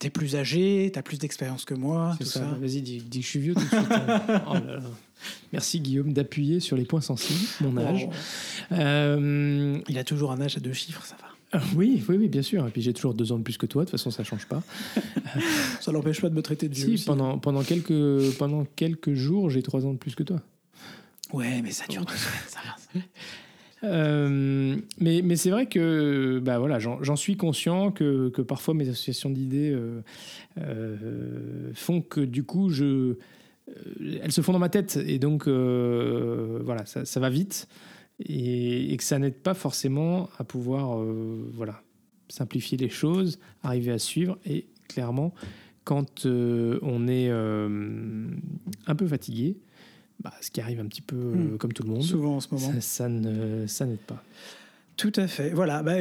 Tu 0.00 0.06
es 0.06 0.10
plus 0.10 0.36
âgé, 0.36 0.90
tu 0.90 0.98
as 0.98 1.02
plus 1.02 1.18
d'expérience 1.18 1.66
que 1.66 1.74
moi. 1.74 2.16
Tout 2.18 2.24
ça. 2.24 2.40
ça. 2.40 2.56
Vas-y, 2.58 2.80
dis, 2.80 2.98
dis, 2.98 3.20
que 3.20 3.24
je 3.24 3.30
suis 3.30 3.40
vieux 3.40 3.54
tout 3.54 3.60
de 3.60 3.68
suite. 3.68 3.88
oh 3.90 4.54
là 4.54 4.76
là. 4.76 4.90
Merci 5.52 5.80
Guillaume 5.80 6.14
d'appuyer 6.14 6.60
sur 6.60 6.76
les 6.76 6.84
points 6.84 7.02
sensibles, 7.02 7.46
mon 7.60 7.76
âge. 7.76 8.08
Oh. 8.08 8.14
Euh... 8.72 9.78
Il 9.88 9.98
a 9.98 10.04
toujours 10.04 10.32
un 10.32 10.40
âge 10.40 10.56
à 10.56 10.60
deux 10.60 10.72
chiffres, 10.72 11.04
ça 11.04 11.16
va. 11.20 11.33
Ah 11.54 11.60
oui, 11.76 12.02
oui, 12.08 12.16
oui, 12.16 12.28
bien 12.28 12.42
sûr. 12.42 12.66
Et 12.66 12.70
puis 12.70 12.82
j'ai 12.82 12.92
toujours 12.92 13.14
deux 13.14 13.30
ans 13.30 13.38
de 13.38 13.44
plus 13.44 13.56
que 13.56 13.66
toi. 13.66 13.84
De 13.84 13.90
toute 13.90 13.92
façon, 13.92 14.10
ça 14.10 14.24
change 14.24 14.46
pas. 14.46 14.62
ça 15.80 15.92
n'empêche 15.92 16.20
pas 16.20 16.28
de 16.28 16.34
me 16.34 16.42
traiter 16.42 16.68
de 16.68 16.74
vieux. 16.74 16.96
Si, 16.96 17.04
pendant 17.04 17.38
pendant 17.38 17.62
quelques 17.62 18.36
pendant 18.38 18.66
quelques 18.76 19.14
jours, 19.14 19.50
j'ai 19.50 19.62
trois 19.62 19.86
ans 19.86 19.92
de 19.92 19.98
plus 19.98 20.16
que 20.16 20.24
toi. 20.24 20.40
Ouais, 21.32 21.62
mais 21.62 21.70
ça 21.70 21.84
dure 21.88 22.04
deux 22.04 22.14
ça 22.14 22.60
euh, 23.84 24.76
mais, 24.98 25.20
mais 25.22 25.36
c'est 25.36 25.50
vrai 25.50 25.66
que 25.66 26.40
bah 26.42 26.58
voilà, 26.58 26.78
j'en 26.78 27.16
suis 27.16 27.36
conscient 27.36 27.92
que, 27.92 28.30
que, 28.30 28.42
parfois 28.42 28.74
mes 28.74 28.88
associations 28.88 29.30
d'idées 29.30 29.72
euh, 29.72 30.00
euh, 30.58 31.70
font 31.74 32.00
que 32.00 32.20
du 32.20 32.44
coup 32.44 32.70
je 32.70 33.16
elles 34.22 34.32
se 34.32 34.42
font 34.42 34.52
dans 34.52 34.58
ma 34.58 34.68
tête 34.68 34.98
et 35.06 35.18
donc 35.18 35.48
voilà 35.48 36.84
ça, 36.84 37.04
ça, 37.04 37.20
va 37.20 37.30
vite 37.30 37.66
et, 38.24 38.96
que 38.96 39.04
ça 39.04 39.18
n'aide 39.18 39.36
pas 39.36 39.54
forcément 39.54 40.28
à 40.38 40.44
pouvoir 40.44 41.00
euh, 41.00 41.50
voilà, 41.54 41.82
simplifier 42.28 42.78
les 42.78 42.88
choses, 42.88 43.38
arriver 43.62 43.92
à 43.92 43.98
suivre. 43.98 44.38
Et 44.46 44.66
clairement, 44.88 45.34
quand 45.84 46.26
euh, 46.26 46.78
on 46.82 47.06
est 47.08 47.28
euh, 47.28 48.28
un 48.86 48.94
peu 48.94 49.06
fatigué, 49.06 49.56
bah, 50.22 50.32
ce 50.40 50.50
qui 50.50 50.60
arrive 50.60 50.80
un 50.80 50.86
petit 50.86 51.02
peu 51.02 51.16
hmm. 51.16 51.58
comme 51.58 51.72
tout 51.72 51.82
le 51.82 51.90
monde, 51.90 52.02
souvent 52.02 52.36
en 52.36 52.40
ce 52.40 52.48
moment, 52.52 52.80
ça, 52.80 53.08
n'aide 53.08 53.98
pas. 53.98 54.22
Tout 54.96 55.12
à 55.16 55.26
fait. 55.26 55.50
Voilà. 55.50 55.82
Bah, 55.82 55.96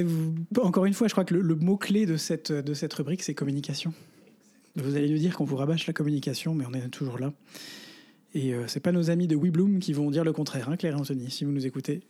encore 0.61 0.85
une 0.85 0.93
fois, 0.93 1.07
je 1.07 1.13
crois 1.13 1.25
que 1.25 1.33
le, 1.33 1.55
mot-clé 1.55 2.05
de 2.05 2.15
cette, 2.15 2.51
de 2.51 2.73
cette 2.73 2.93
rubrique, 2.93 3.23
c'est 3.23 3.33
communication. 3.33 3.93
Vous 4.75 4.95
allez 4.95 5.09
nous 5.09 5.17
dire 5.17 5.35
qu'on 5.35 5.45
vous 5.45 5.55
rabâche 5.55 5.85
la 5.87 5.93
communication, 5.93 6.55
mais 6.55 6.65
on 6.65 6.73
est 6.73 6.87
toujours 6.89 7.19
là. 7.19 7.33
Et 8.33 8.53
euh, 8.53 8.67
c'est 8.67 8.79
pas 8.79 8.91
nos 8.91 9.09
amis 9.09 9.27
de 9.27 9.35
We 9.35 9.51
Bloom 9.51 9.79
qui 9.79 9.93
vont 9.93 10.09
dire 10.09 10.23
le 10.23 10.33
contraire, 10.33 10.69
hein, 10.69 10.77
Claire 10.77 10.95
et 10.95 10.99
Anthony, 10.99 11.29
si 11.29 11.45
vous 11.45 11.51
nous 11.51 11.65
écoutez. 11.65 12.01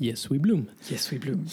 Yes, 0.00 0.30
We 0.30 0.40
Bloom. 0.40 0.66
Yes, 0.90 1.10
We 1.12 1.20
Bloom. 1.20 1.44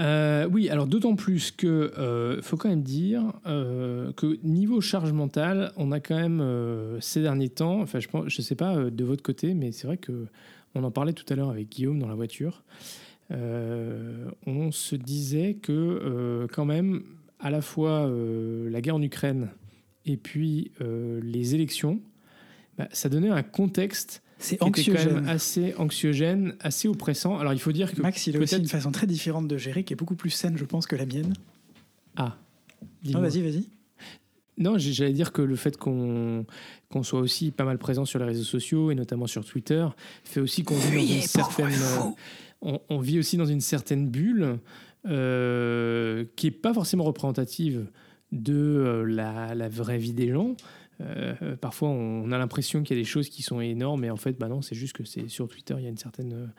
Euh, 0.00 0.48
oui, 0.50 0.70
alors 0.70 0.86
d'autant 0.86 1.16
plus 1.16 1.50
que 1.50 1.66
euh, 1.66 2.40
faut 2.40 2.56
quand 2.56 2.68
même 2.68 2.82
dire 2.82 3.32
que 3.44 4.38
niveau 4.42 4.80
charge 4.80 5.12
mentale, 5.12 5.72
on 5.76 5.92
a 5.92 6.00
quand 6.00 6.16
même 6.16 6.42
ces 7.00 7.22
derniers 7.22 7.50
temps, 7.50 7.80
enfin 7.80 8.00
je 8.00 8.08
pense, 8.08 8.24
je 8.28 8.42
sais 8.42 8.54
pas 8.54 8.76
de 8.90 9.04
votre 9.04 9.22
côté, 9.22 9.54
mais 9.54 9.72
c'est 9.72 9.86
vrai 9.86 9.98
que 9.98 10.26
on 10.74 10.84
en 10.84 10.90
parlait 10.90 11.12
tout 11.12 11.26
à 11.28 11.36
l'heure 11.36 11.50
avec 11.50 11.68
Guillaume 11.68 11.98
dans 11.98 12.08
la 12.08 12.14
voiture. 12.14 12.62
on 13.30 14.70
se 14.72 14.96
disait 14.96 15.54
que 15.54 16.46
quand 16.52 16.64
même 16.64 17.02
à 17.38 17.50
la 17.50 17.60
fois 17.60 18.10
la 18.10 18.80
guerre 18.80 18.96
en 18.96 19.02
Ukraine 19.02 19.50
et 20.06 20.16
puis 20.16 20.72
les 20.80 21.54
élections, 21.54 22.00
bah, 22.78 22.88
ça 22.92 23.08
donnait 23.08 23.28
un 23.28 23.42
contexte 23.42 24.22
c'est 24.42 24.62
anxiogène. 24.62 25.28
assez 25.28 25.74
anxiogène, 25.78 26.56
assez 26.60 26.88
oppressant. 26.88 27.38
Alors 27.38 27.52
il 27.52 27.60
faut 27.60 27.72
dire 27.72 27.92
que 27.92 28.02
Max, 28.02 28.26
il 28.26 28.36
a 28.36 28.40
aussi 28.40 28.56
une 28.56 28.66
façon 28.66 28.90
très 28.90 29.06
différente 29.06 29.48
de 29.48 29.56
gérer, 29.56 29.84
qui 29.84 29.92
est 29.92 29.96
beaucoup 29.96 30.16
plus 30.16 30.30
saine, 30.30 30.56
je 30.56 30.64
pense, 30.64 30.86
que 30.86 30.96
la 30.96 31.06
mienne. 31.06 31.34
Ah. 32.16 32.36
Non, 33.04 33.20
vas-y, 33.20 33.42
vas-y. 33.42 33.68
Non, 34.58 34.76
j'allais 34.78 35.12
dire 35.12 35.32
que 35.32 35.42
le 35.42 35.56
fait 35.56 35.76
qu'on 35.76 36.44
qu'on 36.90 37.02
soit 37.02 37.20
aussi 37.20 37.50
pas 37.50 37.64
mal 37.64 37.78
présent 37.78 38.04
sur 38.04 38.18
les 38.18 38.26
réseaux 38.26 38.44
sociaux 38.44 38.90
et 38.90 38.94
notamment 38.94 39.26
sur 39.26 39.44
Twitter 39.44 39.86
fait 40.24 40.40
aussi 40.40 40.62
qu'on 40.62 40.76
vit 40.76 41.06
dans 41.06 41.14
une 41.14 41.22
certaine 41.22 41.72
euh, 42.62 42.78
on, 42.88 42.98
vit 43.00 43.18
aussi 43.18 43.38
dans 43.38 43.46
une 43.46 43.62
certaine 43.62 44.08
bulle 44.08 44.58
euh, 45.08 46.24
qui 46.36 46.48
est 46.48 46.52
pas 46.52 46.74
forcément 46.74 47.04
représentative 47.04 47.86
de 48.30 48.54
euh, 48.54 49.04
la, 49.04 49.54
la, 49.54 49.68
vraie 49.68 49.98
vie 49.98 50.12
des 50.12 50.30
gens. 50.30 50.54
Euh, 51.02 51.56
parfois, 51.56 51.88
on 51.88 52.30
a 52.32 52.38
l'impression 52.38 52.82
qu'il 52.82 52.96
y 52.96 53.00
a 53.00 53.02
des 53.02 53.08
choses 53.08 53.28
qui 53.28 53.42
sont 53.42 53.60
énormes, 53.60 54.04
et 54.04 54.10
en 54.10 54.16
fait, 54.16 54.38
bah 54.38 54.48
non, 54.48 54.62
c'est 54.62 54.74
juste 54.74 54.94
que 54.94 55.04
c'est 55.04 55.28
sur 55.28 55.48
Twitter, 55.48 55.74
il 55.78 55.84
y 55.84 55.86
a 55.86 55.90
une 55.90 55.96
certaine, 55.96 56.52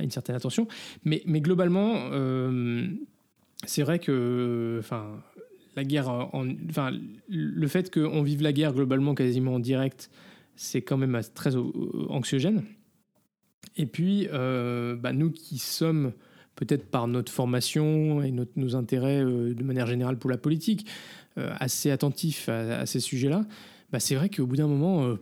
une 0.00 0.10
certaine 0.10 0.36
attention. 0.36 0.68
Mais, 1.04 1.22
mais 1.26 1.40
globalement, 1.40 2.10
c'est 3.64 3.82
vrai 3.82 3.98
que, 3.98 4.76
enfin, 4.78 5.22
la 5.76 5.84
guerre, 5.84 6.08
enfin, 6.08 6.90
le 7.28 7.66
fait 7.66 7.92
qu'on 7.92 8.22
vive 8.22 8.42
la 8.42 8.52
guerre 8.52 8.72
globalement 8.72 9.14
quasiment 9.14 9.54
en 9.54 9.60
direct, 9.60 10.10
c'est 10.54 10.82
quand 10.82 10.96
même 10.96 11.20
très 11.34 11.56
anxiogène. 11.56 12.62
Et 13.76 13.86
puis, 13.86 14.28
bah, 14.30 15.12
nous 15.12 15.30
qui 15.30 15.58
sommes 15.58 16.12
peut-être 16.54 16.90
par 16.90 17.08
notre 17.08 17.32
formation 17.32 18.22
et 18.22 18.32
nos 18.56 18.76
intérêts 18.76 19.24
de 19.24 19.62
manière 19.62 19.86
générale 19.86 20.18
pour 20.18 20.30
la 20.30 20.36
politique, 20.36 20.86
assez 21.36 21.90
attentifs 21.90 22.50
à 22.50 22.84
ces 22.84 23.00
sujets-là, 23.00 23.46
bah, 23.92 24.00
c'est 24.00 24.14
vrai 24.14 24.30
qu'au 24.30 24.46
bout 24.46 24.56
d'un 24.56 24.66
moment. 24.66 25.04
Euh, 25.04 25.16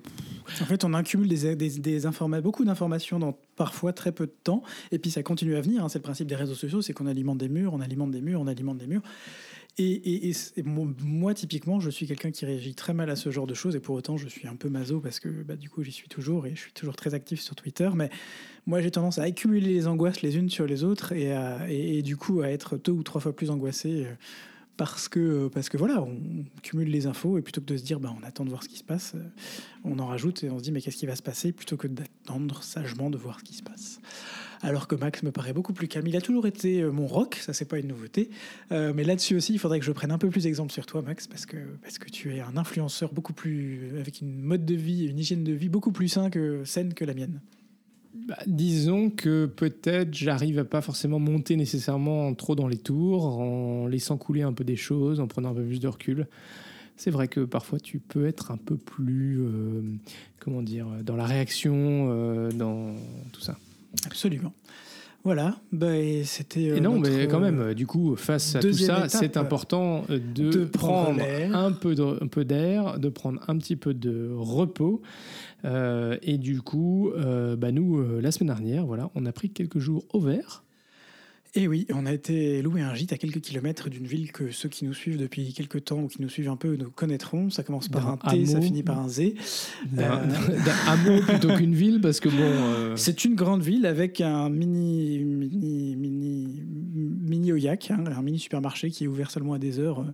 en 0.60 0.64
fait, 0.64 0.84
on 0.84 0.94
accumule 0.94 1.28
des, 1.28 1.56
des, 1.56 2.00
beaucoup 2.42 2.64
d'informations 2.64 3.18
dans 3.18 3.38
parfois 3.56 3.92
très 3.92 4.12
peu 4.12 4.26
de 4.26 4.34
temps, 4.44 4.62
et 4.92 4.98
puis 4.98 5.10
ça 5.10 5.22
continue 5.22 5.56
à 5.56 5.60
venir. 5.60 5.84
Hein. 5.84 5.88
C'est 5.88 5.98
le 5.98 6.04
principe 6.04 6.28
des 6.28 6.36
réseaux 6.36 6.54
sociaux, 6.54 6.80
c'est 6.80 6.92
qu'on 6.92 7.06
alimente 7.06 7.38
des 7.38 7.48
murs, 7.48 7.72
on 7.74 7.80
alimente 7.80 8.10
des 8.10 8.20
murs, 8.20 8.40
on 8.40 8.46
alimente 8.46 8.78
des 8.78 8.86
murs. 8.86 9.02
Et, 9.78 10.32
moi, 10.98 11.32
typiquement, 11.32 11.80
je 11.80 11.88
suis 11.88 12.06
quelqu'un 12.06 12.30
qui 12.30 12.44
réagit 12.44 12.74
très 12.74 12.92
mal 12.92 13.08
à 13.08 13.16
ce 13.16 13.30
genre 13.30 13.46
de 13.46 13.54
choses, 13.54 13.76
et 13.76 13.80
pour 13.80 13.94
autant, 13.94 14.16
je 14.16 14.28
suis 14.28 14.46
un 14.46 14.56
peu 14.56 14.68
maso 14.68 15.00
parce 15.00 15.20
que 15.20 15.28
bah, 15.28 15.56
du 15.56 15.70
coup, 15.70 15.82
j'y 15.82 15.92
suis 15.92 16.08
toujours 16.08 16.46
et 16.46 16.54
je 16.54 16.60
suis 16.60 16.72
toujours 16.72 16.96
très 16.96 17.14
actif 17.14 17.40
sur 17.40 17.54
Twitter. 17.54 17.88
Mais 17.94 18.10
moi, 18.66 18.82
j'ai 18.82 18.90
tendance 18.90 19.18
à 19.18 19.22
accumuler 19.22 19.72
les 19.72 19.86
angoisses 19.86 20.20
les 20.22 20.36
unes 20.36 20.50
sur 20.50 20.66
les 20.66 20.84
autres 20.84 21.12
et, 21.12 21.32
et, 21.68 22.02
du 22.02 22.16
coup 22.16 22.42
à 22.42 22.50
être 22.50 22.76
deux 22.76 22.92
ou 22.92 23.02
trois 23.02 23.20
fois 23.20 23.34
plus 23.34 23.50
angoissé 23.50 24.04
euh, 24.04 24.14
parce 24.80 25.10
que, 25.10 25.48
parce 25.48 25.68
que 25.68 25.76
voilà, 25.76 26.00
on 26.00 26.16
cumule 26.62 26.88
les 26.88 27.06
infos 27.06 27.36
et 27.36 27.42
plutôt 27.42 27.60
que 27.60 27.66
de 27.66 27.76
se 27.76 27.82
dire 27.82 28.00
bah, 28.00 28.14
on 28.18 28.26
attend 28.26 28.46
de 28.46 28.48
voir 28.48 28.62
ce 28.62 28.68
qui 28.70 28.78
se 28.78 28.82
passe, 28.82 29.12
euh, 29.14 29.18
on 29.84 29.98
en 29.98 30.06
rajoute 30.06 30.42
et 30.42 30.48
on 30.48 30.58
se 30.58 30.62
dit 30.62 30.72
mais 30.72 30.80
qu'est-ce 30.80 30.96
qui 30.96 31.04
va 31.04 31.14
se 31.16 31.22
passer 31.22 31.52
plutôt 31.52 31.76
que 31.76 31.86
d'attendre 31.86 32.62
sagement 32.62 33.10
de 33.10 33.18
voir 33.18 33.40
ce 33.40 33.44
qui 33.44 33.52
se 33.52 33.62
passe. 33.62 34.00
Alors 34.62 34.88
que 34.88 34.94
Max 34.94 35.22
me 35.22 35.32
paraît 35.32 35.52
beaucoup 35.52 35.74
plus 35.74 35.86
calme. 35.86 36.06
Il 36.06 36.16
a 36.16 36.22
toujours 36.22 36.46
été 36.46 36.80
euh, 36.80 36.92
mon 36.92 37.06
rock, 37.06 37.34
ça 37.42 37.52
c'est 37.52 37.66
pas 37.66 37.78
une 37.78 37.88
nouveauté. 37.88 38.30
Euh, 38.72 38.94
mais 38.96 39.04
là-dessus 39.04 39.36
aussi, 39.36 39.52
il 39.52 39.58
faudrait 39.58 39.80
que 39.80 39.84
je 39.84 39.92
prenne 39.92 40.12
un 40.12 40.18
peu 40.18 40.30
plus 40.30 40.44
d'exemple 40.44 40.72
sur 40.72 40.86
toi, 40.86 41.02
Max, 41.02 41.26
parce 41.26 41.44
que, 41.44 41.58
parce 41.82 41.98
que 41.98 42.08
tu 42.08 42.34
es 42.34 42.40
un 42.40 42.56
influenceur 42.56 43.12
beaucoup 43.12 43.34
plus. 43.34 43.98
avec 44.00 44.22
une 44.22 44.40
mode 44.40 44.64
de 44.64 44.74
vie, 44.74 45.08
une 45.08 45.18
hygiène 45.18 45.44
de 45.44 45.52
vie 45.52 45.68
beaucoup 45.68 45.92
plus 45.92 46.08
saine 46.08 46.30
que, 46.30 46.64
saine 46.64 46.94
que 46.94 47.04
la 47.04 47.12
mienne. 47.12 47.42
Bah, 48.12 48.38
disons 48.46 49.10
que 49.10 49.46
peut-être 49.46 50.14
j'arrive 50.14 50.58
à 50.58 50.64
pas 50.64 50.80
forcément 50.80 51.20
monter 51.20 51.56
nécessairement 51.56 52.34
trop 52.34 52.56
dans 52.56 52.66
les 52.66 52.76
tours, 52.76 53.38
en 53.38 53.86
laissant 53.86 54.16
couler 54.16 54.42
un 54.42 54.52
peu 54.52 54.64
des 54.64 54.76
choses, 54.76 55.20
en 55.20 55.28
prenant 55.28 55.50
un 55.50 55.54
peu 55.54 55.64
plus 55.64 55.80
de 55.80 55.88
recul. 55.88 56.26
C'est 56.96 57.10
vrai 57.10 57.28
que 57.28 57.40
parfois 57.40 57.78
tu 57.78 57.98
peux 57.98 58.26
être 58.26 58.50
un 58.50 58.56
peu 58.56 58.76
plus, 58.76 59.40
euh, 59.40 59.82
comment 60.38 60.60
dire, 60.62 60.86
dans 61.02 61.16
la 61.16 61.24
réaction, 61.24 62.08
euh, 62.10 62.50
dans 62.50 62.94
tout 63.32 63.40
ça. 63.40 63.56
Absolument. 64.06 64.52
Voilà, 65.22 65.56
bah, 65.70 65.92
c'était. 66.24 66.70
Euh, 66.70 66.76
et 66.76 66.80
non, 66.80 66.98
mais 66.98 67.28
quand 67.28 67.40
même, 67.40 67.74
du 67.74 67.86
coup, 67.86 68.16
face 68.16 68.56
à 68.56 68.60
tout 68.60 68.72
ça, 68.72 69.08
c'est 69.08 69.36
important 69.36 70.04
de, 70.08 70.64
prendre, 70.64 71.20
un 71.52 71.72
peu 71.72 72.44
d'air, 72.44 72.98
de 72.98 73.08
prendre 73.10 73.40
un 73.48 73.58
petit 73.58 73.76
peu 73.76 73.92
de 73.92 74.30
repos. 74.34 75.02
Euh, 75.64 76.16
et 76.22 76.38
du 76.38 76.62
coup, 76.62 77.10
euh, 77.10 77.56
bah 77.56 77.72
nous, 77.72 77.98
euh, 77.98 78.20
la 78.20 78.32
semaine 78.32 78.48
dernière, 78.48 78.86
voilà, 78.86 79.10
on 79.14 79.26
a 79.26 79.32
pris 79.32 79.50
quelques 79.50 79.78
jours 79.78 80.04
au 80.12 80.20
vert. 80.20 80.64
Et 81.56 81.66
oui, 81.66 81.86
on 81.92 82.06
a 82.06 82.12
été 82.12 82.62
loué 82.62 82.80
un 82.80 82.94
gîte 82.94 83.12
à 83.12 83.18
quelques 83.18 83.40
kilomètres 83.40 83.90
d'une 83.90 84.06
ville 84.06 84.30
que 84.30 84.52
ceux 84.52 84.68
qui 84.68 84.84
nous 84.84 84.94
suivent 84.94 85.18
depuis 85.18 85.52
quelques 85.52 85.84
temps 85.84 85.98
ou 85.98 86.06
qui 86.06 86.22
nous 86.22 86.28
suivent 86.28 86.48
un 86.48 86.56
peu 86.56 86.76
nous 86.76 86.90
connaîtront. 86.90 87.50
Ça 87.50 87.64
commence 87.64 87.88
par 87.88 88.08
un 88.08 88.16
T, 88.16 88.46
ça 88.46 88.60
finit 88.60 88.84
par 88.84 89.00
un 89.00 89.08
Z. 89.08 89.32
D'un 89.90 90.28
hameau 90.86 91.20
plutôt 91.22 91.54
qu'une 91.56 91.74
ville, 91.74 92.00
parce 92.00 92.20
que 92.20 92.28
bon. 92.28 92.96
C'est 92.96 93.24
une 93.24 93.34
grande 93.34 93.62
ville 93.62 93.86
avec 93.86 94.20
un 94.20 94.48
mini, 94.48 95.24
mini, 95.24 95.96
mini, 95.96 96.62
mini 96.94 97.52
Oyak, 97.52 97.90
hein, 97.90 98.04
un 98.06 98.22
mini 98.22 98.38
supermarché 98.38 98.90
qui 98.90 99.04
est 99.04 99.08
ouvert 99.08 99.30
seulement 99.30 99.54
à 99.54 99.58
des 99.58 99.80
heures 99.80 100.04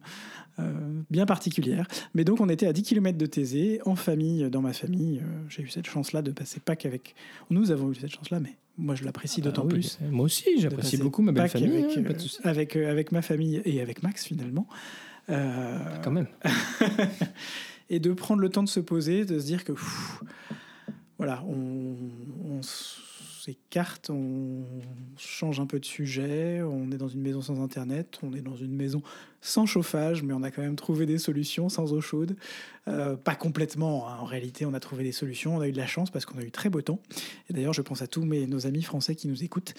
euh, 0.58 1.02
bien 1.10 1.26
particulière. 1.26 1.86
Mais 2.14 2.24
donc 2.24 2.40
on 2.40 2.48
était 2.48 2.66
à 2.66 2.72
10 2.72 2.82
km 2.82 3.18
de 3.18 3.26
Thésée, 3.26 3.80
en 3.84 3.96
famille, 3.96 4.48
dans 4.50 4.62
ma 4.62 4.72
famille. 4.72 5.18
Euh, 5.18 5.44
j'ai 5.48 5.62
eu 5.62 5.68
cette 5.68 5.86
chance-là 5.86 6.22
de 6.22 6.30
passer 6.30 6.60
Pâques 6.60 6.86
avec... 6.86 7.14
Nous 7.50 7.70
avons 7.70 7.90
eu 7.90 7.94
cette 7.94 8.14
chance-là, 8.14 8.40
mais 8.40 8.56
moi 8.78 8.94
je 8.94 9.04
l'apprécie 9.04 9.40
d'autant 9.42 9.64
ah 9.66 9.68
plus. 9.68 9.98
Moi 10.10 10.24
aussi, 10.24 10.58
j'apprécie 10.58 10.96
beaucoup 10.96 11.22
ma 11.22 11.32
belle 11.32 11.48
famille. 11.48 11.84
Avec, 11.84 11.96
hein, 11.96 12.02
euh, 12.44 12.48
avec, 12.48 12.76
avec, 12.76 13.12
ma 13.12 13.22
famille 13.22 13.60
et 13.64 13.80
avec 13.80 14.02
Max 14.02 14.24
finalement. 14.24 14.66
Quand 15.28 16.12
même. 16.12 16.28
et 17.90 17.98
de 17.98 18.12
prendre 18.12 18.40
le 18.40 18.48
temps 18.48 18.62
de 18.62 18.68
se 18.68 18.80
poser, 18.80 19.24
de 19.24 19.38
se 19.38 19.44
dire 19.44 19.64
que... 19.64 19.72
voilà, 21.18 21.44
on, 21.46 21.96
on 22.44 22.60
cartes, 23.54 24.10
on 24.10 24.64
change 25.16 25.60
un 25.60 25.66
peu 25.66 25.78
de 25.78 25.84
sujet, 25.84 26.62
on 26.62 26.90
est 26.90 26.96
dans 26.96 27.08
une 27.08 27.20
maison 27.20 27.40
sans 27.40 27.62
internet, 27.62 28.18
on 28.22 28.32
est 28.32 28.40
dans 28.40 28.56
une 28.56 28.74
maison 28.74 29.02
sans 29.40 29.66
chauffage, 29.66 30.22
mais 30.22 30.32
on 30.32 30.42
a 30.42 30.50
quand 30.50 30.62
même 30.62 30.76
trouvé 30.76 31.06
des 31.06 31.18
solutions 31.18 31.68
sans 31.68 31.92
eau 31.92 32.00
chaude. 32.00 32.36
Euh, 32.88 33.16
pas 33.16 33.34
complètement, 33.34 34.08
hein. 34.08 34.16
en 34.20 34.24
réalité, 34.24 34.66
on 34.66 34.74
a 34.74 34.80
trouvé 34.80 35.04
des 35.04 35.12
solutions, 35.12 35.56
on 35.56 35.60
a 35.60 35.68
eu 35.68 35.72
de 35.72 35.76
la 35.76 35.86
chance 35.86 36.10
parce 36.10 36.24
qu'on 36.24 36.38
a 36.38 36.42
eu 36.42 36.50
très 36.50 36.68
beau 36.68 36.82
temps. 36.82 37.00
Et 37.48 37.52
d'ailleurs, 37.52 37.72
je 37.72 37.82
pense 37.82 38.02
à 38.02 38.06
tous 38.06 38.24
mes, 38.24 38.46
nos 38.46 38.66
amis 38.66 38.82
français 38.82 39.14
qui 39.14 39.28
nous 39.28 39.44
écoutent 39.44 39.74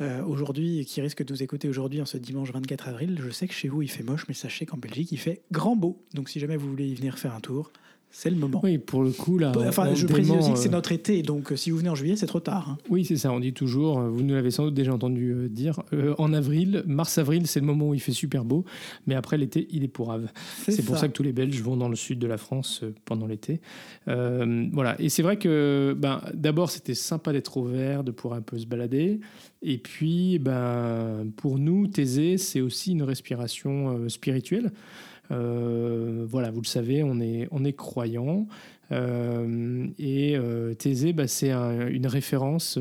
euh, 0.00 0.22
aujourd'hui 0.22 0.80
et 0.80 0.84
qui 0.84 1.00
risquent 1.00 1.24
de 1.24 1.32
nous 1.32 1.42
écouter 1.42 1.68
aujourd'hui 1.68 2.00
en 2.00 2.06
ce 2.06 2.16
dimanche 2.16 2.52
24 2.52 2.88
avril. 2.88 3.18
Je 3.22 3.30
sais 3.30 3.48
que 3.48 3.54
chez 3.54 3.68
vous 3.68 3.82
il 3.82 3.90
fait 3.90 4.02
moche, 4.02 4.26
mais 4.28 4.34
sachez 4.34 4.66
qu'en 4.66 4.78
Belgique 4.78 5.12
il 5.12 5.18
fait 5.18 5.42
grand 5.50 5.76
beau. 5.76 6.04
Donc 6.14 6.28
si 6.28 6.40
jamais 6.40 6.56
vous 6.56 6.68
voulez 6.68 6.86
y 6.86 6.94
venir 6.94 7.18
faire 7.18 7.34
un 7.34 7.40
tour, 7.40 7.72
c'est 8.10 8.30
le 8.30 8.36
moment. 8.36 8.60
Oui, 8.62 8.78
pour 8.78 9.02
le 9.02 9.10
coup, 9.10 9.38
là. 9.38 9.52
Enfin, 9.56 9.94
je 9.94 10.06
précise 10.06 10.32
aussi 10.32 10.52
que 10.52 10.58
c'est 10.58 10.68
euh, 10.68 10.72
notre 10.72 10.92
été, 10.92 11.22
donc 11.22 11.52
euh, 11.52 11.56
si 11.56 11.70
vous 11.70 11.76
venez 11.76 11.90
en 11.90 11.94
juillet, 11.94 12.16
c'est 12.16 12.26
trop 12.26 12.40
tard. 12.40 12.70
Hein. 12.70 12.78
Oui, 12.88 13.04
c'est 13.04 13.16
ça, 13.16 13.30
on 13.32 13.38
dit 13.38 13.52
toujours, 13.52 14.00
euh, 14.00 14.08
vous 14.08 14.22
nous 14.22 14.34
l'avez 14.34 14.50
sans 14.50 14.64
doute 14.64 14.74
déjà 14.74 14.94
entendu 14.94 15.48
dire, 15.50 15.82
en 16.16 16.32
avril, 16.32 16.82
mars-avril, 16.86 17.46
c'est 17.46 17.60
le 17.60 17.66
moment 17.66 17.90
où 17.90 17.94
il 17.94 18.00
fait 18.00 18.12
super 18.12 18.44
beau, 18.44 18.64
mais 19.06 19.14
après 19.14 19.36
l'été, 19.36 19.68
il 19.70 19.84
est 19.84 19.88
pourrave. 19.88 20.28
C'est 20.66 20.84
pour 20.84 20.96
ça 20.96 21.08
que 21.08 21.12
tous 21.12 21.22
les 21.22 21.32
Belges 21.32 21.60
vont 21.60 21.76
dans 21.76 21.88
le 21.88 21.96
sud 21.96 22.18
de 22.18 22.26
la 22.26 22.38
France 22.38 22.82
pendant 23.04 23.26
l'été. 23.26 23.60
voilà, 24.06 24.96
et 24.98 25.10
c'est 25.10 25.22
vrai 25.22 25.36
que 25.36 25.94
ben, 25.96 26.22
d'abord, 26.32 26.70
c'était 26.70 26.94
sympa 26.94 27.32
d'être 27.32 27.58
au 27.58 27.64
vert, 27.64 28.04
de 28.04 28.10
pouvoir 28.10 28.38
un 28.38 28.42
peu 28.42 28.58
se 28.58 28.66
balader, 28.66 29.20
et 29.60 29.78
puis, 29.78 30.38
ben, 30.38 31.26
pour 31.36 31.58
nous, 31.58 31.88
Thésée, 31.88 32.38
c'est 32.38 32.60
aussi 32.60 32.92
une 32.92 33.02
respiration 33.02 34.08
spirituelle. 34.08 34.72
Euh, 35.30 36.24
voilà, 36.28 36.50
vous 36.50 36.60
le 36.60 36.66
savez, 36.66 37.02
on 37.02 37.20
est, 37.20 37.48
on 37.50 37.64
est 37.64 37.72
croyant. 37.72 38.46
Euh, 38.90 39.86
et 39.98 40.36
euh, 40.36 40.74
Thésée, 40.74 41.12
bah, 41.12 41.28
c'est 41.28 41.52
une 41.52 42.06
référence 42.06 42.78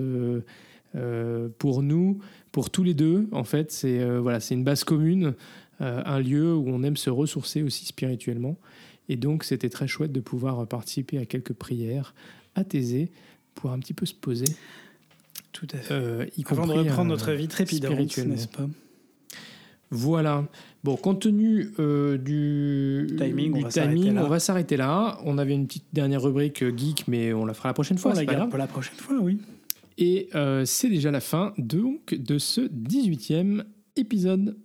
pour 1.59 1.83
nous, 1.83 2.19
pour 2.51 2.69
tous 2.69 2.83
les 2.83 2.93
deux. 2.93 3.27
En 3.31 3.43
fait, 3.43 3.71
c'est 3.71 4.17
voilà, 4.17 4.39
c'est 4.39 4.55
une 4.55 4.63
base 4.63 4.83
commune, 4.83 5.33
un 5.79 6.19
lieu 6.19 6.55
où 6.55 6.67
on 6.67 6.83
aime 6.83 6.97
se 6.97 7.09
ressourcer 7.09 7.61
aussi 7.61 7.85
spirituellement. 7.85 8.57
Et 9.09 9.15
donc, 9.15 9.43
c'était 9.43 9.69
très 9.69 9.87
chouette 9.87 10.11
de 10.11 10.19
pouvoir 10.19 10.67
participer 10.67 11.17
à 11.17 11.25
quelques 11.25 11.53
prières 11.53 12.13
à 12.55 12.63
Thésée 12.63 13.09
pour 13.55 13.71
un 13.71 13.79
petit 13.79 13.93
peu 13.93 14.05
se 14.05 14.13
poser. 14.13 14.45
Tout 15.53 15.67
à 15.73 15.77
fait. 15.77 16.31
Avant 16.49 16.67
de 16.67 16.73
reprendre 16.73 17.09
notre 17.09 17.31
vie 17.31 17.47
trépidante, 17.47 18.17
n'est-ce 18.17 18.47
pas? 18.47 18.67
Voilà. 19.89 20.45
Bon, 20.83 20.95
compte 20.97 21.21
tenu 21.21 21.71
euh, 21.79 22.17
du 22.17 23.07
timing, 23.17 23.55
on, 23.55 24.27
va 24.27 24.39
s'arrêter 24.39 24.77
là. 24.77 25.19
On 25.23 25.37
avait 25.37 25.53
une 25.53 25.67
petite 25.67 25.87
dernière 25.93 26.21
rubrique 26.21 26.61
euh, 26.63 26.75
geek, 26.75 27.07
mais 27.07 27.33
on 27.33 27.45
la 27.45 27.53
fera 27.53 27.69
la 27.69 27.73
prochaine 27.73 27.97
fois. 27.97 28.11
On 28.11 28.15
la 28.15 28.25
garde 28.25 28.49
pour 28.49 28.59
la 28.59 28.67
prochaine 28.67 28.97
fois, 28.97 29.17
oui. 29.21 29.39
Et 29.97 30.29
euh, 30.35 30.65
c'est 30.65 30.89
déjà 30.89 31.11
la 31.11 31.21
fin 31.21 31.53
donc 31.57 32.13
de 32.13 32.37
ce 32.37 32.61
18e 32.61 33.63
épisode. 33.95 34.57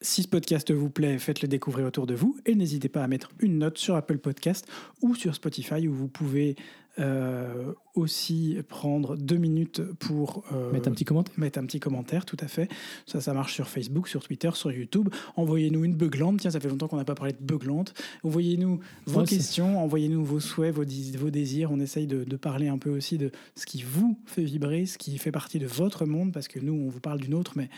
Si 0.00 0.22
ce 0.22 0.28
podcast 0.28 0.70
vous 0.70 0.90
plaît, 0.90 1.18
faites-le 1.18 1.48
découvrir 1.48 1.86
autour 1.86 2.06
de 2.06 2.14
vous 2.14 2.38
et 2.46 2.54
n'hésitez 2.54 2.88
pas 2.88 3.02
à 3.02 3.08
mettre 3.08 3.32
une 3.40 3.58
note 3.58 3.78
sur 3.78 3.96
Apple 3.96 4.18
Podcast 4.18 4.68
ou 5.02 5.16
sur 5.16 5.34
Spotify 5.34 5.88
où 5.88 5.92
vous 5.92 6.06
pouvez 6.06 6.54
euh, 6.98 7.72
aussi 7.94 8.56
prendre 8.68 9.16
deux 9.16 9.36
minutes 9.36 9.82
pour 9.98 10.44
euh, 10.52 10.72
mettre 10.72 10.88
un 10.88 10.92
petit 10.92 11.04
commentaire. 11.04 11.34
Mettre 11.36 11.58
un 11.58 11.66
petit 11.66 11.80
commentaire, 11.80 12.24
tout 12.24 12.36
à 12.40 12.48
fait. 12.48 12.68
Ça, 13.06 13.20
ça 13.20 13.32
marche 13.34 13.54
sur 13.54 13.68
Facebook, 13.68 14.08
sur 14.08 14.22
Twitter, 14.22 14.50
sur 14.54 14.72
YouTube. 14.72 15.08
Envoyez-nous 15.36 15.84
une 15.84 15.94
beuglante. 15.94 16.40
Tiens, 16.40 16.50
ça 16.50 16.60
fait 16.60 16.68
longtemps 16.68 16.88
qu'on 16.88 16.96
n'a 16.96 17.04
pas 17.04 17.14
parlé 17.14 17.32
de 17.32 17.42
beuglante. 17.44 17.94
Envoyez-nous 18.24 18.80
vos 19.06 19.24
questions, 19.24 19.82
envoyez-nous 19.82 20.24
vos 20.24 20.40
souhaits, 20.40 20.74
vos, 20.74 20.84
vos, 21.18 21.30
désirs. 21.30 21.70
On 21.70 21.80
essaye 21.80 22.06
de, 22.06 22.24
parler 22.36 22.68
un 22.68 22.78
peu 22.78 22.90
aussi 22.90 23.18
de 23.18 23.30
ce 23.56 23.66
qui 23.66 23.82
vous 23.82 24.18
fait 24.26 24.44
vibrer, 24.44 24.86
ce 24.86 24.98
qui 24.98 25.18
fait 25.18 25.32
partie 25.32 25.58
de 25.58 25.66
votre 25.66 26.06
monde, 26.06 26.32
parce 26.32 26.48
que 26.48 26.60
nous, 26.60 26.74
on 26.74 26.88
vous 26.88 27.00
parle 27.00 27.20
d'une 27.20 27.34
autre, 27.34 27.52
mais 27.56 27.68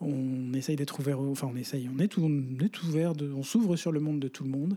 on 0.00 0.52
essaye 0.54 0.76
d'être 0.76 1.00
ouvert. 1.00 1.20
Enfin, 1.20 1.50
on 1.52 1.56
essaye. 1.56 1.88
On 1.94 1.98
est, 1.98 2.08
tout, 2.08 2.22
on 2.22 2.64
est 2.64 2.82
ouvert. 2.82 3.14
De, 3.14 3.30
on 3.32 3.42
s'ouvre 3.42 3.76
sur 3.76 3.92
le 3.92 4.00
monde 4.00 4.20
de 4.20 4.28
tout 4.28 4.44
le 4.44 4.50
monde. 4.50 4.76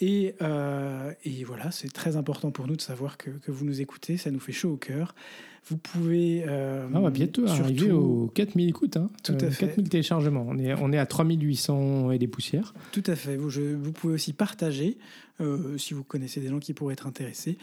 Et, 0.00 0.34
euh, 0.42 1.12
et 1.24 1.44
voilà, 1.44 1.70
c'est 1.70 1.92
très 1.92 2.16
important 2.16 2.50
pour 2.50 2.66
nous 2.66 2.74
de 2.76 2.80
savoir 2.80 3.16
que, 3.16 3.30
que 3.30 3.52
vous 3.52 3.64
nous 3.64 3.80
écoutez, 3.80 4.16
ça 4.16 4.30
nous 4.32 4.40
fait 4.40 4.52
chaud 4.52 4.72
au 4.72 4.76
cœur. 4.76 5.14
Vous 5.66 5.78
pouvez. 5.78 6.44
euh, 6.46 6.86
Ah, 6.92 6.98
on 6.98 7.02
va 7.02 7.10
bientôt 7.10 7.46
surtout- 7.46 7.62
arriver 7.62 7.90
aux 7.92 8.26
4000 8.34 8.68
écoutes. 8.68 8.96
Hein. 8.98 9.08
Tout 9.22 9.32
à 9.40 9.44
Euh, 9.44 9.50
fait. 9.50 9.66
4000 9.68 9.88
téléchargements. 9.88 10.44
On 10.48 10.58
est, 10.58 10.74
on 10.74 10.92
est 10.92 10.98
à 10.98 11.06
3800 11.06 12.10
et 12.10 12.18
des 12.18 12.26
poussières. 12.26 12.74
Tout 12.92 13.04
à 13.06 13.14
fait. 13.16 13.36
Vous, 13.36 13.48
je- 13.50 13.74
vous 13.74 13.92
pouvez 13.92 14.14
aussi 14.14 14.32
partager 14.34 14.98
euh, 15.40 15.78
si 15.78 15.94
vous 15.94 16.04
connaissez 16.04 16.40
des 16.40 16.48
gens 16.48 16.58
qui 16.60 16.74
pourraient 16.74 16.92
être 16.92 17.06
intéressés. 17.06 17.56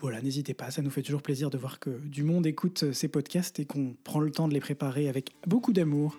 Voilà, 0.00 0.20
n'hésitez 0.20 0.52
pas. 0.54 0.70
Ça 0.70 0.82
nous 0.82 0.90
fait 0.90 1.02
toujours 1.02 1.22
plaisir 1.22 1.48
de 1.50 1.56
voir 1.56 1.78
que 1.80 1.90
du 2.04 2.22
monde 2.24 2.46
écoute 2.46 2.92
ces 2.92 3.08
podcasts 3.08 3.58
et 3.60 3.64
qu'on 3.64 3.94
prend 4.04 4.20
le 4.20 4.30
temps 4.30 4.46
de 4.48 4.52
les 4.54 4.60
préparer 4.60 5.08
avec 5.08 5.30
beaucoup 5.46 5.72
d'amour 5.72 6.18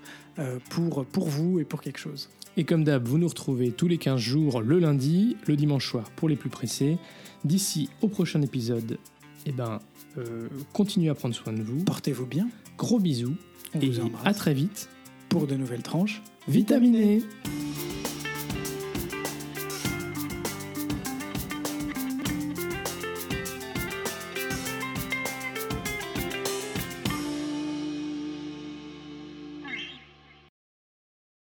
pour, 0.70 1.06
pour 1.06 1.28
vous 1.28 1.60
et 1.60 1.66
pour 1.66 1.82
quelque 1.82 2.00
chose. 2.00 2.30
Et 2.60 2.66
comme 2.66 2.84
d'hab, 2.84 3.08
vous 3.08 3.18
nous 3.18 3.30
retrouvez 3.30 3.72
tous 3.72 3.88
les 3.88 3.98
15 3.98 4.20
jours 4.20 4.62
le 4.62 4.80
lundi, 4.80 5.38
le 5.48 5.56
dimanche 5.56 5.88
soir 5.88 6.12
pour 6.18 6.28
les 6.28 6.36
plus 6.36 6.50
pressés. 6.50 6.98
D'ici 7.46 7.90
au 8.02 8.10
prochain 8.10 8.42
épisode, 8.42 8.98
eh 9.46 9.54
ben, 9.54 9.80
euh, 10.18 10.50
continuez 10.74 11.08
à 11.08 11.16
prendre 11.16 11.34
soin 11.34 11.54
de 11.54 11.62
vous. 11.62 11.86
Portez-vous 11.86 12.26
bien. 12.26 12.50
Gros 12.78 13.00
bisous 13.00 13.38
On 13.76 13.80
et 13.80 13.88
vous 13.88 14.02
à 14.02 14.04
embrasse 14.04 14.36
très 14.36 14.54
vite. 14.54 14.90
pour 15.30 15.48
de 15.48 15.56
nouvelles 15.56 15.84
tranches. 15.84 16.22
Vitaminé 16.50 17.22